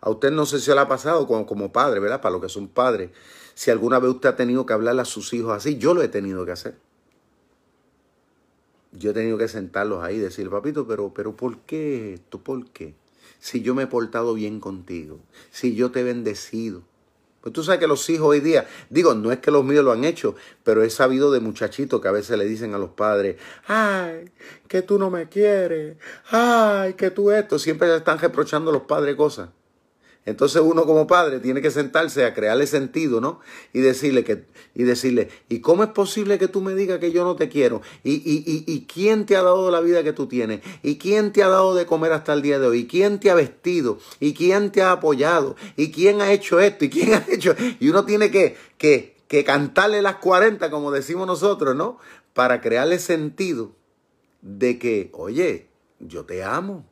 A 0.00 0.10
usted 0.10 0.30
no 0.30 0.46
sé 0.46 0.60
si 0.60 0.70
le 0.70 0.78
ha 0.78 0.88
pasado 0.88 1.26
como, 1.26 1.72
padre, 1.72 2.00
¿verdad? 2.00 2.20
Para 2.20 2.32
los 2.32 2.42
que 2.42 2.48
son 2.48 2.68
padres. 2.68 3.10
Si 3.54 3.70
alguna 3.70 3.98
vez 3.98 4.10
usted 4.10 4.28
ha 4.28 4.36
tenido 4.36 4.66
que 4.66 4.72
hablarle 4.72 5.02
a 5.02 5.04
sus 5.04 5.32
hijos 5.32 5.52
así, 5.52 5.78
yo 5.78 5.94
lo 5.94 6.02
he 6.02 6.08
tenido 6.08 6.44
que 6.44 6.52
hacer. 6.52 6.76
Yo 8.92 9.10
he 9.10 9.14
tenido 9.14 9.36
que 9.36 9.48
sentarlos 9.48 10.02
ahí 10.02 10.16
y 10.16 10.20
decir, 10.20 10.48
papito, 10.48 10.86
pero, 10.86 11.12
pero 11.12 11.36
¿por 11.36 11.58
qué 11.60 12.14
esto? 12.14 12.38
¿Por 12.38 12.70
qué? 12.70 12.94
Si 13.40 13.60
yo 13.60 13.74
me 13.74 13.84
he 13.84 13.86
portado 13.86 14.34
bien 14.34 14.60
contigo, 14.60 15.18
si 15.50 15.74
yo 15.74 15.90
te 15.90 16.00
he 16.00 16.04
bendecido. 16.04 16.82
Pues 17.40 17.52
tú 17.52 17.62
sabes 17.62 17.78
que 17.78 17.86
los 17.86 18.08
hijos 18.10 18.26
hoy 18.26 18.40
día, 18.40 18.66
digo, 18.90 19.14
no 19.14 19.30
es 19.30 19.38
que 19.38 19.52
los 19.52 19.64
míos 19.64 19.84
lo 19.84 19.92
han 19.92 20.04
hecho, 20.04 20.34
pero 20.64 20.82
he 20.82 20.90
sabido 20.90 21.30
de 21.30 21.38
muchachitos 21.38 22.00
que 22.00 22.08
a 22.08 22.12
veces 22.12 22.36
le 22.36 22.44
dicen 22.44 22.74
a 22.74 22.78
los 22.78 22.90
padres, 22.90 23.36
ay, 23.66 24.30
que 24.66 24.82
tú 24.82 24.98
no 24.98 25.08
me 25.08 25.28
quieres, 25.28 25.98
ay, 26.30 26.94
que 26.94 27.10
tú 27.10 27.30
esto. 27.30 27.58
Siempre 27.58 27.94
están 27.94 28.18
reprochando 28.18 28.70
a 28.70 28.72
los 28.72 28.82
padres 28.82 29.14
cosas. 29.14 29.50
Entonces 30.28 30.60
uno 30.62 30.84
como 30.84 31.06
padre 31.06 31.40
tiene 31.40 31.62
que 31.62 31.70
sentarse 31.70 32.26
a 32.26 32.34
crearle 32.34 32.66
sentido, 32.66 33.18
¿no? 33.20 33.40
Y 33.72 33.80
decirle 33.80 34.24
que, 34.24 34.44
y 34.74 34.82
decirle, 34.82 35.30
¿y 35.48 35.60
cómo 35.60 35.82
es 35.84 35.88
posible 35.90 36.38
que 36.38 36.48
tú 36.48 36.60
me 36.60 36.74
digas 36.74 36.98
que 36.98 37.12
yo 37.12 37.24
no 37.24 37.34
te 37.34 37.48
quiero? 37.48 37.80
¿Y, 38.04 38.16
y, 38.16 38.44
y, 38.46 38.64
y 38.66 38.84
quién 38.84 39.24
te 39.24 39.36
ha 39.36 39.42
dado 39.42 39.70
la 39.70 39.80
vida 39.80 40.04
que 40.04 40.12
tú 40.12 40.26
tienes? 40.26 40.60
¿Y 40.82 40.98
quién 40.98 41.32
te 41.32 41.42
ha 41.42 41.48
dado 41.48 41.74
de 41.74 41.86
comer 41.86 42.12
hasta 42.12 42.34
el 42.34 42.42
día 42.42 42.58
de 42.58 42.66
hoy? 42.66 42.80
¿Y 42.80 42.86
quién 42.86 43.20
te 43.20 43.30
ha 43.30 43.34
vestido? 43.34 43.98
¿Y 44.20 44.34
quién 44.34 44.70
te 44.70 44.82
ha 44.82 44.92
apoyado? 44.92 45.56
¿Y 45.76 45.90
quién 45.90 46.20
ha 46.20 46.30
hecho 46.30 46.60
esto? 46.60 46.84
¿Y 46.84 46.90
quién 46.90 47.14
ha 47.14 47.24
hecho? 47.28 47.54
Y 47.80 47.88
uno 47.88 48.04
tiene 48.04 48.30
que, 48.30 48.56
que, 48.76 49.16
que 49.28 49.44
cantarle 49.44 50.02
las 50.02 50.16
40, 50.16 50.70
como 50.70 50.90
decimos 50.90 51.26
nosotros, 51.26 51.74
¿no? 51.74 51.98
Para 52.34 52.60
crearle 52.60 52.98
sentido 52.98 53.72
de 54.42 54.78
que, 54.78 55.10
oye, 55.14 55.68
yo 56.00 56.24
te 56.24 56.44
amo. 56.44 56.87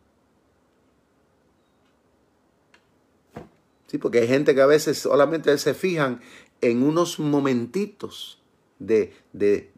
Sí, 3.87 3.99
porque 3.99 4.21
hay 4.21 4.29
gente 4.29 4.55
que 4.55 4.61
a 4.61 4.67
veces 4.67 4.99
solamente 4.99 5.57
se 5.59 5.75
fijan 5.75 6.21
en 6.61 6.83
unos 6.83 7.19
momentitos 7.19 8.43
de, 8.79 9.15
de, 9.33 9.73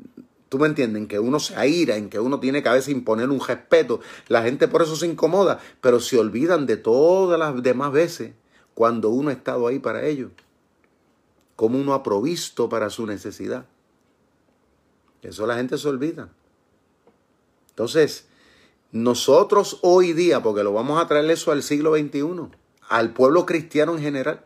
tú 0.48 0.58
me 0.58 0.66
entiendes, 0.66 1.02
en 1.02 1.08
que 1.08 1.18
uno 1.18 1.38
se 1.40 1.56
aira, 1.56 1.96
en 1.96 2.08
que 2.08 2.18
uno 2.18 2.40
tiene 2.40 2.62
que 2.62 2.68
a 2.68 2.74
veces 2.74 2.88
imponer 2.88 3.30
un 3.30 3.40
respeto. 3.40 4.00
La 4.28 4.42
gente 4.42 4.68
por 4.68 4.82
eso 4.82 4.96
se 4.96 5.06
incomoda, 5.06 5.60
pero 5.80 6.00
se 6.00 6.18
olvidan 6.18 6.66
de 6.66 6.76
todas 6.76 7.38
las 7.38 7.62
demás 7.62 7.92
veces 7.92 8.32
cuando 8.74 9.10
uno 9.10 9.30
ha 9.30 9.32
estado 9.32 9.66
ahí 9.66 9.78
para 9.78 10.06
ellos. 10.06 10.30
Como 11.56 11.78
uno 11.78 11.94
ha 11.94 12.02
provisto 12.02 12.68
para 12.68 12.88
su 12.90 13.06
necesidad. 13.06 13.66
Eso 15.22 15.46
la 15.46 15.56
gente 15.56 15.76
se 15.76 15.88
olvida. 15.88 16.30
Entonces, 17.70 18.26
nosotros 18.92 19.78
hoy 19.82 20.12
día, 20.12 20.42
porque 20.42 20.62
lo 20.62 20.72
vamos 20.72 21.02
a 21.02 21.06
traer 21.06 21.30
eso 21.30 21.52
al 21.52 21.62
siglo 21.62 21.94
XXI, 21.96 22.22
al 22.88 23.12
pueblo 23.12 23.46
cristiano 23.46 23.94
en 23.94 24.02
general. 24.02 24.44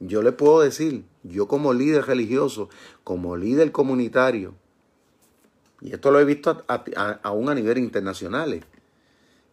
Yo 0.00 0.22
le 0.22 0.32
puedo 0.32 0.60
decir, 0.60 1.04
yo 1.22 1.48
como 1.48 1.72
líder 1.72 2.06
religioso, 2.06 2.68
como 3.04 3.36
líder 3.36 3.72
comunitario, 3.72 4.54
y 5.80 5.92
esto 5.92 6.10
lo 6.10 6.20
he 6.20 6.24
visto 6.24 6.64
aún 7.22 7.48
a, 7.48 7.54
nivel 7.54 7.78
internacional, 7.78 8.64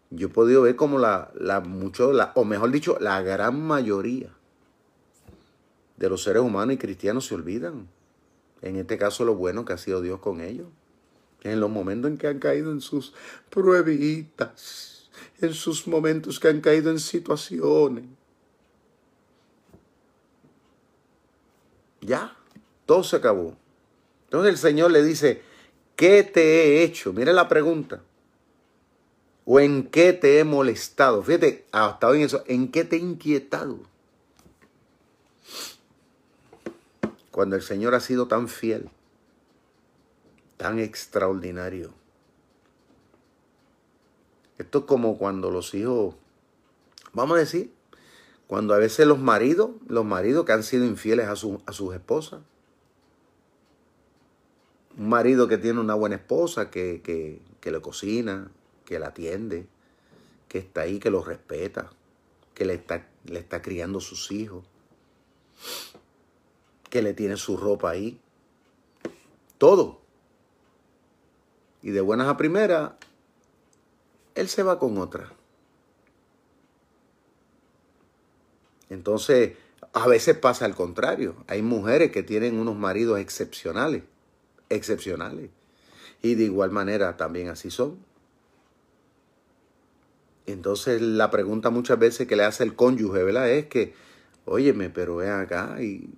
yo 0.09 0.27
he 0.27 0.29
podido 0.29 0.63
ver 0.63 0.75
como 0.75 0.99
la, 0.99 1.31
la, 1.35 1.61
mucho, 1.61 2.13
la, 2.13 2.31
o 2.35 2.45
mejor 2.45 2.71
dicho, 2.71 2.97
la 2.99 3.21
gran 3.21 3.59
mayoría 3.61 4.29
de 5.97 6.09
los 6.09 6.23
seres 6.23 6.41
humanos 6.41 6.75
y 6.75 6.77
cristianos 6.77 7.25
se 7.25 7.35
olvidan. 7.35 7.87
En 8.61 8.75
este 8.75 8.97
caso, 8.97 9.25
lo 9.25 9.35
bueno 9.35 9.65
que 9.65 9.73
ha 9.73 9.77
sido 9.77 10.01
Dios 10.01 10.19
con 10.19 10.41
ellos. 10.41 10.67
En 11.43 11.59
los 11.59 11.69
momentos 11.69 12.09
en 12.09 12.17
que 12.17 12.27
han 12.27 12.39
caído 12.39 12.71
en 12.71 12.81
sus 12.81 13.13
pruebitas 13.49 14.94
en 15.41 15.53
sus 15.53 15.87
momentos 15.87 16.39
que 16.39 16.47
han 16.47 16.61
caído 16.61 16.91
en 16.91 16.99
situaciones. 16.99 18.05
Ya, 22.01 22.35
todo 22.85 23.03
se 23.03 23.15
acabó. 23.15 23.55
Entonces 24.25 24.51
el 24.51 24.57
Señor 24.57 24.91
le 24.91 25.03
dice, 25.03 25.41
¿qué 25.95 26.23
te 26.23 26.41
he 26.41 26.83
hecho? 26.83 27.13
Mire 27.13 27.33
la 27.33 27.47
pregunta. 27.47 28.01
¿O 29.45 29.59
en 29.59 29.87
qué 29.89 30.13
te 30.13 30.39
he 30.39 30.43
molestado? 30.43 31.21
Fíjate, 31.21 31.65
hasta 31.71 32.07
hoy 32.07 32.19
en 32.19 32.25
eso, 32.25 32.43
¿en 32.47 32.71
qué 32.71 32.83
te 32.83 32.95
he 32.95 32.99
inquietado? 32.99 33.79
Cuando 37.31 37.55
el 37.55 37.61
Señor 37.61 37.93
ha 37.93 37.99
sido 37.99 38.27
tan 38.27 38.47
fiel, 38.47 38.89
tan 40.57 40.79
extraordinario 40.79 41.93
esto 44.57 44.79
es 44.79 44.85
como 44.85 45.17
cuando 45.17 45.51
los 45.51 45.73
hijos, 45.73 46.15
vamos 47.13 47.37
a 47.37 47.39
decir, 47.39 47.73
cuando 48.47 48.73
a 48.73 48.77
veces 48.77 49.07
los 49.07 49.19
maridos, 49.19 49.71
los 49.87 50.05
maridos 50.05 50.45
que 50.45 50.53
han 50.53 50.63
sido 50.63 50.85
infieles 50.85 51.27
a, 51.27 51.31
a 51.31 51.73
sus 51.73 51.93
esposas. 51.93 52.41
Un 54.97 55.09
marido 55.09 55.47
que 55.47 55.57
tiene 55.57 55.79
una 55.79 55.95
buena 55.95 56.15
esposa, 56.15 56.69
que, 56.69 57.01
que, 57.03 57.41
que 57.59 57.71
le 57.71 57.81
cocina, 57.81 58.49
que 58.85 58.99
la 58.99 59.07
atiende, 59.07 59.67
que 60.47 60.59
está 60.59 60.81
ahí, 60.81 60.99
que 60.99 61.09
lo 61.09 61.23
respeta, 61.23 61.91
que 62.53 62.65
le 62.65 62.75
está, 62.75 63.07
le 63.25 63.39
está 63.39 63.61
criando 63.61 63.99
sus 63.99 64.31
hijos, 64.31 64.63
que 66.89 67.01
le 67.01 67.13
tiene 67.13 67.35
su 67.35 67.57
ropa 67.57 67.89
ahí. 67.89 68.21
Todo. 69.57 69.99
Y 71.81 71.89
de 71.91 72.01
buenas 72.01 72.27
a 72.27 72.37
primeras, 72.37 72.93
él 74.35 74.49
se 74.49 74.63
va 74.63 74.77
con 74.77 74.97
otra. 74.97 75.31
Entonces, 78.89 79.53
a 79.93 80.07
veces 80.07 80.37
pasa 80.37 80.65
al 80.65 80.75
contrario. 80.75 81.35
Hay 81.47 81.61
mujeres 81.61 82.11
que 82.11 82.21
tienen 82.21 82.59
unos 82.59 82.75
maridos 82.75 83.19
excepcionales, 83.19 84.03
excepcionales. 84.69 85.49
Y 86.21 86.35
de 86.35 86.43
igual 86.43 86.71
manera 86.71 87.17
también 87.17 87.49
así 87.49 87.71
son. 87.71 87.97
Entonces 90.45 91.01
la 91.01 91.31
pregunta 91.31 91.71
muchas 91.71 91.97
veces 91.97 92.27
que 92.27 92.35
le 92.35 92.43
hace 92.43 92.63
el 92.63 92.75
cónyuge, 92.75 93.23
¿verdad? 93.23 93.49
Es 93.49 93.65
que, 93.65 93.95
óyeme, 94.45 94.91
pero 94.91 95.15
ven 95.15 95.31
acá 95.31 95.77
y, 95.81 96.09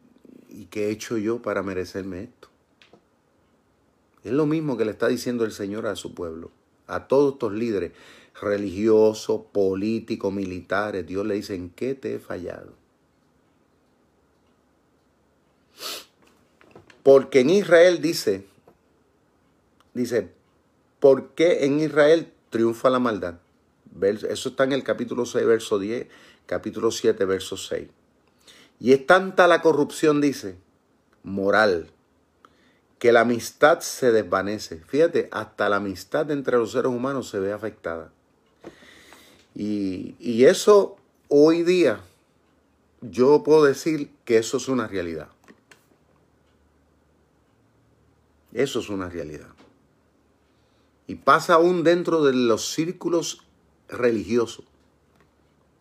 y 0.50 0.66
qué 0.66 0.88
he 0.88 0.90
hecho 0.92 1.18
yo 1.18 1.42
para 1.42 1.64
merecerme 1.64 2.24
esto. 2.24 2.50
Es 4.24 4.34
lo 4.34 4.46
mismo 4.46 4.76
que 4.76 4.84
le 4.84 4.92
está 4.92 5.08
diciendo 5.08 5.46
el 5.46 5.52
Señor 5.52 5.88
a 5.88 5.96
su 5.96 6.14
pueblo 6.14 6.52
a 6.88 7.08
todos 7.08 7.34
estos 7.34 7.54
líderes 7.54 7.92
religiosos, 8.42 9.42
políticos, 9.52 10.34
militares, 10.34 11.06
Dios 11.06 11.26
le 11.26 11.36
dice, 11.36 11.56
¿en 11.56 11.70
qué 11.70 11.96
te 11.96 12.16
he 12.16 12.20
fallado? 12.20 12.74
Porque 17.04 17.40
en 17.42 17.50
Israel 17.50 18.02
dice, 18.02 18.46
dice, 19.94 20.30
¿por 21.00 21.30
qué 21.30 21.66
en 21.66 21.80
Israel 21.80 22.32
triunfa 22.50 22.90
la 22.90 23.00
maldad? 23.00 23.40
Eso 24.30 24.50
está 24.50 24.66
en 24.66 24.74
el 24.74 24.84
capítulo 24.84 25.26
6, 25.26 25.46
verso 25.46 25.80
10, 25.80 26.08
capítulo 26.46 26.92
7, 26.92 27.26
verso 27.26 27.58
6. 27.58 27.88
Y 28.80 28.92
es 28.94 29.08
tanta 29.08 29.48
la 29.48 29.62
corrupción, 29.62 30.22
dice, 30.22 30.58
moral, 31.24 31.90
que 33.00 33.12
la 33.12 33.22
amistad 33.22 33.82
se 33.82 34.12
desvanece. 34.12 34.78
Fíjate, 34.88 35.30
hasta 35.32 35.70
la 35.70 35.78
amistad 35.78 36.30
entre 36.32 36.58
los 36.58 36.72
seres 36.72 36.92
humanos 36.92 37.30
se 37.30 37.40
ve 37.40 37.54
afectada. 37.54 38.12
Y, 39.54 40.16
y 40.20 40.46
eso 40.46 40.98
hoy 41.28 41.64
día, 41.64 42.02
yo 43.02 43.44
puedo 43.44 43.64
decir 43.64 44.12
que 44.26 44.38
eso 44.38 44.58
es 44.58 44.68
una 44.68 44.88
realidad. 44.88 45.30
Eso 48.54 48.80
es 48.80 48.90
una 48.90 49.10
realidad. 49.10 49.50
Y 51.06 51.16
pasa 51.16 51.56
aún 51.56 51.84
dentro 51.84 52.24
de 52.24 52.34
los 52.34 52.74
círculos 52.74 53.44
religiosos. 53.88 54.66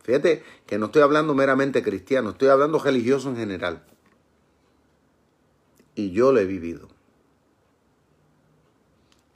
Fíjate 0.03 0.45
que 0.67 0.79
no 0.79 0.87
estoy 0.87 1.03
hablando 1.03 1.35
meramente 1.35 1.83
cristiano, 1.83 2.31
estoy 2.31 2.49
hablando 2.49 2.79
religioso 2.79 3.29
en 3.31 3.37
general. 3.37 3.85
Y 5.97 6.13
yo 6.13 6.31
lo 6.31 6.39
he 6.39 6.45
vivido. 6.45 6.96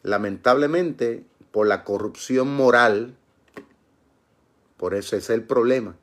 Lamentablemente, 0.03 1.25
por 1.51 1.67
la 1.67 1.85
corrupción 1.85 2.55
moral, 2.55 3.17
por 4.77 4.95
eso 4.95 5.17
es 5.17 5.29
el 5.31 5.43
problema, 5.43 5.97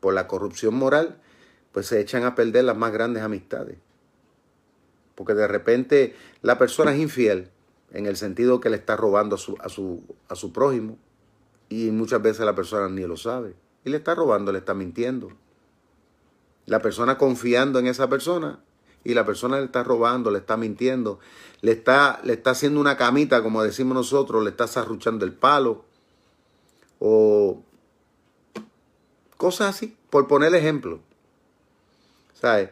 por 0.00 0.14
la 0.14 0.26
corrupción 0.26 0.74
moral, 0.74 1.20
pues 1.72 1.86
se 1.86 2.00
echan 2.00 2.24
a 2.24 2.34
perder 2.34 2.64
las 2.64 2.76
más 2.76 2.92
grandes 2.92 3.22
amistades. 3.22 3.76
Porque 5.14 5.34
de 5.34 5.46
repente 5.46 6.14
la 6.42 6.58
persona 6.58 6.94
es 6.94 7.00
infiel 7.00 7.50
en 7.92 8.06
el 8.06 8.16
sentido 8.16 8.60
que 8.60 8.70
le 8.70 8.76
está 8.76 8.96
robando 8.96 9.36
a 9.36 9.38
su, 9.38 9.56
a 9.60 9.68
su, 9.68 10.02
a 10.28 10.34
su 10.34 10.52
prójimo 10.52 10.98
y 11.68 11.90
muchas 11.90 12.22
veces 12.22 12.46
la 12.46 12.54
persona 12.54 12.88
ni 12.88 13.02
lo 13.02 13.16
sabe. 13.16 13.54
Y 13.84 13.90
le 13.90 13.98
está 13.98 14.14
robando, 14.14 14.52
le 14.52 14.58
está 14.58 14.74
mintiendo. 14.74 15.30
La 16.64 16.80
persona 16.80 17.18
confiando 17.18 17.78
en 17.78 17.86
esa 17.86 18.08
persona 18.08 18.60
y 19.06 19.14
la 19.14 19.24
persona 19.24 19.58
le 19.58 19.66
está 19.66 19.84
robando, 19.84 20.32
le 20.32 20.38
está 20.38 20.56
mintiendo, 20.56 21.20
le 21.60 21.72
está, 21.72 22.20
le 22.24 22.32
está 22.32 22.50
haciendo 22.50 22.80
una 22.80 22.96
camita, 22.96 23.40
como 23.40 23.62
decimos 23.62 23.94
nosotros, 23.94 24.42
le 24.42 24.50
está 24.50 24.66
zarruchando 24.66 25.24
el 25.24 25.32
palo. 25.32 25.84
O 26.98 27.62
cosas 29.36 29.76
así, 29.76 29.96
por 30.10 30.26
poner 30.26 30.52
ejemplo. 30.56 30.98
¿Sabes? 32.34 32.70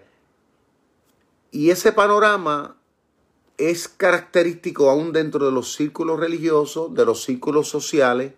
Y 1.53 1.71
ese 1.71 1.93
panorama 1.93 2.77
es 3.57 3.87
característico 3.87 4.91
aún 4.91 5.13
dentro 5.13 5.47
de 5.47 5.53
los 5.53 5.75
círculos 5.75 6.19
religiosos, 6.19 6.93
de 6.95 7.05
los 7.05 7.23
círculos 7.23 7.69
sociales, 7.69 8.33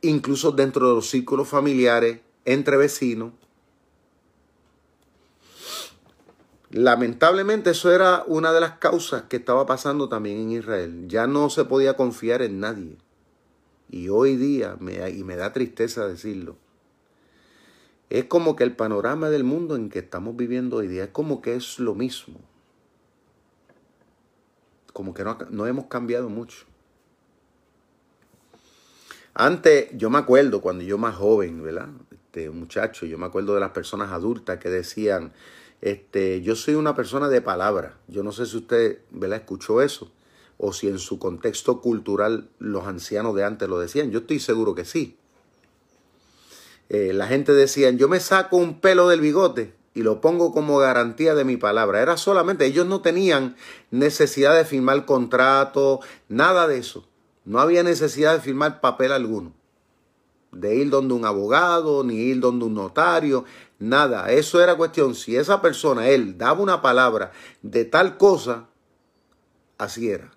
incluso 0.00 0.50
dentro 0.50 0.88
de 0.88 0.94
los 0.96 1.08
círculos 1.08 1.46
familiares, 1.46 2.18
entre 2.44 2.76
vecinos. 2.76 3.32
Lamentablemente 6.70 7.70
eso 7.70 7.92
era 7.92 8.24
una 8.26 8.52
de 8.52 8.60
las 8.60 8.78
causas 8.78 9.22
que 9.24 9.36
estaba 9.36 9.66
pasando 9.66 10.08
también 10.08 10.38
en 10.38 10.50
Israel. 10.50 11.04
Ya 11.06 11.26
no 11.26 11.48
se 11.48 11.64
podía 11.64 11.94
confiar 11.94 12.42
en 12.42 12.60
nadie. 12.60 12.96
Y 13.88 14.08
hoy 14.08 14.36
día, 14.36 14.76
y 15.14 15.22
me 15.22 15.36
da 15.36 15.52
tristeza 15.52 16.08
decirlo, 16.08 16.56
es 18.10 18.24
como 18.24 18.56
que 18.56 18.64
el 18.64 18.74
panorama 18.74 19.30
del 19.30 19.44
mundo 19.44 19.76
en 19.76 19.90
que 19.90 20.00
estamos 20.00 20.36
viviendo 20.36 20.76
hoy 20.76 20.88
día 20.88 21.04
es 21.04 21.10
como 21.10 21.40
que 21.40 21.54
es 21.54 21.78
lo 21.78 21.94
mismo. 21.94 22.40
Como 24.92 25.14
que 25.14 25.24
no, 25.24 25.38
no 25.50 25.66
hemos 25.66 25.86
cambiado 25.86 26.28
mucho. 26.28 26.66
Antes, 29.34 29.88
yo 29.92 30.08
me 30.08 30.18
acuerdo 30.18 30.60
cuando 30.60 30.82
yo 30.82 30.98
más 30.98 31.14
joven, 31.14 31.62
¿verdad? 31.62 31.90
Este 32.10 32.48
muchacho, 32.50 33.06
yo 33.06 33.18
me 33.18 33.26
acuerdo 33.26 33.54
de 33.54 33.60
las 33.60 33.70
personas 33.70 34.10
adultas 34.10 34.58
que 34.58 34.70
decían, 34.70 35.32
este, 35.80 36.42
yo 36.42 36.56
soy 36.56 36.74
una 36.74 36.94
persona 36.94 37.28
de 37.28 37.42
palabra. 37.42 37.98
Yo 38.08 38.22
no 38.22 38.32
sé 38.32 38.46
si 38.46 38.56
usted, 38.56 39.00
¿verdad? 39.10 39.38
Escuchó 39.38 39.82
eso 39.82 40.10
o 40.58 40.72
si 40.72 40.88
en 40.88 40.98
su 40.98 41.18
contexto 41.18 41.80
cultural 41.80 42.48
los 42.58 42.86
ancianos 42.86 43.34
de 43.34 43.44
antes 43.44 43.68
lo 43.68 43.78
decían. 43.78 44.10
Yo 44.10 44.20
estoy 44.20 44.40
seguro 44.40 44.74
que 44.74 44.84
sí. 44.84 45.16
Eh, 46.88 47.12
la 47.12 47.26
gente 47.26 47.52
decía, 47.52 47.90
yo 47.90 48.08
me 48.08 48.20
saco 48.20 48.56
un 48.56 48.80
pelo 48.80 49.08
del 49.08 49.20
bigote 49.20 49.74
y 49.94 50.02
lo 50.02 50.20
pongo 50.20 50.52
como 50.52 50.78
garantía 50.78 51.34
de 51.34 51.44
mi 51.44 51.56
palabra. 51.56 52.00
Era 52.00 52.16
solamente, 52.16 52.66
ellos 52.66 52.86
no 52.86 53.00
tenían 53.00 53.56
necesidad 53.90 54.56
de 54.56 54.64
firmar 54.64 55.04
contrato, 55.04 56.00
nada 56.28 56.68
de 56.68 56.78
eso. 56.78 57.06
No 57.44 57.60
había 57.60 57.82
necesidad 57.82 58.34
de 58.34 58.40
firmar 58.40 58.80
papel 58.80 59.12
alguno, 59.12 59.52
de 60.52 60.76
ir 60.76 60.90
donde 60.90 61.14
un 61.14 61.24
abogado, 61.24 62.04
ni 62.04 62.16
ir 62.16 62.40
donde 62.40 62.64
un 62.64 62.74
notario, 62.74 63.44
nada. 63.78 64.30
Eso 64.32 64.62
era 64.62 64.76
cuestión, 64.76 65.14
si 65.14 65.36
esa 65.36 65.60
persona, 65.60 66.08
él, 66.08 66.38
daba 66.38 66.60
una 66.60 66.82
palabra 66.82 67.32
de 67.62 67.84
tal 67.84 68.16
cosa, 68.16 68.68
así 69.78 70.10
era. 70.10 70.32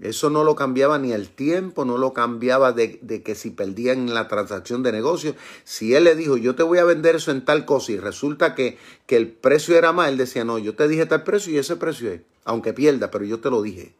Eso 0.00 0.28
no 0.28 0.42
lo 0.42 0.56
cambiaba 0.56 0.98
ni 0.98 1.12
el 1.12 1.28
tiempo, 1.28 1.84
no 1.84 1.96
lo 1.96 2.12
cambiaba 2.12 2.72
de, 2.72 2.98
que 3.24 3.34
si 3.34 3.50
perdían 3.50 4.12
la 4.12 4.26
transacción 4.26 4.82
de 4.82 4.92
negocio. 4.92 5.36
Si 5.62 5.94
él 5.94 6.04
le 6.04 6.16
dijo, 6.16 6.36
yo 6.36 6.56
te 6.56 6.62
voy 6.62 6.78
a 6.78 6.84
vender 6.84 7.16
eso 7.16 7.30
en 7.30 7.44
tal 7.44 7.64
cosa 7.64 7.92
y 7.92 7.96
resulta 7.96 8.54
que, 8.54 8.76
que 9.06 9.16
el 9.16 9.30
precio 9.30 9.78
era 9.78 9.92
más, 9.92 10.08
él 10.08 10.16
decía, 10.16 10.44
no, 10.44 10.58
yo 10.58 10.74
te 10.74 10.88
dije 10.88 11.06
tal 11.06 11.22
precio 11.22 11.52
y 11.52 11.58
ese 11.58 11.76
precio 11.76 12.10
es, 12.10 12.22
aunque 12.44 12.72
pierda, 12.72 13.10
pero 13.10 13.24
yo 13.24 13.40
te 13.40 13.50
lo 13.50 13.62
dije. 13.62 13.94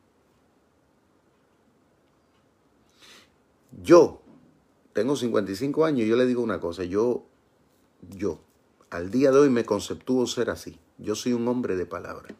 Yo 3.82 4.20
tengo 4.92 5.16
55 5.16 5.84
años 5.84 6.00
y 6.00 6.08
yo 6.08 6.16
le 6.16 6.26
digo 6.26 6.42
una 6.42 6.60
cosa, 6.60 6.84
yo, 6.84 7.24
yo, 8.10 8.40
al 8.90 9.10
día 9.10 9.30
de 9.30 9.38
hoy 9.38 9.50
me 9.50 9.64
conceptúo 9.64 10.26
ser 10.26 10.50
así. 10.50 10.78
Yo 10.98 11.14
soy 11.14 11.32
un 11.32 11.46
hombre 11.48 11.76
de 11.76 11.86
palabra. 11.86 12.34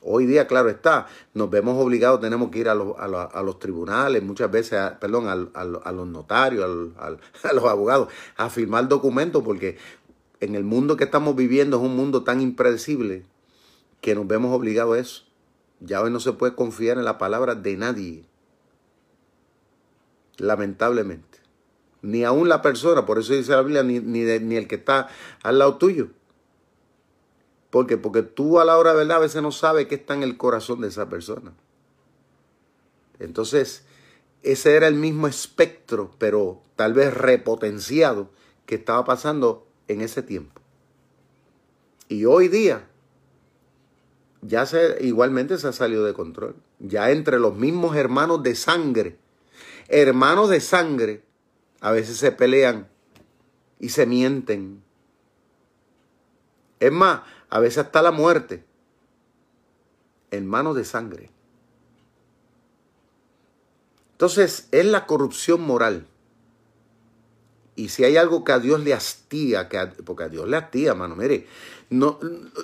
Hoy 0.00 0.26
día, 0.26 0.46
claro 0.46 0.68
está, 0.68 1.06
nos 1.34 1.50
vemos 1.50 1.76
obligados, 1.82 2.20
tenemos 2.20 2.50
que 2.50 2.60
ir 2.60 2.68
a 2.68 2.74
los, 2.74 2.94
a 2.98 3.42
los, 3.42 3.58
tribunales, 3.58 4.22
muchas 4.22 4.50
veces, 4.50 4.78
perdón, 5.00 5.26
a, 5.28 5.64
los 5.92 6.06
notarios, 6.06 6.90
a 6.98 7.52
los 7.52 7.64
abogados, 7.64 8.08
a 8.36 8.48
firmar 8.48 8.88
documentos, 8.88 9.42
porque 9.42 9.76
en 10.40 10.54
el 10.54 10.64
mundo 10.64 10.96
que 10.96 11.04
estamos 11.04 11.34
viviendo 11.34 11.78
es 11.78 11.82
un 11.82 11.96
mundo 11.96 12.22
tan 12.22 12.40
impredecible 12.40 13.24
que 14.00 14.14
nos 14.14 14.26
vemos 14.26 14.54
obligados 14.54 14.96
a 14.96 15.00
eso. 15.00 15.24
Ya 15.80 16.00
hoy 16.00 16.10
no 16.10 16.20
se 16.20 16.32
puede 16.32 16.54
confiar 16.54 16.96
en 16.96 17.04
la 17.04 17.18
palabra 17.18 17.54
de 17.54 17.76
nadie 17.76 18.24
lamentablemente. 20.38 21.27
Ni 22.02 22.24
aún 22.24 22.48
la 22.48 22.62
persona, 22.62 23.06
por 23.06 23.18
eso 23.18 23.32
dice 23.32 23.52
la 23.52 23.62
Biblia, 23.62 23.82
ni, 23.82 23.98
ni, 24.00 24.56
el 24.56 24.68
que 24.68 24.76
está 24.76 25.08
al 25.42 25.58
lado 25.58 25.78
tuyo. 25.78 26.08
¿Por 27.70 27.86
qué? 27.86 27.96
Porque 27.96 28.22
tú 28.22 28.60
a 28.60 28.64
la 28.64 28.78
hora 28.78 28.92
de 28.92 28.98
verdad 28.98 29.18
a 29.18 29.20
veces 29.20 29.42
no 29.42 29.52
sabes 29.52 29.86
qué 29.86 29.96
está 29.96 30.14
en 30.14 30.22
el 30.22 30.36
corazón 30.36 30.80
de 30.80 30.88
esa 30.88 31.08
persona. 31.08 31.52
Entonces, 33.18 33.84
ese 34.42 34.76
era 34.76 34.86
el 34.86 34.94
mismo 34.94 35.26
espectro, 35.26 36.12
pero 36.18 36.62
tal 36.76 36.94
vez 36.94 37.12
repotenciado, 37.12 38.30
que 38.64 38.76
estaba 38.76 39.04
pasando 39.04 39.66
en 39.88 40.02
ese 40.02 40.22
tiempo. 40.22 40.60
Y 42.08 42.26
hoy 42.26 42.48
día, 42.48 42.86
ya 44.42 44.66
se, 44.66 44.98
igualmente 45.00 45.58
se 45.58 45.68
ha 45.68 45.72
salido 45.72 46.04
de 46.04 46.14
control. 46.14 46.54
Ya 46.78 47.10
entre 47.10 47.38
los 47.38 47.56
mismos 47.56 47.96
hermanos 47.96 48.42
de 48.42 48.54
sangre, 48.54 49.16
hermanos 49.88 50.48
de 50.48 50.60
sangre 50.60 51.27
a 51.80 51.92
veces 51.92 52.16
se 52.16 52.32
pelean 52.32 52.88
y 53.78 53.90
se 53.90 54.06
mienten. 54.06 54.82
Es 56.80 56.92
más, 56.92 57.22
a 57.50 57.60
veces 57.60 57.78
hasta 57.78 58.02
la 58.02 58.12
muerte. 58.12 58.64
Hermanos 60.30 60.76
de 60.76 60.84
sangre. 60.84 61.30
Entonces, 64.12 64.68
es 64.72 64.84
la 64.84 65.06
corrupción 65.06 65.62
moral. 65.62 66.06
Y 67.76 67.90
si 67.90 68.02
hay 68.02 68.16
algo 68.16 68.42
que 68.42 68.50
a 68.50 68.58
Dios 68.58 68.80
le 68.80 68.92
hastía, 68.92 69.68
que 69.68 69.78
porque 70.04 70.24
a 70.24 70.28
Dios 70.28 70.48
le 70.48 70.56
hastía, 70.56 70.94
mano, 70.94 71.14
mire, 71.14 71.46
no, 71.90 72.18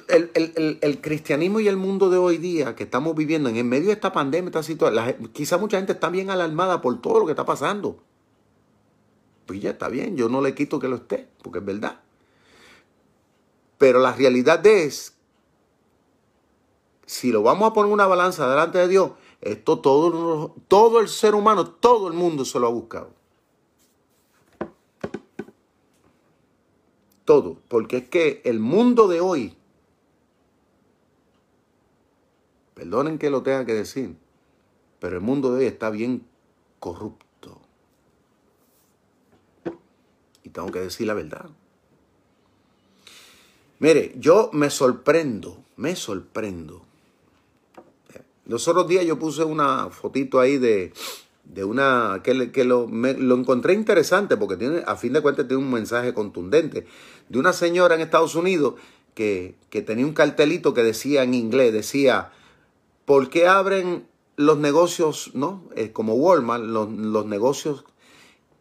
el, 0.09 1.01
cristianismo 1.01 1.61
y 1.61 1.69
el 1.69 1.77
mundo 1.77 2.11
de 2.11 2.19
hoy 2.19 2.39
día 2.39 2.75
que 2.75 2.83
estamos 2.83 3.15
viviendo 3.15 3.49
en 3.49 3.69
medio 3.69 3.87
de 3.87 3.93
esta 3.93 4.13
pandemia, 4.13 4.49
esta 4.49 4.65
situación, 4.65 5.31
quizá 5.33 5.57
mucha 5.57 5.77
gente 5.77 5.93
está 5.93 6.09
bien 6.09 6.31
alarmada 6.31 6.83
por 6.83 7.01
todo 7.01 7.21
lo 7.21 7.27
que 7.27 7.33
está 7.33 7.47
pasando. 7.47 8.03
Pues 9.47 9.61
ya 9.61 9.71
está 9.71 9.89
bien, 9.89 10.17
yo 10.17 10.29
no 10.29 10.41
le 10.41 10.55
quito 10.55 10.79
que 10.79 10.89
lo 10.89 10.97
esté, 10.97 11.29
porque 11.43 11.59
es 11.59 11.65
verdad. 11.65 12.01
Pero 13.79 13.99
la 13.99 14.13
realidad 14.13 14.67
es, 14.67 15.17
si 17.07 17.33
lo 17.33 17.43
vamos 17.43 17.71
a 17.71 17.73
poner 17.73 17.93
una 17.93 18.07
balanza 18.07 18.49
delante 18.49 18.79
de 18.79 18.89
Dios, 18.89 19.13
esto 19.41 19.81
todo, 19.81 20.55
todo 20.69 21.01
el 21.01 21.09
ser 21.09 21.35
humano, 21.35 21.67
todo 21.67 22.09
el 22.09 22.15
mundo 22.15 22.45
se 22.45 22.59
lo 22.59 22.67
ha 22.67 22.71
buscado. 22.71 23.11
todo, 27.25 27.59
porque 27.69 27.99
es 27.99 28.09
que 28.09 28.43
el 28.45 28.61
mundo 28.61 29.09
de 29.09 29.21
hoy, 29.21 29.57
perdonen 32.75 33.19
que 33.19 33.31
lo 33.31 33.43
tenga 33.43 33.65
que 33.65 33.73
decir, 33.73 34.17
pero 35.01 35.17
el 35.17 35.23
mundo 35.23 35.53
de 35.53 35.61
hoy 35.61 35.67
está 35.67 35.91
bien 35.91 36.27
corrupto. 36.81 37.61
Y 40.43 40.44
tengo 40.55 40.71
que 40.71 40.81
decir 40.81 41.07
la 41.07 41.15
verdad. 41.15 41.51
Mire, 43.81 44.15
yo 44.17 44.49
me 44.53 44.71
sorprendo, 44.71 45.63
me 45.77 45.97
sorprendo. 45.97 46.83
Los 48.47 48.69
otros 48.69 48.89
días 48.89 49.05
yo 49.05 49.19
puse 49.19 49.43
una 49.43 49.91
fotito 49.91 50.39
ahí 50.39 50.57
de, 50.57 50.93
de 51.45 51.65
una 51.65 52.21
que, 52.23 52.65
lo, 52.65 52.87
lo, 52.87 53.37
encontré 53.37 53.75
interesante 53.75 54.37
porque 54.37 54.57
tiene, 54.57 54.83
a 54.87 54.97
fin 54.97 55.13
de 55.13 55.23
cuentas 55.23 55.49
tiene 55.49 55.63
un 55.63 55.73
mensaje 55.73 56.15
contundente 56.15 56.87
de 57.29 57.39
una 57.39 57.53
señora 57.53 57.95
en 57.95 58.01
Estados 58.01 58.35
Unidos 58.35 58.75
que, 59.15 59.57
que 59.71 59.83
tenía 59.83 60.07
un 60.07 60.15
cartelito 60.15 60.73
que 60.73 60.83
decía 60.83 61.23
en 61.23 61.35
inglés, 61.35 61.73
decía, 61.73 62.31
¿por 63.05 63.29
qué 63.29 63.49
abren 63.49 64.07
los 64.37 64.59
negocios, 64.59 65.31
no? 65.35 65.65
Eh, 65.75 65.91
como 65.93 66.15
Walmart, 66.15 66.65
los, 66.65 66.91
los, 66.91 67.27
negocios, 67.27 67.85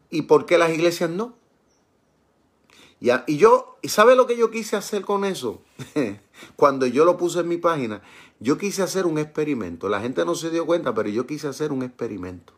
¿y 0.09 0.23
por 0.23 0.45
qué 0.45 0.57
las 0.57 0.71
iglesias 0.71 1.09
no? 1.09 1.35
Ya, 3.03 3.25
y 3.27 3.35
yo, 3.35 3.75
¿y 3.81 3.89
sabe 3.89 4.15
lo 4.15 4.27
que 4.27 4.37
yo 4.37 4.49
quise 4.49 4.77
hacer 4.77 5.01
con 5.01 5.25
eso? 5.25 5.61
Cuando 6.55 6.87
yo 6.87 7.03
lo 7.03 7.17
puse 7.17 7.41
en 7.41 7.49
mi 7.49 7.57
página, 7.57 8.01
yo 8.39 8.57
quise 8.57 8.81
hacer 8.81 9.05
un 9.05 9.17
experimento. 9.17 9.89
La 9.89 9.99
gente 9.99 10.23
no 10.23 10.35
se 10.35 10.49
dio 10.49 10.65
cuenta, 10.65 10.93
pero 10.93 11.09
yo 11.09 11.27
quise 11.27 11.49
hacer 11.49 11.73
un 11.73 11.83
experimento. 11.83 12.53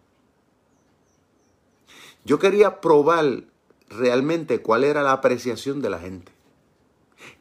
Yo 2.25 2.37
quería 2.37 2.79
probar 2.79 3.45
realmente 3.89 4.61
cuál 4.61 4.83
era 4.83 5.01
la 5.01 5.13
apreciación 5.13 5.81
de 5.81 5.89
la 5.89 5.97
gente. 5.97 6.31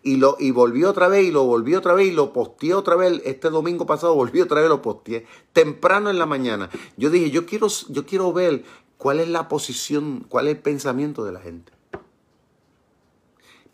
Y, 0.02 0.16
lo, 0.16 0.38
y 0.40 0.50
volví 0.50 0.84
otra 0.84 1.08
vez 1.08 1.26
y 1.26 1.30
lo 1.30 1.44
volví 1.44 1.74
otra 1.74 1.92
vez 1.92 2.08
y 2.08 2.12
lo 2.12 2.32
posteé 2.32 2.72
otra 2.72 2.96
vez. 2.96 3.20
Este 3.26 3.50
domingo 3.50 3.84
pasado 3.84 4.14
volví 4.14 4.40
otra 4.40 4.60
vez 4.60 4.66
y 4.66 4.70
lo 4.70 4.80
posteé. 4.80 5.26
Temprano 5.52 6.08
en 6.08 6.18
la 6.18 6.24
mañana. 6.24 6.70
Yo 6.96 7.10
dije, 7.10 7.30
yo 7.30 7.44
quiero, 7.44 7.66
yo 7.90 8.06
quiero 8.06 8.32
ver 8.32 8.64
cuál 8.96 9.20
es 9.20 9.28
la 9.28 9.46
posición, 9.48 10.24
cuál 10.26 10.46
es 10.46 10.54
el 10.54 10.62
pensamiento 10.62 11.22
de 11.26 11.32
la 11.32 11.40
gente. 11.40 11.73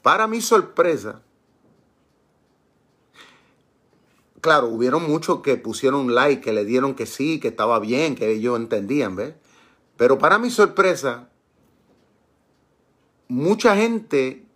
Para 0.03 0.27
mi 0.27 0.41
sorpresa, 0.41 1.23
claro, 4.41 4.69
hubieron 4.69 5.09
muchos 5.09 5.41
que 5.41 5.57
pusieron 5.57 6.15
like, 6.15 6.41
que 6.41 6.53
le 6.53 6.65
dieron 6.65 6.95
que 6.95 7.07
sí, 7.07 7.41
que 7.41 7.49
estaba 7.49 7.79
bien, 7.79 8.15
que 8.15 8.31
ellos 8.31 8.59
entendían, 8.59 9.17
¿ves? 9.17 9.35
Pero 9.97 10.19
para 10.19 10.39
mi 10.39 10.51
sorpresa, 10.51 11.29
mucha 13.29 13.77
gente 13.77 14.47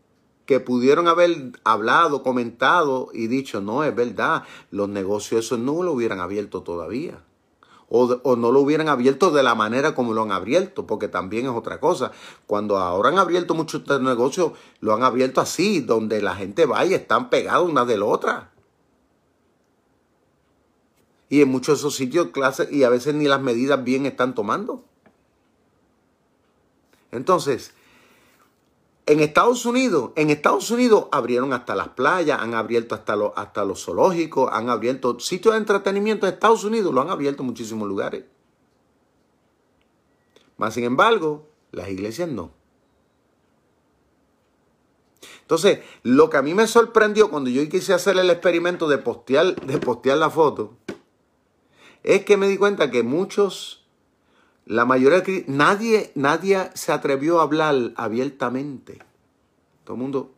que 0.47 0.61
pudieron 0.61 1.09
haber 1.09 1.53
hablado, 1.65 2.23
comentado 2.23 3.09
y 3.13 3.27
dicho, 3.27 3.61
no, 3.61 3.85
es 3.85 3.95
verdad, 3.95 4.45
los 4.71 4.89
negocios 4.89 5.45
esos 5.45 5.59
no 5.59 5.83
lo 5.83 5.93
hubieran 5.93 6.21
abierto 6.21 6.63
todavía. 6.63 7.23
O, 7.97 8.35
no 8.35 8.51
lo 8.51 8.59
hubieran 8.59 8.89
abierto 8.89 9.31
de 9.31 9.45
la 9.45 9.55
manera 9.55 9.95
como 9.95 10.15
lo 10.15 10.23
han 10.23 10.33
abierto, 10.33 10.85
porque 10.85 11.07
también 11.07 11.45
es 11.47 11.53
otra 11.53 11.79
cosa. 11.79 12.11
Cuando 12.45 12.77
ahora 12.77 13.11
han 13.11 13.19
abierto 13.19 13.55
muchos 13.55 13.87
negocios, 14.01 14.51
lo 14.81 14.95
han 14.95 15.05
abierto 15.05 15.41
así, 15.41 15.79
donde 15.79 16.21
la 16.21 16.35
gente 16.35 16.67
va 16.67 16.85
y 16.85 16.93
están 16.93 17.31
pegados 17.31 17.71
una 17.71 17.85
de 17.85 17.97
la 17.97 18.05
otra. 18.07 18.51
Y 21.29 21.41
en 21.41 21.49
muchos 21.51 21.79
de 21.79 21.79
esos 21.83 21.95
sitios, 21.95 22.31
clases, 22.33 22.73
y 22.73 22.83
a 22.83 22.89
veces 22.89 23.15
ni 23.15 23.29
las 23.29 23.41
medidas 23.41 23.85
bien 23.85 24.07
están 24.07 24.35
tomando. 24.35 24.83
Entonces, 27.13 27.75
en 29.07 29.21
Estados 29.21 29.67
Unidos, 29.67 30.13
en 30.17 30.31
Estados 30.31 30.71
Unidos 30.71 31.07
abrieron 31.13 31.53
hasta 31.53 31.75
las 31.75 31.89
playas, 31.89 32.41
han 32.41 32.55
abierto 32.55 32.95
hasta, 32.95 33.17
los, 33.17 33.33
hasta 33.37 33.65
los 33.65 33.85
zoológicos, 33.85 34.51
han 34.53 34.71
abierto 34.71 35.21
sitios 35.21 35.55
de 35.55 35.59
entretenimiento 35.59 36.27
en 36.27 36.33
Estados 36.33 36.65
Unidos, 36.65 36.95
lo 36.95 37.03
han 37.03 37.11
abierto 37.11 37.43
en 37.43 37.49
muchísimos 37.49 37.87
lugares. 37.87 38.25
Mas, 40.57 40.75
sin 40.75 40.85
embargo, 40.85 41.47
las 41.73 41.89
iglesias 41.89 42.29
no. 42.29 42.53
Entonces, 45.43 45.81
lo 46.03 46.31
que 46.31 46.39
a 46.39 46.43
mí 46.43 46.55
me 46.55 46.67
sorprendió 46.67 47.29
cuando 47.29 47.51
yo 47.51 47.69
quise 47.69 47.93
hacer 47.93 48.17
el 48.17 48.31
experimento 48.31 48.89
de 48.89 48.97
postear, 48.97 49.55
de 49.67 49.79
postear 49.79 50.17
la 50.17 50.31
foto, 50.31 50.79
es 52.03 52.25
que 52.25 52.39
me 52.39 52.49
di 52.49 52.57
cuenta 52.57 52.91
que 52.91 53.03
muchos 53.03 53.84
la 54.67 54.85
mayoría 54.85 55.21
de 55.21 55.45
nadie, 55.47 56.11
nadie 56.15 56.71
se 56.75 56.93
atrevió 56.93 57.41
a 57.41 57.43
hablar 57.43 57.93
abiertamente. 57.97 58.99
Todo 59.85 59.97
el 59.97 60.03
mundo. 60.03 60.31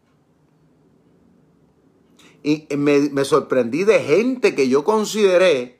Y 2.42 2.66
me, 2.76 3.10
me, 3.10 3.24
sorprendí 3.24 3.84
de 3.84 4.00
gente 4.00 4.54
que 4.54 4.68
yo 4.68 4.84
consideré, 4.84 5.78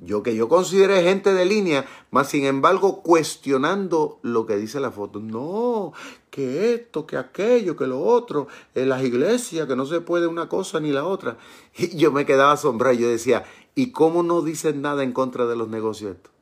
yo 0.00 0.22
que 0.22 0.34
yo 0.34 0.48
consideré 0.48 1.02
gente 1.02 1.32
de 1.32 1.44
línea, 1.44 1.86
más 2.10 2.28
sin 2.28 2.44
embargo 2.44 3.02
cuestionando 3.02 4.18
lo 4.22 4.46
que 4.46 4.56
dice 4.56 4.80
la 4.80 4.90
foto. 4.90 5.20
No, 5.20 5.92
que 6.30 6.74
esto, 6.74 7.06
que 7.06 7.16
aquello, 7.16 7.76
que 7.76 7.86
lo 7.86 8.00
otro, 8.00 8.48
en 8.74 8.88
las 8.88 9.04
iglesias, 9.04 9.68
que 9.68 9.76
no 9.76 9.86
se 9.86 10.00
puede 10.00 10.26
una 10.26 10.48
cosa 10.48 10.80
ni 10.80 10.92
la 10.92 11.04
otra. 11.04 11.36
Y 11.76 11.96
yo 11.96 12.10
me 12.10 12.26
quedaba 12.26 12.52
asombrado 12.52 12.94
yo 12.94 13.08
decía, 13.08 13.44
¿y 13.74 13.92
cómo 13.92 14.22
no 14.22 14.42
dicen 14.42 14.82
nada 14.82 15.04
en 15.04 15.12
contra 15.12 15.46
de 15.46 15.56
los 15.56 15.68
negocios 15.68 16.16
estos? 16.16 16.37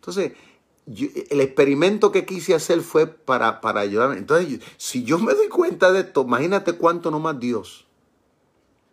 Entonces, 0.00 0.32
el 0.86 1.40
experimento 1.42 2.10
que 2.10 2.24
quise 2.24 2.54
hacer 2.54 2.80
fue 2.80 3.06
para, 3.06 3.60
para 3.60 3.80
ayudarme. 3.80 4.16
Entonces, 4.16 4.60
si 4.78 5.04
yo 5.04 5.18
me 5.18 5.34
doy 5.34 5.48
cuenta 5.48 5.92
de 5.92 6.00
esto, 6.00 6.22
imagínate 6.22 6.72
cuánto 6.72 7.10
no 7.10 7.20
más 7.20 7.38
Dios. 7.38 7.86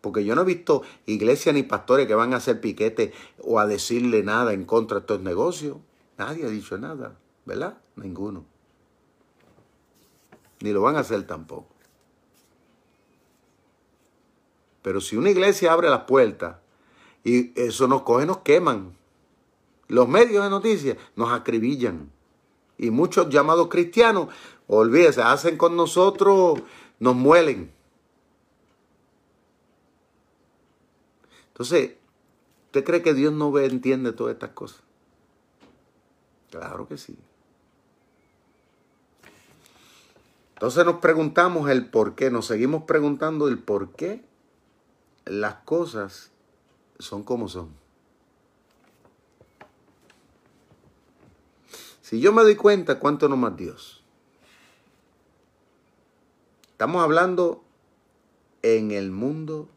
Porque 0.02 0.24
yo 0.24 0.34
no 0.34 0.42
he 0.42 0.44
visto 0.44 0.82
iglesias 1.06 1.54
ni 1.54 1.62
pastores 1.62 2.06
que 2.06 2.14
van 2.14 2.34
a 2.34 2.36
hacer 2.36 2.60
piquete 2.60 3.12
o 3.42 3.58
a 3.58 3.66
decirle 3.66 4.22
nada 4.22 4.52
en 4.52 4.66
contra 4.66 4.96
de 4.96 5.00
estos 5.00 5.20
negocios. 5.20 5.78
Nadie 6.18 6.44
ha 6.44 6.50
dicho 6.50 6.76
nada, 6.76 7.18
¿verdad? 7.46 7.78
Ninguno. 7.96 8.44
Ni 10.60 10.72
lo 10.72 10.82
van 10.82 10.96
a 10.96 11.00
hacer 11.00 11.26
tampoco. 11.26 11.68
Pero 14.82 15.00
si 15.00 15.16
una 15.16 15.30
iglesia 15.30 15.72
abre 15.72 15.88
las 15.88 16.02
puertas 16.02 16.56
y 17.24 17.58
eso 17.58 17.88
nos 17.88 18.02
coge, 18.02 18.26
nos 18.26 18.38
queman. 18.38 18.97
Los 19.88 20.06
medios 20.06 20.44
de 20.44 20.50
noticias 20.50 20.96
nos 21.16 21.32
acribillan. 21.32 22.10
Y 22.76 22.90
muchos 22.90 23.28
llamados 23.28 23.68
cristianos, 23.68 24.28
olvídese, 24.68 25.22
hacen 25.22 25.56
con 25.56 25.76
nosotros, 25.76 26.60
nos 27.00 27.16
muelen. 27.16 27.72
Entonces, 31.48 31.96
¿usted 32.66 32.84
cree 32.84 33.02
que 33.02 33.14
Dios 33.14 33.32
no 33.32 33.50
ve, 33.50 33.66
entiende 33.66 34.12
todas 34.12 34.34
estas 34.34 34.50
cosas? 34.50 34.82
Claro 36.50 36.86
que 36.86 36.96
sí. 36.96 37.18
Entonces 40.54 40.84
nos 40.84 40.96
preguntamos 40.96 41.70
el 41.70 41.86
por 41.86 42.14
qué, 42.14 42.30
nos 42.30 42.46
seguimos 42.46 42.84
preguntando 42.84 43.48
el 43.48 43.58
por 43.58 43.92
qué 43.92 44.24
las 45.24 45.54
cosas 45.56 46.32
son 46.98 47.22
como 47.22 47.48
son. 47.48 47.70
Si 52.08 52.20
yo 52.20 52.32
me 52.32 52.40
doy 52.40 52.56
cuenta, 52.56 52.98
¿cuánto 52.98 53.28
no 53.28 53.36
más 53.36 53.54
Dios? 53.58 54.02
Estamos 56.70 57.02
hablando 57.02 57.62
en 58.62 58.92
el 58.92 59.10
mundo 59.10 59.68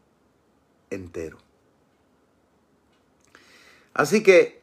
entero. 0.88 1.36
Así 3.92 4.22
que, 4.22 4.62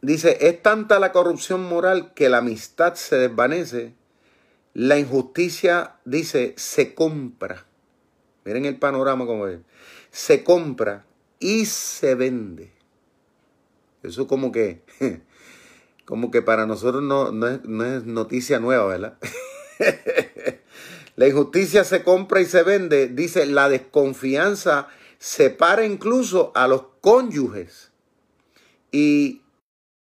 dice, 0.00 0.38
es 0.48 0.62
tanta 0.62 0.98
la 0.98 1.12
corrupción 1.12 1.68
moral 1.68 2.14
que 2.14 2.30
la 2.30 2.38
amistad 2.38 2.94
se 2.94 3.16
desvanece, 3.16 3.92
la 4.72 4.98
injusticia, 4.98 5.96
dice, 6.06 6.54
se 6.56 6.94
compra. 6.94 7.66
Miren 8.46 8.64
el 8.64 8.78
panorama 8.78 9.26
como 9.26 9.48
es. 9.48 9.60
Se 10.10 10.42
compra 10.44 11.04
y 11.38 11.66
se 11.66 12.14
vende. 12.14 12.72
Eso 14.02 14.26
como 14.26 14.50
que 14.50 14.80
como 16.04 16.30
que 16.30 16.42
para 16.42 16.66
nosotros 16.66 17.02
no, 17.02 17.30
no, 17.32 17.48
es, 17.48 18.04
noticia 18.04 18.58
nueva, 18.58 18.86
¿verdad? 18.86 19.18
la 21.16 21.28
injusticia 21.28 21.84
se 21.84 22.02
compra 22.02 22.40
y 22.40 22.46
se 22.46 22.62
vende. 22.62 23.08
Dice, 23.08 23.46
la 23.46 23.68
desconfianza 23.68 24.88
separa 25.18 25.84
incluso 25.84 26.52
a 26.54 26.66
los 26.66 26.82
cónyuges. 27.00 27.92
Y 28.90 29.42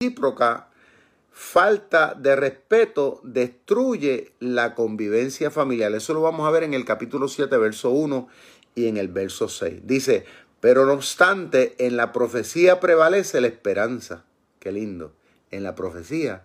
recíproca 0.00 0.68
falta 1.30 2.14
de 2.14 2.34
respeto 2.34 3.20
destruye 3.22 4.32
la 4.40 4.74
convivencia 4.74 5.50
familiar. 5.50 5.94
Eso 5.94 6.14
lo 6.14 6.22
vamos 6.22 6.48
a 6.48 6.50
ver 6.50 6.62
en 6.62 6.74
el 6.74 6.84
capítulo 6.84 7.28
7, 7.28 7.56
verso 7.58 7.90
1 7.90 8.28
y 8.74 8.86
en 8.86 8.96
el 8.96 9.08
verso 9.08 9.48
6. 9.48 9.82
Dice, 9.84 10.24
pero 10.60 10.86
no 10.86 10.94
obstante, 10.94 11.74
en 11.78 11.96
la 11.96 12.12
profecía 12.12 12.80
prevalece 12.80 13.40
la 13.40 13.48
esperanza. 13.48 14.24
Qué 14.58 14.72
lindo 14.72 15.17
en 15.50 15.62
la 15.62 15.74
profecía, 15.74 16.44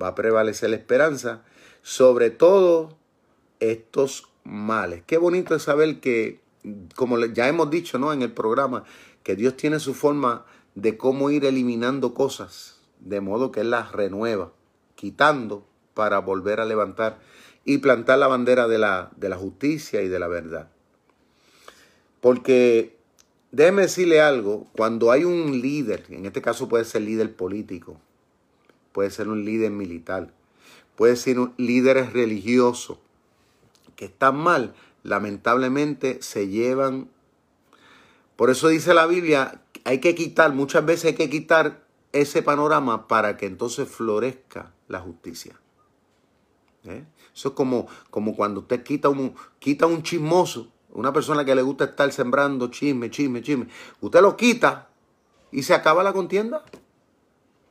va 0.00 0.08
a 0.08 0.14
prevalecer 0.14 0.70
la 0.70 0.76
esperanza 0.76 1.42
sobre 1.82 2.30
todo 2.30 2.96
estos 3.58 4.28
males. 4.44 5.02
Qué 5.06 5.18
bonito 5.18 5.54
es 5.54 5.62
saber 5.62 6.00
que, 6.00 6.40
como 6.96 7.18
ya 7.18 7.48
hemos 7.48 7.70
dicho 7.70 7.98
¿no? 7.98 8.12
en 8.12 8.22
el 8.22 8.32
programa, 8.32 8.84
que 9.22 9.36
Dios 9.36 9.56
tiene 9.56 9.80
su 9.80 9.94
forma 9.94 10.44
de 10.74 10.96
cómo 10.96 11.30
ir 11.30 11.44
eliminando 11.44 12.14
cosas, 12.14 12.80
de 13.00 13.20
modo 13.20 13.52
que 13.52 13.60
Él 13.60 13.70
las 13.70 13.92
renueva, 13.92 14.52
quitando 14.94 15.66
para 15.94 16.18
volver 16.18 16.60
a 16.60 16.64
levantar 16.64 17.18
y 17.64 17.78
plantar 17.78 18.18
la 18.18 18.26
bandera 18.26 18.68
de 18.68 18.78
la, 18.78 19.10
de 19.16 19.28
la 19.28 19.36
justicia 19.36 20.02
y 20.02 20.08
de 20.08 20.18
la 20.18 20.28
verdad. 20.28 20.68
Porque 22.20 22.96
déjeme 23.50 23.82
decirle 23.82 24.20
algo, 24.20 24.66
cuando 24.76 25.10
hay 25.10 25.24
un 25.24 25.60
líder, 25.60 26.04
en 26.10 26.26
este 26.26 26.42
caso 26.42 26.68
puede 26.68 26.84
ser 26.84 27.02
líder 27.02 27.34
político, 27.34 28.00
puede 28.92 29.10
ser 29.10 29.28
un 29.28 29.44
líder 29.44 29.70
militar, 29.70 30.32
puede 30.96 31.16
ser 31.16 31.38
un 31.38 31.54
líder 31.56 32.12
religioso, 32.12 33.00
que 33.96 34.06
están 34.06 34.36
mal, 34.36 34.74
lamentablemente 35.02 36.22
se 36.22 36.48
llevan. 36.48 37.10
Por 38.36 38.50
eso 38.50 38.68
dice 38.68 38.94
la 38.94 39.06
Biblia, 39.06 39.62
hay 39.84 40.00
que 40.00 40.14
quitar, 40.14 40.52
muchas 40.52 40.84
veces 40.84 41.06
hay 41.06 41.14
que 41.14 41.30
quitar 41.30 41.84
ese 42.12 42.42
panorama 42.42 43.08
para 43.08 43.36
que 43.36 43.46
entonces 43.46 43.88
florezca 43.88 44.72
la 44.88 45.00
justicia. 45.00 45.60
¿Eh? 46.84 47.04
Eso 47.34 47.48
es 47.48 47.54
como, 47.54 47.86
como 48.10 48.34
cuando 48.34 48.60
usted 48.60 48.82
quita 48.82 49.08
un, 49.08 49.34
quita 49.58 49.86
un 49.86 50.02
chismoso, 50.02 50.72
una 50.92 51.12
persona 51.12 51.44
que 51.44 51.54
le 51.54 51.62
gusta 51.62 51.84
estar 51.84 52.10
sembrando 52.12 52.68
chisme, 52.68 53.10
chisme, 53.10 53.42
chisme. 53.42 53.68
Usted 54.00 54.20
lo 54.20 54.36
quita 54.36 54.88
y 55.52 55.62
se 55.62 55.74
acaba 55.74 56.02
la 56.02 56.12
contienda. 56.12 56.64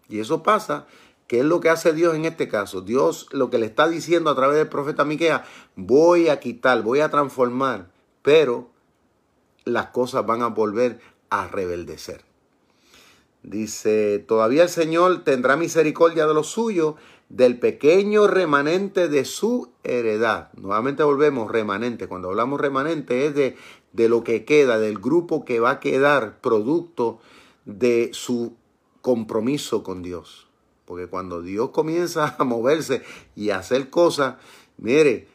Y 0.07 0.19
eso 0.19 0.41
pasa, 0.41 0.87
que 1.29 1.41
es 1.41 1.45
lo 1.45 1.59
que 1.59 1.69
hace 1.69 1.93
Dios 1.93 2.15
en 2.15 2.25
este 2.25 2.47
caso. 2.47 2.81
Dios 2.81 3.27
lo 3.31 3.51
que 3.51 3.59
le 3.59 3.67
está 3.67 3.87
diciendo 3.87 4.31
a 4.31 4.35
través 4.35 4.57
del 4.57 4.67
profeta 4.67 5.05
Miquea, 5.05 5.45
voy 5.75 6.27
a 6.27 6.39
quitar, 6.39 6.81
voy 6.81 7.01
a 7.01 7.11
transformar, 7.11 7.91
pero 8.23 8.71
las 9.63 9.89
cosas 9.89 10.25
van 10.25 10.41
a 10.41 10.47
volver 10.47 10.99
a 11.29 11.47
rebeldecer. 11.47 12.25
Dice, 13.43 14.17
todavía 14.27 14.63
el 14.63 14.69
Señor 14.69 15.23
tendrá 15.23 15.55
misericordia 15.55 16.25
de 16.25 16.33
los 16.33 16.47
suyos 16.47 16.95
del 17.29 17.59
pequeño 17.59 18.25
remanente 18.25 19.07
de 19.07 19.23
su 19.23 19.69
heredad. 19.83 20.51
Nuevamente 20.53 21.03
volvemos, 21.03 21.51
remanente. 21.51 22.07
Cuando 22.07 22.29
hablamos 22.29 22.59
remanente 22.59 23.27
es 23.27 23.35
de, 23.35 23.55
de 23.93 24.09
lo 24.09 24.23
que 24.23 24.45
queda, 24.45 24.79
del 24.79 24.97
grupo 24.97 25.45
que 25.45 25.59
va 25.59 25.69
a 25.69 25.79
quedar 25.79 26.41
producto 26.41 27.19
de 27.65 28.09
su 28.13 28.55
compromiso 29.01 29.83
con 29.83 30.01
Dios. 30.01 30.48
Porque 30.89 31.05
cuando 31.05 31.43
Dios 31.43 31.69
comienza 31.69 32.35
a 32.39 32.43
moverse 32.43 33.03
y 33.35 33.51
a 33.51 33.59
hacer 33.59 33.91
cosas, 33.91 34.37
mire, 34.79 35.27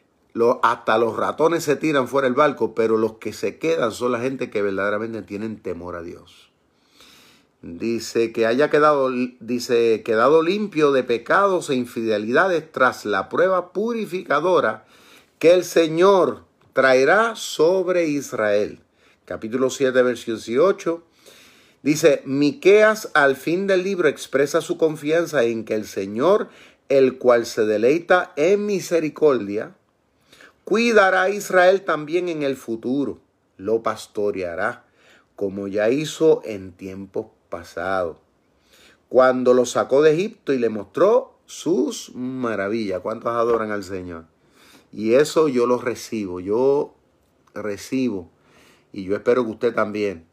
hasta 0.65 0.99
los 0.99 1.17
ratones 1.17 1.63
se 1.63 1.77
tiran 1.77 2.09
fuera 2.09 2.27
del 2.27 2.35
barco, 2.35 2.75
pero 2.75 2.97
los 2.97 3.19
que 3.19 3.33
se 3.33 3.57
quedan 3.61 3.93
son 3.93 4.11
la 4.11 4.19
gente 4.19 4.51
que 4.51 4.63
verdaderamente 4.63 5.23
tienen 5.23 5.61
temor 5.63 5.95
a 5.95 6.03
Dios. 6.03 6.51
Dice 7.63 8.33
que 8.33 8.47
haya 8.47 8.69
quedado, 8.69 9.13
dice, 9.39 10.03
quedado 10.05 10.43
limpio 10.43 10.91
de 10.91 11.05
pecados 11.05 11.71
e 11.71 11.77
infidelidades 11.77 12.73
tras 12.73 13.05
la 13.05 13.29
prueba 13.29 13.73
purificadora 13.73 14.87
que 15.39 15.55
el 15.55 15.63
Señor 15.63 16.47
traerá 16.73 17.37
sobre 17.37 18.09
Israel. 18.09 18.81
Capítulo 19.25 19.71
7, 19.71 20.03
versículo 20.03 20.39
18. 20.39 21.14
Dice, 21.85 22.23
Miqueas 22.25 23.11
al 23.13 23.37
fin 23.37 23.67
del 23.67 23.83
libro 23.83 24.09
expresa 24.09 24.63
su 24.63 24.79
confianza 24.79 25.45
en 25.45 25.67
que 25.67 25.75
el 25.75 25.85
Señor, 25.85 26.49
el 26.89 27.19
cual 27.19 27.45
se 27.45 27.67
deleita 27.67 28.33
en 28.37 28.65
misericordia, 28.65 29.77
cuidará 30.65 31.25
a 31.25 31.29
Israel 31.29 31.83
también 31.83 32.31
en 32.31 32.43
el 32.43 32.57
futuro, 32.57 33.19
lo 33.59 33.83
pastoreará, 33.83 34.87
como 35.37 35.69
ya 35.69 35.91
hizo 35.91 36.41
en 36.47 36.73
tiempos 36.73 37.27
pasado, 37.51 38.19
cuando 39.11 39.53
lo 39.53 39.67
sacó 39.67 40.01
de 40.01 40.15
Egipto 40.15 40.55
y 40.55 40.59
le 40.59 40.71
mostró 40.71 41.35
sus 41.45 42.15
maravillas. 42.15 43.01
¿Cuántos 43.03 43.33
adoran 43.33 43.73
al 43.73 43.85
Señor? 43.85 44.25
Y 44.91 45.17
eso 45.17 45.49
yo 45.49 45.67
lo 45.67 45.77
recibo, 45.77 46.41
yo 46.41 46.95
recibo, 47.53 48.31
y 48.91 49.05
yo 49.05 49.15
espero 49.17 49.45
que 49.45 49.51
usted 49.51 49.75
también 49.75 50.25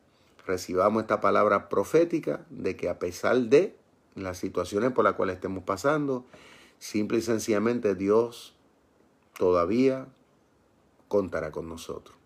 recibamos 0.52 1.04
esta 1.04 1.22
palabra 1.22 1.70
profética 1.70 2.46
de 2.50 2.76
que 2.76 2.90
a 2.90 3.00
pesar 3.00 3.38
de 3.38 3.74
las 4.16 4.38
situaciones 4.38 4.92
por 4.92 5.06
las 5.06 5.14
cuales 5.14 5.36
estemos 5.36 5.64
pasando, 5.64 6.26
simple 6.78 7.20
y 7.20 7.22
sencillamente 7.22 7.96
Dios 7.96 8.54
todavía 9.40 10.08
contará 11.08 11.52
con 11.52 11.70
nosotros. 11.70 12.18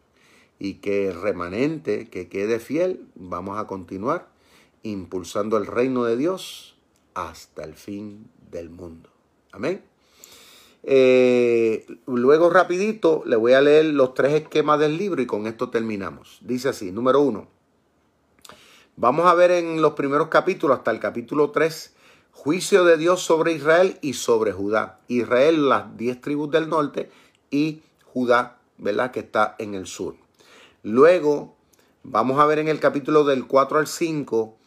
Y 0.57 0.75
que 0.75 1.09
el 1.09 1.21
remanente 1.21 2.09
que 2.09 2.27
quede 2.27 2.59
fiel, 2.59 3.05
vamos 3.13 3.59
a 3.59 3.67
continuar 3.67 4.27
impulsando 4.81 5.57
el 5.57 5.67
reino 5.67 6.03
de 6.05 6.17
Dios 6.17 6.75
hasta 7.13 7.63
el 7.63 7.75
fin 7.75 8.27
del 8.49 8.71
mundo. 8.71 9.09
Amén. 9.51 9.83
Eh, 10.81 11.85
luego 12.07 12.49
rapidito 12.49 13.21
le 13.25 13.35
voy 13.35 13.53
a 13.53 13.61
leer 13.61 13.85
los 13.85 14.15
tres 14.15 14.33
esquemas 14.33 14.79
del 14.79 14.97
libro 14.97 15.21
y 15.21 15.27
con 15.27 15.45
esto 15.45 15.69
terminamos. 15.69 16.39
Dice 16.41 16.69
así, 16.69 16.91
número 16.91 17.21
uno, 17.21 17.54
vamos 18.97 19.25
a 19.25 19.33
ver 19.33 19.51
en 19.51 19.81
los 19.81 19.93
primeros 19.93 20.29
capítulos 20.29 20.77
hasta 20.77 20.91
el 20.91 20.99
capítulo 20.99 21.51
3, 21.51 21.93
juicio 22.31 22.85
de 22.85 22.97
Dios 22.97 23.21
sobre 23.21 23.53
Israel 23.53 23.97
y 24.01 24.13
sobre 24.13 24.51
Judá. 24.51 24.99
Israel, 25.07 25.69
las 25.69 25.97
diez 25.97 26.21
tribus 26.21 26.51
del 26.51 26.69
norte 26.69 27.09
y 27.49 27.81
Judá, 28.05 28.57
¿verdad? 28.77 29.11
Que 29.11 29.21
está 29.21 29.55
en 29.59 29.73
el 29.75 29.87
sur. 29.87 30.15
Luego 30.83 31.55
vamos 32.03 32.39
a 32.39 32.45
ver 32.45 32.59
en 32.59 32.67
el 32.67 32.79
capítulo 32.79 33.23
del 33.23 33.47
4 33.47 33.79
al 33.79 33.87
5 33.87 34.57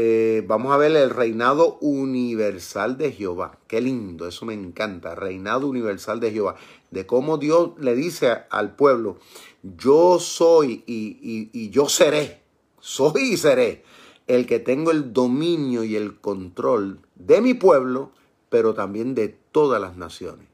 eh, 0.00 0.44
vamos 0.46 0.72
a 0.72 0.76
ver 0.76 0.94
el 0.94 1.10
reinado 1.10 1.76
universal 1.80 2.96
de 2.98 3.10
Jehová. 3.10 3.58
Qué 3.66 3.80
lindo, 3.80 4.28
eso 4.28 4.46
me 4.46 4.54
encanta, 4.54 5.16
reinado 5.16 5.66
universal 5.66 6.20
de 6.20 6.30
Jehová. 6.30 6.54
De 6.92 7.04
cómo 7.04 7.36
Dios 7.36 7.70
le 7.78 7.96
dice 7.96 8.44
al 8.48 8.76
pueblo, 8.76 9.18
yo 9.62 10.20
soy 10.20 10.84
y, 10.86 11.18
y 11.52 11.70
yo 11.70 11.88
seré, 11.88 12.42
soy 12.80 13.32
y 13.32 13.36
seré 13.36 13.84
el 14.28 14.46
que 14.46 14.60
tengo 14.60 14.90
el 14.90 15.12
dominio 15.12 15.84
y 15.84 15.96
el 15.96 16.20
control 16.20 17.00
de 17.14 17.40
mi 17.40 17.54
pueblo, 17.54 18.12
pero 18.50 18.74
también 18.74 19.14
de 19.14 19.28
todas 19.28 19.80
las 19.80 19.96
naciones. 19.96 20.46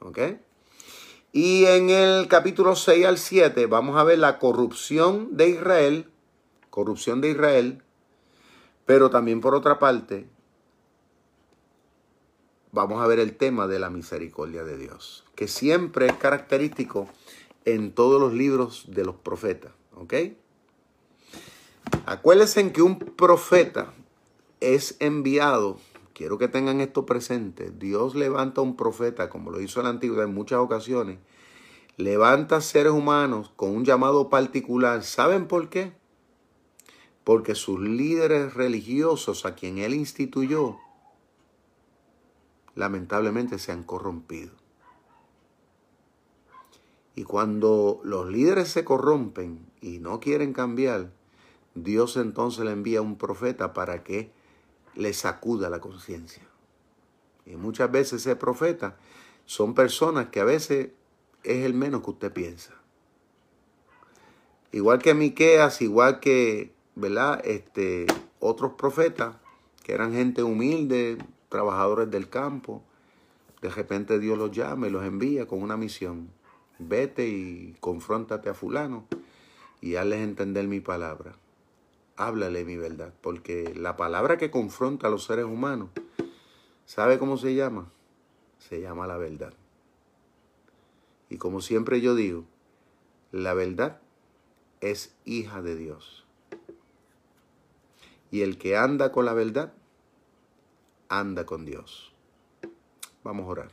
¿Ok? 0.00 0.18
Y 1.32 1.64
en 1.64 1.90
el 1.90 2.28
capítulo 2.28 2.76
6 2.76 3.06
al 3.06 3.18
7 3.18 3.66
vamos 3.66 3.96
a 3.96 4.04
ver 4.04 4.18
la 4.18 4.38
corrupción 4.38 5.36
de 5.36 5.48
Israel, 5.48 6.10
corrupción 6.70 7.20
de 7.20 7.30
Israel, 7.30 7.82
pero 8.84 9.10
también 9.10 9.40
por 9.40 9.54
otra 9.54 9.78
parte, 9.78 10.28
vamos 12.72 13.00
a 13.00 13.06
ver 13.06 13.20
el 13.20 13.36
tema 13.36 13.68
de 13.68 13.78
la 13.78 13.90
misericordia 13.90 14.64
de 14.64 14.76
Dios, 14.76 15.24
que 15.36 15.46
siempre 15.46 16.06
es 16.06 16.14
característico 16.14 17.08
en 17.64 17.92
todos 17.92 18.20
los 18.20 18.32
libros 18.32 18.86
de 18.88 19.04
los 19.04 19.14
profetas. 19.14 19.72
¿Ok? 19.94 20.14
Acuérdense 22.06 22.60
en 22.60 22.72
que 22.72 22.82
un 22.82 22.98
profeta 22.98 23.92
es 24.60 24.96
enviado, 25.00 25.78
quiero 26.14 26.38
que 26.38 26.48
tengan 26.48 26.80
esto 26.80 27.06
presente, 27.06 27.70
Dios 27.70 28.14
levanta 28.14 28.60
un 28.60 28.76
profeta, 28.76 29.28
como 29.28 29.50
lo 29.50 29.60
hizo 29.60 29.80
en 29.80 29.84
la 29.84 29.90
antigüedad 29.90 30.26
en 30.26 30.34
muchas 30.34 30.58
ocasiones, 30.58 31.18
levanta 31.96 32.60
seres 32.60 32.92
humanos 32.92 33.52
con 33.56 33.70
un 33.76 33.84
llamado 33.84 34.30
particular. 34.30 35.02
¿Saben 35.02 35.46
por 35.46 35.68
qué? 35.68 35.92
porque 37.24 37.54
sus 37.54 37.80
líderes 37.80 38.54
religiosos 38.54 39.46
a 39.46 39.54
quien 39.54 39.78
él 39.78 39.94
instituyó, 39.94 40.78
lamentablemente 42.74 43.58
se 43.58 43.72
han 43.72 43.84
corrompido. 43.84 44.52
Y 47.14 47.24
cuando 47.24 48.00
los 48.04 48.28
líderes 48.28 48.68
se 48.68 48.84
corrompen 48.84 49.70
y 49.80 49.98
no 49.98 50.18
quieren 50.18 50.52
cambiar, 50.52 51.12
Dios 51.74 52.16
entonces 52.16 52.64
le 52.64 52.72
envía 52.72 53.02
un 53.02 53.16
profeta 53.16 53.72
para 53.72 54.02
que 54.04 54.30
le 54.94 55.12
sacuda 55.12 55.70
la 55.70 55.80
conciencia. 55.80 56.42
Y 57.46 57.56
muchas 57.56 57.90
veces 57.90 58.20
ese 58.20 58.36
profeta 58.36 58.96
son 59.46 59.74
personas 59.74 60.28
que 60.28 60.40
a 60.40 60.44
veces 60.44 60.90
es 61.42 61.64
el 61.64 61.74
menos 61.74 62.02
que 62.02 62.10
usted 62.10 62.32
piensa. 62.32 62.74
Igual 64.70 65.00
que 65.00 65.14
Miqueas, 65.14 65.82
igual 65.82 66.20
que 66.20 66.72
¿verdad? 66.94 67.40
Este, 67.44 68.06
otros 68.40 68.72
profetas 68.72 69.36
que 69.82 69.92
eran 69.92 70.12
gente 70.12 70.42
humilde, 70.42 71.18
trabajadores 71.48 72.10
del 72.10 72.28
campo. 72.28 72.82
De 73.60 73.70
repente 73.70 74.18
Dios 74.18 74.38
los 74.38 74.50
llama 74.50 74.88
y 74.88 74.90
los 74.90 75.04
envía 75.04 75.46
con 75.46 75.62
una 75.62 75.76
misión. 75.76 76.30
Vete 76.78 77.28
y 77.28 77.76
confróntate 77.80 78.50
a 78.50 78.54
fulano 78.54 79.06
y 79.80 79.96
hazles 79.96 80.20
entender 80.20 80.66
mi 80.66 80.80
palabra. 80.80 81.36
Háblale 82.24 82.64
mi 82.64 82.76
verdad, 82.76 83.12
porque 83.20 83.74
la 83.74 83.96
palabra 83.96 84.36
que 84.38 84.52
confronta 84.52 85.08
a 85.08 85.10
los 85.10 85.24
seres 85.24 85.44
humanos, 85.44 85.88
¿sabe 86.86 87.18
cómo 87.18 87.36
se 87.36 87.56
llama? 87.56 87.90
Se 88.60 88.80
llama 88.80 89.08
la 89.08 89.16
verdad. 89.16 89.52
Y 91.28 91.38
como 91.38 91.60
siempre 91.60 92.00
yo 92.00 92.14
digo, 92.14 92.44
la 93.32 93.54
verdad 93.54 94.00
es 94.80 95.16
hija 95.24 95.62
de 95.62 95.74
Dios. 95.74 96.24
Y 98.30 98.42
el 98.42 98.56
que 98.56 98.76
anda 98.76 99.10
con 99.10 99.24
la 99.24 99.34
verdad, 99.34 99.72
anda 101.08 101.44
con 101.44 101.64
Dios. 101.64 102.12
Vamos 103.24 103.46
a 103.46 103.50
orar. 103.50 103.70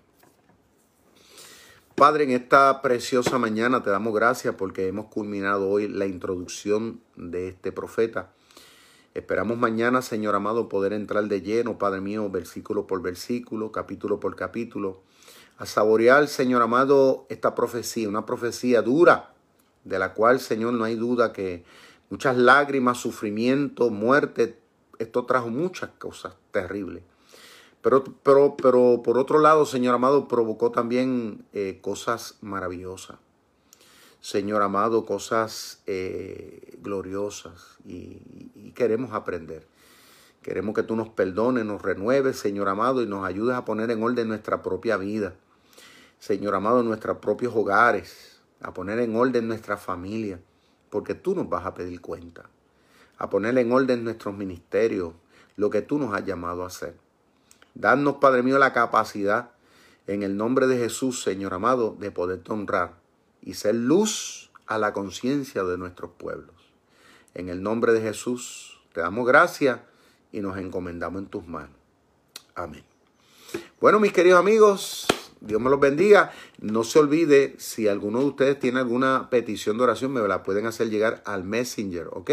Padre, 1.93 2.23
en 2.23 2.31
esta 2.31 2.81
preciosa 2.81 3.37
mañana 3.37 3.83
te 3.83 3.91
damos 3.91 4.15
gracias 4.15 4.55
porque 4.55 4.87
hemos 4.87 5.05
culminado 5.05 5.69
hoy 5.69 5.87
la 5.87 6.07
introducción 6.07 6.99
de 7.15 7.49
este 7.49 7.71
profeta. 7.71 8.33
Esperamos 9.15 9.57
mañana, 9.57 10.03
Señor 10.03 10.35
amado, 10.35 10.69
poder 10.69 10.93
entrar 10.93 11.25
de 11.25 11.41
lleno, 11.41 11.79
Padre 11.79 11.99
mío, 11.99 12.29
versículo 12.29 12.85
por 12.85 13.01
versículo, 13.01 13.71
capítulo 13.71 14.19
por 14.19 14.35
capítulo, 14.35 15.01
a 15.57 15.65
saborear, 15.65 16.27
Señor 16.27 16.61
amado, 16.61 17.25
esta 17.29 17.55
profecía, 17.55 18.07
una 18.07 18.27
profecía 18.27 18.83
dura, 18.83 19.33
de 19.83 19.97
la 19.97 20.13
cual, 20.13 20.39
Señor, 20.39 20.73
no 20.73 20.83
hay 20.83 20.95
duda 20.95 21.33
que 21.33 21.63
muchas 22.11 22.37
lágrimas, 22.37 22.99
sufrimiento, 22.99 23.89
muerte, 23.89 24.59
esto 24.99 25.25
trajo 25.25 25.49
muchas 25.49 25.89
cosas 25.97 26.35
terribles. 26.51 27.03
Pero, 27.81 28.03
pero, 28.23 28.55
pero 28.57 29.01
por 29.03 29.17
otro 29.17 29.39
lado, 29.39 29.65
Señor 29.65 29.95
amado, 29.95 30.27
provocó 30.27 30.71
también 30.71 31.45
eh, 31.53 31.79
cosas 31.81 32.37
maravillosas. 32.41 33.17
Señor 34.21 34.61
amado, 34.63 35.05
cosas 35.05 35.81
eh, 35.87 36.77
gloriosas 36.81 37.77
y, 37.85 38.21
y, 38.53 38.73
queremos 38.75 39.13
aprender. 39.13 39.65
Queremos 40.41 40.75
que 40.75 40.83
tú 40.83 40.97
nos 40.97 41.07
perdones, 41.07 41.65
nos 41.65 41.81
renueves, 41.81 42.37
Señor 42.37 42.67
amado, 42.67 43.01
y 43.01 43.07
nos 43.07 43.25
ayudes 43.25 43.55
a 43.55 43.63
poner 43.63 43.91
en 43.91 44.03
orden 44.03 44.27
nuestra 44.27 44.61
propia 44.61 44.97
vida. 44.97 45.35
Señor 46.19 46.53
amado, 46.53 46.83
nuestros 46.83 47.19
propios 47.19 47.55
hogares, 47.55 48.41
a 48.61 48.73
poner 48.73 48.99
en 48.99 49.15
orden 49.15 49.47
nuestra 49.47 49.77
familia, 49.77 50.41
porque 50.89 51.15
tú 51.15 51.33
nos 51.33 51.47
vas 51.47 51.65
a 51.65 51.73
pedir 51.73 52.01
cuenta. 52.01 52.49
A 53.17 53.29
poner 53.29 53.57
en 53.57 53.71
orden 53.71 54.03
nuestros 54.03 54.35
ministerios, 54.35 55.13
lo 55.55 55.69
que 55.69 55.81
tú 55.81 55.97
nos 55.97 56.13
has 56.13 56.25
llamado 56.25 56.63
a 56.63 56.67
hacer. 56.67 56.95
Danos, 57.73 58.17
Padre 58.17 58.43
mío, 58.43 58.59
la 58.59 58.73
capacidad 58.73 59.51
en 60.07 60.23
el 60.23 60.35
nombre 60.35 60.67
de 60.67 60.77
Jesús, 60.77 61.21
Señor 61.21 61.53
amado, 61.53 61.95
de 61.97 62.11
poderte 62.11 62.51
honrar 62.51 62.99
y 63.41 63.53
ser 63.53 63.75
luz 63.75 64.51
a 64.67 64.77
la 64.77 64.93
conciencia 64.93 65.63
de 65.63 65.77
nuestros 65.77 66.11
pueblos. 66.11 66.55
En 67.33 67.49
el 67.49 67.63
nombre 67.63 67.93
de 67.93 68.01
Jesús, 68.01 68.79
te 68.93 69.01
damos 69.01 69.25
gracias 69.25 69.79
y 70.31 70.41
nos 70.41 70.57
encomendamos 70.57 71.21
en 71.21 71.27
tus 71.27 71.47
manos. 71.47 71.75
Amén. 72.55 72.83
Bueno, 73.79 73.99
mis 73.99 74.13
queridos 74.13 74.39
amigos, 74.39 75.07
Dios 75.41 75.61
me 75.61 75.69
los 75.69 75.79
bendiga. 75.79 76.31
No 76.59 76.83
se 76.83 76.99
olvide, 76.99 77.55
si 77.57 77.87
alguno 77.87 78.19
de 78.19 78.25
ustedes 78.25 78.59
tiene 78.59 78.79
alguna 78.79 79.29
petición 79.29 79.77
de 79.77 79.83
oración, 79.83 80.11
me 80.11 80.27
la 80.27 80.43
pueden 80.43 80.65
hacer 80.65 80.89
llegar 80.89 81.23
al 81.25 81.43
Messenger, 81.43 82.07
¿ok? 82.11 82.31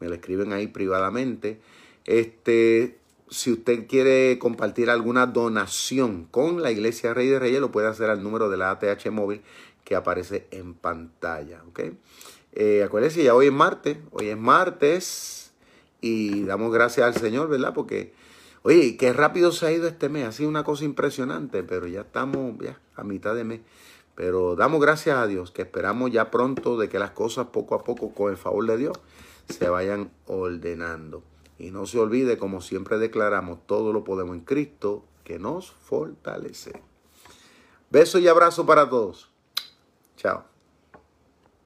Me 0.00 0.08
la 0.08 0.16
escriben 0.16 0.52
ahí 0.52 0.66
privadamente. 0.66 1.60
Este, 2.04 2.98
si 3.28 3.52
usted 3.52 3.86
quiere 3.86 4.38
compartir 4.38 4.90
alguna 4.90 5.26
donación 5.26 6.24
con 6.30 6.62
la 6.62 6.70
Iglesia 6.70 7.14
Rey 7.14 7.28
de 7.28 7.38
Reyes, 7.38 7.60
lo 7.60 7.72
puede 7.72 7.88
hacer 7.88 8.10
al 8.10 8.22
número 8.22 8.48
de 8.48 8.56
la 8.56 8.70
ATH 8.70 9.10
móvil 9.10 9.42
que 9.86 9.94
aparece 9.94 10.48
en 10.50 10.74
pantalla. 10.74 11.62
¿ok? 11.68 11.80
Eh, 12.52 12.82
acuérdense, 12.82 13.22
ya 13.22 13.36
hoy 13.36 13.46
es 13.46 13.52
martes, 13.52 13.98
hoy 14.10 14.28
es 14.28 14.36
martes 14.36 15.52
y 16.00 16.42
damos 16.42 16.72
gracias 16.72 17.06
al 17.06 17.14
Señor, 17.14 17.48
¿verdad? 17.48 17.72
Porque, 17.72 18.12
oye, 18.62 18.96
qué 18.96 19.12
rápido 19.12 19.52
se 19.52 19.64
ha 19.64 19.72
ido 19.72 19.86
este 19.86 20.08
mes, 20.08 20.26
ha 20.26 20.32
sido 20.32 20.48
una 20.48 20.64
cosa 20.64 20.84
impresionante, 20.84 21.62
pero 21.62 21.86
ya 21.86 22.00
estamos 22.00 22.58
ya 22.58 22.80
a 22.96 23.04
mitad 23.04 23.36
de 23.36 23.44
mes. 23.44 23.60
Pero 24.16 24.56
damos 24.56 24.80
gracias 24.80 25.18
a 25.18 25.28
Dios, 25.28 25.52
que 25.52 25.62
esperamos 25.62 26.10
ya 26.10 26.32
pronto 26.32 26.76
de 26.76 26.88
que 26.88 26.98
las 26.98 27.12
cosas 27.12 27.46
poco 27.52 27.76
a 27.76 27.84
poco, 27.84 28.12
con 28.12 28.32
el 28.32 28.36
favor 28.36 28.66
de 28.66 28.78
Dios, 28.78 28.98
se 29.48 29.68
vayan 29.68 30.10
ordenando. 30.26 31.22
Y 31.60 31.70
no 31.70 31.86
se 31.86 32.00
olvide, 32.00 32.38
como 32.38 32.60
siempre 32.60 32.98
declaramos, 32.98 33.64
todo 33.66 33.92
lo 33.92 34.02
podemos 34.02 34.34
en 34.34 34.40
Cristo 34.40 35.04
que 35.22 35.38
nos 35.38 35.70
fortalece. 35.70 36.72
Beso 37.90 38.18
y 38.18 38.26
abrazo 38.26 38.66
para 38.66 38.90
todos. 38.90 39.35
Ciao. 40.26 40.55